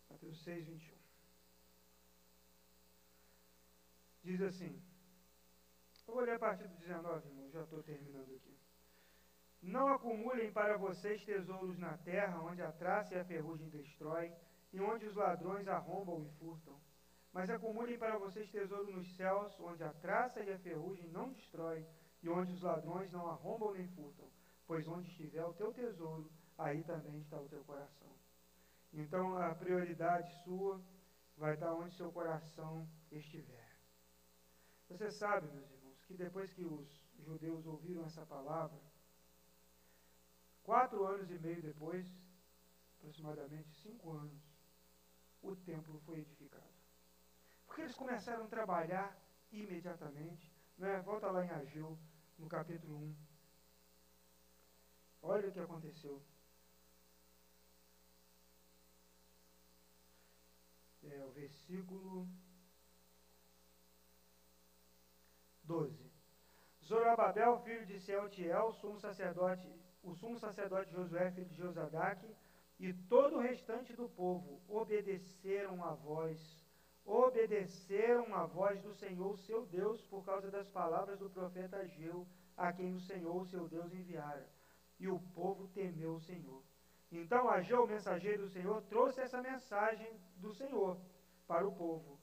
Mateus 0.09 0.43
6, 0.45 0.67
21. 0.67 0.97
Diz 4.25 4.41
assim. 4.41 4.83
Eu 6.07 6.15
vou 6.15 6.25
ler 6.25 6.35
a 6.35 6.39
partir 6.39 6.69
do 6.69 6.77
19, 6.77 7.27
irmão, 7.27 7.51
já 7.51 7.63
estou 7.63 7.83
terminando 7.83 8.35
aqui. 8.35 8.55
Não 9.63 9.89
acumulem 9.89 10.53
para 10.53 10.77
vocês 10.77 11.25
tesouros 11.25 11.79
na 11.79 11.97
terra, 11.99 12.41
onde 12.41 12.61
a 12.61 12.71
traça 12.73 13.15
e 13.15 13.19
a 13.19 13.25
ferrugem 13.25 13.69
destroem, 13.71 14.35
e 14.73 14.81
onde 14.81 15.07
os 15.07 15.17
ladrões 15.17 15.67
arrombam 15.69 16.23
e 16.23 16.29
furtam. 16.39 16.79
Mas 17.33 17.49
acumulem 17.49 17.99
para 17.99 18.19
vocês 18.19 18.51
tesouro 18.51 18.93
nos 18.93 19.17
céus, 19.17 19.59
onde 19.61 19.83
a 19.83 19.93
traça 19.95 20.43
e 20.43 20.53
a 20.53 20.59
ferrugem 20.59 21.09
não 21.09 21.33
destroem, 21.33 21.87
e 22.23 22.29
onde 22.29 22.53
os 22.53 22.61
ladrões 22.63 23.11
não 23.11 23.27
arrombam 23.27 23.73
nem 23.73 23.89
furtam. 23.89 24.29
Pois 24.67 24.87
onde 24.87 25.09
estiver 25.09 25.45
o 25.45 25.55
teu 25.55 25.73
tesouro, 25.73 26.31
aí 26.59 26.85
também 26.85 27.19
está 27.21 27.41
o 27.41 27.49
teu 27.49 27.65
coração. 27.65 28.13
Então 28.93 29.37
a 29.39 29.55
prioridade 29.55 30.31
sua 30.45 30.81
vai 31.37 31.55
estar 31.55 31.73
onde 31.75 31.97
seu 31.97 32.13
coração 32.13 32.87
estiver. 33.11 33.73
Você 34.89 35.11
sabe, 35.11 35.51
meus 35.53 35.71
irmãos, 35.71 36.05
que 36.05 36.15
depois 36.15 36.53
que 36.53 36.65
os 36.65 36.87
judeus 37.25 37.65
ouviram 37.67 38.05
essa 38.05 38.27
palavra, 38.27 38.79
quatro 40.63 41.07
anos 41.07 41.31
e 41.31 41.39
meio 41.39 41.63
depois, 41.63 42.07
aproximadamente 42.99 43.71
cinco 43.83 44.13
anos, 44.13 44.43
o 45.41 45.57
templo 45.57 45.99
foi 46.01 46.19
edificado. 46.19 46.72
Porque 47.73 47.85
eles 47.85 47.95
começaram 47.95 48.45
a 48.45 48.49
trabalhar 48.49 49.19
imediatamente. 49.51 50.53
Né? 50.77 51.01
Volta 51.01 51.31
lá 51.31 51.43
em 51.43 51.49
Ageu, 51.49 51.99
no 52.39 52.47
capítulo 52.47 52.99
1. 52.99 53.17
Olha 55.23 55.49
o 55.49 55.53
que 55.53 55.59
aconteceu. 55.59 56.23
É, 61.03 61.25
o 61.25 61.31
versículo 61.31 62.29
12. 65.65 66.13
Zorobabel, 66.85 67.59
filho 67.61 67.87
de 67.87 67.99
Sealtiel, 68.01 68.75
sumo 68.75 69.01
sacerdote, 69.01 69.67
o 70.03 70.15
sumo 70.15 70.39
sacerdote 70.39 70.93
Josué, 70.93 71.31
filho 71.31 71.49
de 71.49 71.57
Josadaque, 71.57 72.37
e 72.79 72.93
todo 72.93 73.37
o 73.37 73.41
restante 73.41 73.97
do 73.97 74.11
povo 74.11 74.61
obedeceram 74.69 75.83
a 75.83 75.95
voz, 75.95 76.62
obedeceram 77.05 78.35
a 78.35 78.47
voz 78.47 78.81
do 78.83 78.95
Senhor, 78.95 79.39
seu 79.39 79.67
Deus, 79.67 80.05
por 80.07 80.25
causa 80.25 80.51
das 80.51 80.69
palavras 80.69 81.19
do 81.19 81.31
profeta 81.31 81.79
Ageu, 81.79 82.27
a 82.57 82.73
quem 82.73 82.95
o 82.95 83.01
Senhor, 83.01 83.47
seu 83.47 83.69
Deus, 83.69 83.93
enviara. 83.93 84.49
E 84.99 85.09
o 85.09 85.19
povo 85.35 85.69
temeu 85.69 86.15
o 86.15 86.21
Senhor. 86.21 86.63
Então 87.11 87.49
Ageu, 87.49 87.87
mensageiro 87.87 88.45
do 88.45 88.51
Senhor, 88.51 88.83
trouxe 88.83 89.21
essa 89.21 89.43
mensagem 89.43 90.11
do 90.37 90.55
Senhor 90.55 90.99
para 91.47 91.67
o 91.67 91.73
povo. 91.73 92.19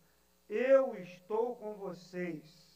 Eu 0.48 0.96
estou 0.96 1.56
com 1.58 1.76
vocês 1.76 2.70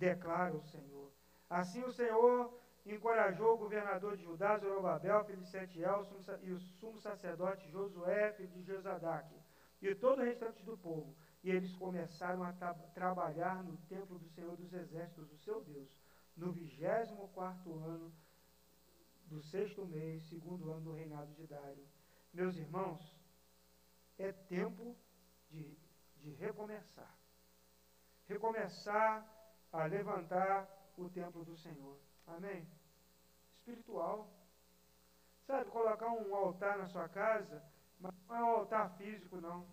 declara 0.00 0.56
o 0.56 0.62
Senhor. 0.62 1.12
Assim 1.48 1.82
o 1.84 1.92
Senhor 1.92 2.58
encorajou 2.86 3.54
o 3.54 3.58
governador 3.58 4.16
de 4.16 4.24
Judá, 4.24 4.56
Zorobabel, 4.56 5.24
filho 5.24 5.42
de 5.42 5.50
Setiel, 5.50 6.06
e 6.42 6.52
o 6.52 6.58
sumo 6.58 6.98
sacerdote 6.98 7.70
Josué, 7.70 8.32
filho 8.32 8.48
de 8.48 8.62
Josadaque, 8.62 9.36
e 9.82 9.94
todo 9.94 10.20
o 10.20 10.24
restante 10.24 10.64
do 10.64 10.76
povo. 10.78 11.14
E 11.42 11.50
eles 11.50 11.74
começaram 11.76 12.42
a 12.42 12.52
tra 12.52 12.74
trabalhar 12.94 13.64
no 13.64 13.76
templo 13.88 14.18
do 14.18 14.28
Senhor 14.30 14.56
dos 14.56 14.72
Exércitos, 14.72 15.32
o 15.32 15.38
seu 15.38 15.62
Deus, 15.64 15.88
no 16.36 16.52
vigésimo 16.52 17.28
quarto 17.28 17.72
ano 17.78 18.12
do 19.26 19.42
sexto 19.44 19.86
mês, 19.86 20.28
segundo 20.28 20.70
ano 20.70 20.82
do 20.82 20.92
reinado 20.92 21.32
de 21.34 21.46
Dário. 21.46 21.86
Meus 22.32 22.56
irmãos, 22.56 23.00
é 24.18 24.32
tempo 24.32 24.96
de, 25.50 25.78
de 26.16 26.30
recomeçar. 26.32 27.16
Recomeçar 28.26 29.26
a 29.72 29.84
levantar 29.86 30.68
o 30.96 31.08
templo 31.08 31.44
do 31.44 31.56
Senhor. 31.56 31.98
Amém? 32.26 32.66
Espiritual. 33.54 34.28
Sabe, 35.46 35.70
colocar 35.70 36.08
um 36.08 36.34
altar 36.34 36.78
na 36.78 36.86
sua 36.88 37.08
casa, 37.08 37.62
mas 37.98 38.12
não 38.28 38.36
é 38.36 38.44
um 38.44 38.56
altar 38.58 38.96
físico, 38.96 39.40
não. 39.40 39.66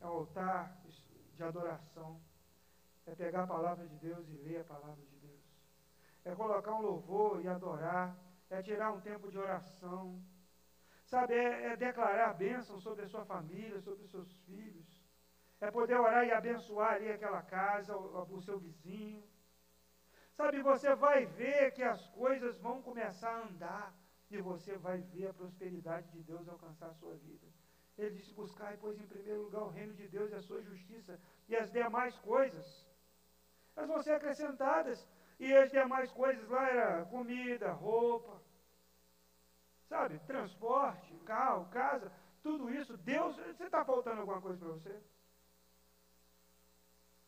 É 0.00 0.06
um 0.06 0.10
altar 0.10 0.80
de 1.34 1.42
adoração. 1.42 2.20
É 3.06 3.14
pegar 3.14 3.44
a 3.44 3.46
palavra 3.46 3.86
de 3.86 3.96
Deus 3.96 4.28
e 4.28 4.36
ler 4.36 4.60
a 4.60 4.64
palavra 4.64 5.04
de 5.04 5.16
Deus. 5.16 5.40
É 6.24 6.34
colocar 6.34 6.74
um 6.74 6.82
louvor 6.82 7.42
e 7.42 7.48
adorar. 7.48 8.16
É 8.48 8.62
tirar 8.62 8.92
um 8.92 9.00
tempo 9.00 9.30
de 9.30 9.38
oração. 9.38 10.22
Sabe, 11.06 11.34
é, 11.34 11.72
é 11.72 11.76
declarar 11.76 12.34
bênção 12.34 12.80
sobre 12.80 13.04
a 13.04 13.08
sua 13.08 13.24
família, 13.24 13.80
sobre 13.80 14.04
os 14.04 14.10
seus 14.10 14.32
filhos 14.44 15.00
é 15.60 15.70
poder 15.70 15.98
orar 16.00 16.24
e 16.26 16.32
abençoar 16.32 16.94
ali 16.94 17.12
aquela 17.12 17.42
casa, 17.42 17.94
o, 17.94 18.34
o 18.34 18.42
seu 18.42 18.58
vizinho. 18.58 19.22
Sabe, 20.32 20.62
você 20.62 20.94
vai 20.94 21.26
ver 21.26 21.72
que 21.72 21.82
as 21.82 22.08
coisas 22.08 22.58
vão 22.58 22.80
começar 22.80 23.30
a 23.30 23.42
andar 23.46 23.94
e 24.30 24.40
você 24.40 24.78
vai 24.78 24.98
ver 25.02 25.28
a 25.28 25.34
prosperidade 25.34 26.10
de 26.12 26.22
Deus 26.22 26.48
alcançar 26.48 26.86
a 26.86 26.94
sua 26.94 27.14
vida. 27.16 27.46
Ele 28.00 28.16
disse: 28.16 28.32
buscar, 28.32 28.76
pois, 28.78 28.98
em 28.98 29.06
primeiro 29.06 29.42
lugar 29.42 29.62
o 29.62 29.68
reino 29.68 29.92
de 29.94 30.08
Deus 30.08 30.30
e 30.30 30.34
a 30.34 30.42
sua 30.42 30.62
justiça, 30.62 31.20
e 31.48 31.54
as 31.56 31.70
demais 31.70 32.16
coisas, 32.18 32.86
elas 33.76 33.88
vão 33.88 34.02
ser 34.02 34.12
acrescentadas. 34.12 35.06
E 35.38 35.54
as 35.54 35.70
demais 35.70 36.10
coisas 36.12 36.46
lá 36.48 36.68
era 36.68 37.04
comida, 37.06 37.72
roupa, 37.72 38.42
sabe, 39.88 40.18
transporte, 40.20 41.14
carro, 41.24 41.66
casa, 41.70 42.12
tudo 42.42 42.70
isso. 42.70 42.96
Deus, 42.98 43.36
você 43.36 43.64
está 43.64 43.84
faltando 43.84 44.20
alguma 44.20 44.40
coisa 44.40 44.58
para 44.58 44.68
você? 44.68 45.02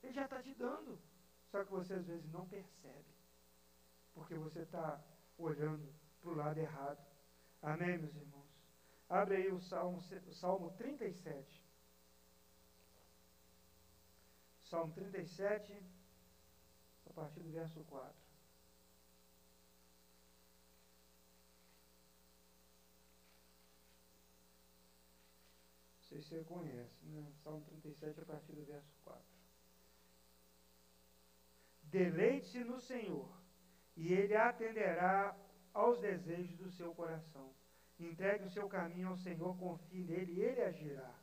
Ele 0.02 0.12
já 0.12 0.24
está 0.24 0.42
te 0.42 0.54
dando. 0.54 0.98
Só 1.50 1.64
que 1.64 1.70
você 1.70 1.94
às 1.94 2.06
vezes 2.06 2.30
não 2.32 2.46
percebe. 2.46 3.14
Porque 4.14 4.34
você 4.34 4.60
está 4.60 5.00
olhando 5.38 5.86
para 6.20 6.30
o 6.30 6.34
lado 6.34 6.58
errado. 6.58 6.98
Amém, 7.62 7.98
meus 7.98 8.14
irmãos? 8.14 8.41
Abre 9.12 9.36
aí 9.36 9.52
o 9.52 9.60
Salmo, 9.60 9.98
o 10.26 10.32
Salmo 10.32 10.70
37. 10.70 11.62
Salmo 14.62 14.90
37, 14.94 15.84
a 17.04 17.12
partir 17.12 17.40
do 17.40 17.50
verso 17.50 17.84
4. 17.84 18.10
Não 25.98 26.02
sei 26.04 26.22
se 26.22 26.28
você 26.28 26.44
conhece, 26.44 27.04
né? 27.04 27.30
Salmo 27.44 27.60
37, 27.66 28.18
a 28.18 28.24
partir 28.24 28.52
do 28.52 28.64
verso 28.64 28.96
4. 29.04 29.22
Deleite-se 31.82 32.64
no 32.64 32.80
Senhor, 32.80 33.30
e 33.94 34.14
Ele 34.14 34.34
atenderá 34.34 35.36
aos 35.74 36.00
desejos 36.00 36.56
do 36.56 36.70
seu 36.70 36.94
coração. 36.94 37.54
Entregue 38.06 38.44
o 38.44 38.50
seu 38.50 38.68
caminho 38.68 39.08
ao 39.08 39.16
Senhor, 39.16 39.56
confie 39.58 40.04
nele 40.04 40.32
e 40.32 40.40
ele 40.42 40.62
agirá. 40.62 41.14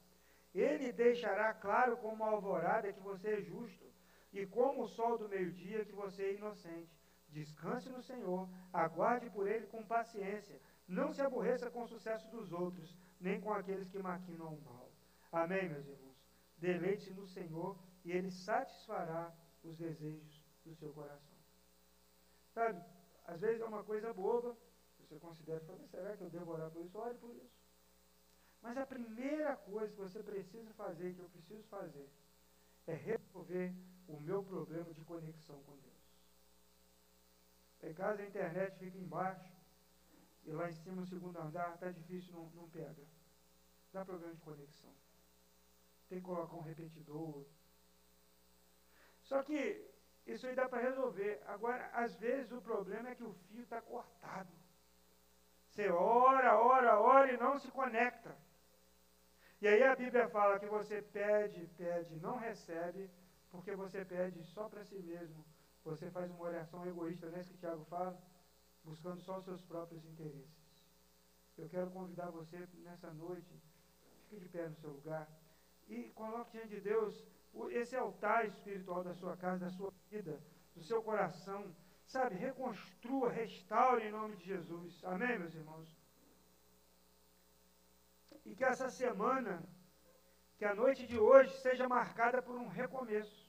Ele 0.53 0.91
deixará 0.91 1.53
claro 1.53 1.97
como 1.97 2.23
a 2.23 2.30
alvorada 2.30 2.91
que 2.91 2.99
você 3.01 3.27
é 3.36 3.41
justo 3.41 3.86
e 4.32 4.45
como 4.45 4.84
o 4.84 4.88
sol 4.88 5.17
do 5.17 5.30
meio-dia 5.30 5.86
que 5.86 5.91
você 5.93 6.23
é 6.23 6.36
inocente. 6.36 6.99
Descanse 7.30 7.89
no 7.89 8.01
Senhor, 8.01 8.49
aguarde 8.73 9.30
por 9.30 9.47
ele 9.47 9.67
com 9.67 9.86
paciência. 9.86 10.59
Não 10.88 11.13
se 11.13 11.21
aborreça 11.21 11.69
com 11.69 11.84
o 11.84 11.88
sucesso 11.88 12.27
dos 12.30 12.51
outros, 12.51 12.97
nem 13.19 13.39
com 13.39 13.53
aqueles 13.53 13.89
que 13.89 13.99
maquinam 13.99 14.55
o 14.55 14.61
mal. 14.61 14.91
Amém, 15.32 15.69
meus 15.69 15.88
irmãos? 15.88 16.17
Deleite-se 16.57 17.13
no 17.13 17.27
Senhor 17.27 17.77
e 18.03 18.11
ele 18.11 18.32
satisfará 18.32 19.32
os 19.63 19.77
desejos 19.77 20.43
do 20.65 20.73
seu 20.75 20.91
coração. 20.91 21.38
Sabe, 22.49 22.84
às 23.25 23.41
vezes 23.41 23.61
é 23.61 23.65
uma 23.65 23.84
coisa 23.84 24.11
boba, 24.13 24.57
você 25.10 25.20
considera, 25.20 25.60
será 25.89 26.16
que 26.16 26.24
eu 26.24 26.30
devo 26.30 26.51
orar 26.51 26.70
por 26.70 26.86
isso? 26.86 26.97
Ore 26.97 27.16
por 27.16 27.36
isso. 27.36 27.60
Mas 28.62 28.78
a 28.78 28.86
primeira 28.86 29.57
coisa 29.57 29.91
que 29.91 29.99
você 29.99 30.22
precisa 30.22 30.72
fazer, 30.74 31.16
que 31.16 31.20
eu 31.20 31.30
preciso 31.30 31.64
fazer, 31.64 32.07
é 32.86 32.93
resolver 32.93 33.74
o 34.07 34.20
meu 34.20 34.43
problema 34.43 34.93
de 34.93 35.01
conexão 35.01 35.62
com 35.64 35.76
Deus. 35.78 35.89
Em 37.82 37.93
casa 37.93 38.22
a 38.22 38.28
internet 38.28 38.78
fica 38.78 38.97
embaixo 38.97 39.51
e 40.45 40.51
lá 40.51 40.70
em 40.70 40.76
cima 40.76 40.97
no 40.97 41.07
segundo 41.07 41.39
andar 41.39 41.74
está 41.74 41.89
difícil, 41.89 42.34
não, 42.34 42.49
não 42.51 42.70
pega. 42.70 43.03
Dá 43.91 44.05
problema 44.05 44.36
de 44.36 44.41
conexão. 44.41 44.93
Tem 46.07 46.20
que 46.20 46.26
colocar 46.26 46.55
um 46.55 46.62
repetidor. 46.62 47.45
Só 49.24 49.41
que 49.43 49.89
isso 50.28 50.45
aí 50.45 50.55
dá 50.55 50.68
para 50.70 50.82
resolver. 50.82 51.41
Agora, 51.47 51.88
às 51.93 52.16
vezes 52.18 52.51
o 52.51 52.62
problema 52.62 53.10
é 53.10 53.16
que 53.16 53.24
o 53.24 53.34
fio 53.34 53.64
está 53.64 53.82
cortado. 53.82 54.59
Você 55.70 55.89
ora, 55.89 56.57
ora, 56.59 56.99
ora 56.99 57.32
e 57.32 57.38
não 57.38 57.57
se 57.57 57.70
conecta. 57.72 58.36
E 59.61 59.67
aí 59.67 59.84
a 59.84 59.95
Bíblia 59.95 60.28
fala 60.30 60.59
que 60.59 60.65
você 60.65 61.01
pede, 61.01 61.67
pede, 61.78 62.15
não 62.17 62.38
recebe, 62.38 63.09
porque 63.51 63.76
você 63.76 64.03
pede 64.03 64.43
só 64.43 64.67
para 64.67 64.84
si 64.84 64.99
mesmo. 64.99 65.45
Você 65.84 66.09
faz 66.09 66.30
uma 66.32 66.41
oração 66.41 66.86
egoísta, 66.86 67.28
não 67.30 67.38
é 67.38 67.41
isso 67.41 67.51
que 67.51 67.57
Tiago 67.57 67.86
fala? 67.86 68.17
Buscando 68.84 69.22
só 69.22 69.38
os 69.38 69.45
seus 69.45 69.61
próprios 69.61 70.03
interesses. 70.05 70.86
Eu 71.57 71.67
quero 71.70 71.89
convidar 71.91 72.30
você 72.32 72.67
nessa 72.84 73.11
noite, 73.11 73.53
fique 74.30 74.41
de 74.41 74.49
pé 74.49 74.67
no 74.67 74.76
seu 74.76 74.91
lugar 74.91 75.28
e 75.89 76.09
coloque 76.11 76.51
diante 76.51 76.70
de 76.70 76.82
Deus 76.82 77.26
esse 77.72 77.95
altar 77.95 78.47
espiritual 78.47 79.03
da 79.03 79.13
sua 79.13 79.36
casa, 79.36 79.65
da 79.65 79.72
sua 79.72 79.91
vida, 80.09 80.39
do 80.76 80.84
seu 80.84 81.01
coração. 81.01 81.76
Sabe, 82.14 82.36
reconstrua, 82.36 83.30
restaure 83.30 84.03
em 84.07 84.12
nome 84.12 84.36
de 84.36 84.45
Jesus. 84.53 84.91
Amém, 85.03 85.39
meus 85.39 85.55
irmãos? 85.55 85.89
e 88.49 88.55
que 88.55 88.64
essa 88.64 88.89
semana, 88.89 89.62
que 90.57 90.66
a 90.66 90.74
noite 90.74 91.05
de 91.05 91.18
hoje 91.20 91.51
seja 91.62 91.88
marcada 91.88 92.41
por 92.41 92.55
um 92.55 92.68
recomeço. 92.68 93.47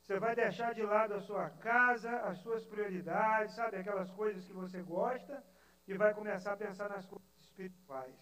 Você 0.00 0.18
vai 0.18 0.34
deixar 0.34 0.74
de 0.74 0.82
lado 0.82 1.14
a 1.14 1.20
sua 1.20 1.50
casa, 1.50 2.10
as 2.30 2.38
suas 2.38 2.64
prioridades, 2.64 3.54
sabe, 3.54 3.76
aquelas 3.76 4.10
coisas 4.10 4.44
que 4.44 4.52
você 4.52 4.80
gosta, 4.82 5.44
e 5.86 5.94
vai 5.94 6.14
começar 6.14 6.54
a 6.54 6.56
pensar 6.56 6.88
nas 6.88 7.06
coisas 7.06 7.28
espirituais. 7.40 8.18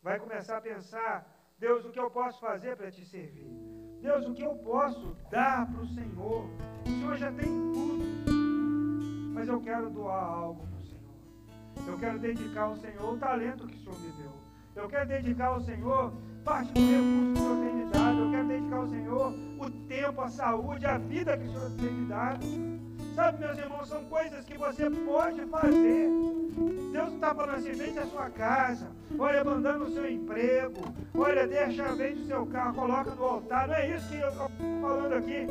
Vai 0.00 0.18
começar 0.18 0.58
a 0.58 0.60
pensar, 0.60 1.26
Deus, 1.58 1.84
o 1.84 1.90
que 1.90 2.00
eu 2.00 2.10
posso 2.10 2.40
fazer 2.40 2.76
para 2.76 2.90
te 2.90 3.04
servir? 3.04 3.50
Deus, 4.00 4.26
o 4.26 4.34
que 4.34 4.42
eu 4.42 4.56
posso 4.58 5.14
dar 5.30 5.70
para 5.70 5.80
o 5.80 5.86
Senhor? 5.86 6.44
O 6.86 6.88
Senhor 6.88 7.16
já 7.16 7.32
tem 7.32 7.52
tudo, 7.72 8.01
mas 9.32 9.48
eu 9.48 9.60
quero 9.60 9.90
doar 9.90 10.22
algo 10.22 10.66
para 10.66 10.78
o 10.78 10.84
Senhor. 10.84 11.92
Eu 11.92 11.98
quero 11.98 12.18
dedicar 12.18 12.62
ao 12.62 12.76
Senhor 12.76 13.14
o 13.14 13.18
talento 13.18 13.66
que 13.66 13.76
o 13.76 13.78
Senhor 13.78 14.00
me 14.00 14.12
deu. 14.22 14.32
Eu 14.74 14.88
quero 14.88 15.08
dedicar 15.08 15.46
ao 15.46 15.60
Senhor 15.60 16.12
parte 16.44 16.72
do 16.72 16.80
recurso 16.80 17.32
que 17.32 17.38
o 17.38 17.42
Senhor 17.42 17.64
tem 17.64 17.74
me 17.74 17.92
dado. 17.92 18.18
Eu 18.18 18.30
quero 18.30 18.48
dedicar 18.48 18.76
ao 18.76 18.88
Senhor 18.88 19.34
o 19.58 19.70
tempo, 19.88 20.20
a 20.20 20.28
saúde, 20.28 20.86
a 20.86 20.98
vida 20.98 21.36
que 21.36 21.44
o 21.46 21.52
Senhor 21.52 21.70
tem 21.70 21.92
me 21.92 22.06
dado. 22.06 22.46
Sabe, 23.14 23.44
meus 23.44 23.58
irmãos, 23.58 23.88
são 23.88 24.04
coisas 24.04 24.44
que 24.44 24.56
você 24.56 24.88
pode 24.88 25.44
fazer. 25.46 26.08
Deus 26.92 27.12
está 27.14 27.34
falando 27.34 27.56
assim: 27.56 27.72
vende 27.72 27.98
a 27.98 28.06
sua 28.06 28.30
casa, 28.30 28.90
olha, 29.18 29.40
abandona 29.40 29.84
o 29.84 29.90
seu 29.90 30.10
emprego, 30.10 30.80
olha, 31.14 31.46
deixa, 31.46 31.92
vende 31.94 32.22
o 32.22 32.26
seu 32.26 32.46
carro, 32.46 32.74
coloca 32.74 33.14
no 33.14 33.24
altar. 33.24 33.68
Não 33.68 33.74
é 33.74 33.94
isso 33.94 34.08
que 34.08 34.16
eu 34.16 34.28
estou 34.28 34.50
falando 34.80 35.12
aqui. 35.14 35.46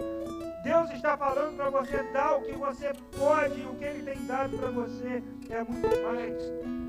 Deus 0.63 0.91
está 0.91 1.17
falando 1.17 1.55
para 1.55 1.69
você 1.69 2.03
dar 2.13 2.35
o 2.35 2.41
que 2.41 2.53
você 2.53 2.91
pode, 3.17 3.61
o 3.61 3.75
que 3.75 3.85
Ele 3.85 4.03
tem 4.03 4.25
dado 4.25 4.57
para 4.57 4.69
você 4.69 5.23
é 5.49 5.63
muito 5.63 6.03
mais. 6.03 6.81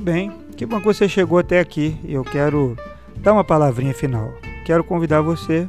bem, 0.00 0.32
que 0.56 0.64
bom 0.64 0.78
que 0.78 0.86
você 0.86 1.08
chegou 1.08 1.38
até 1.38 1.60
aqui. 1.60 1.96
Eu 2.04 2.24
quero 2.24 2.76
dar 3.18 3.34
uma 3.34 3.44
palavrinha 3.44 3.94
final. 3.94 4.32
Quero 4.64 4.82
convidar 4.82 5.20
você 5.20 5.68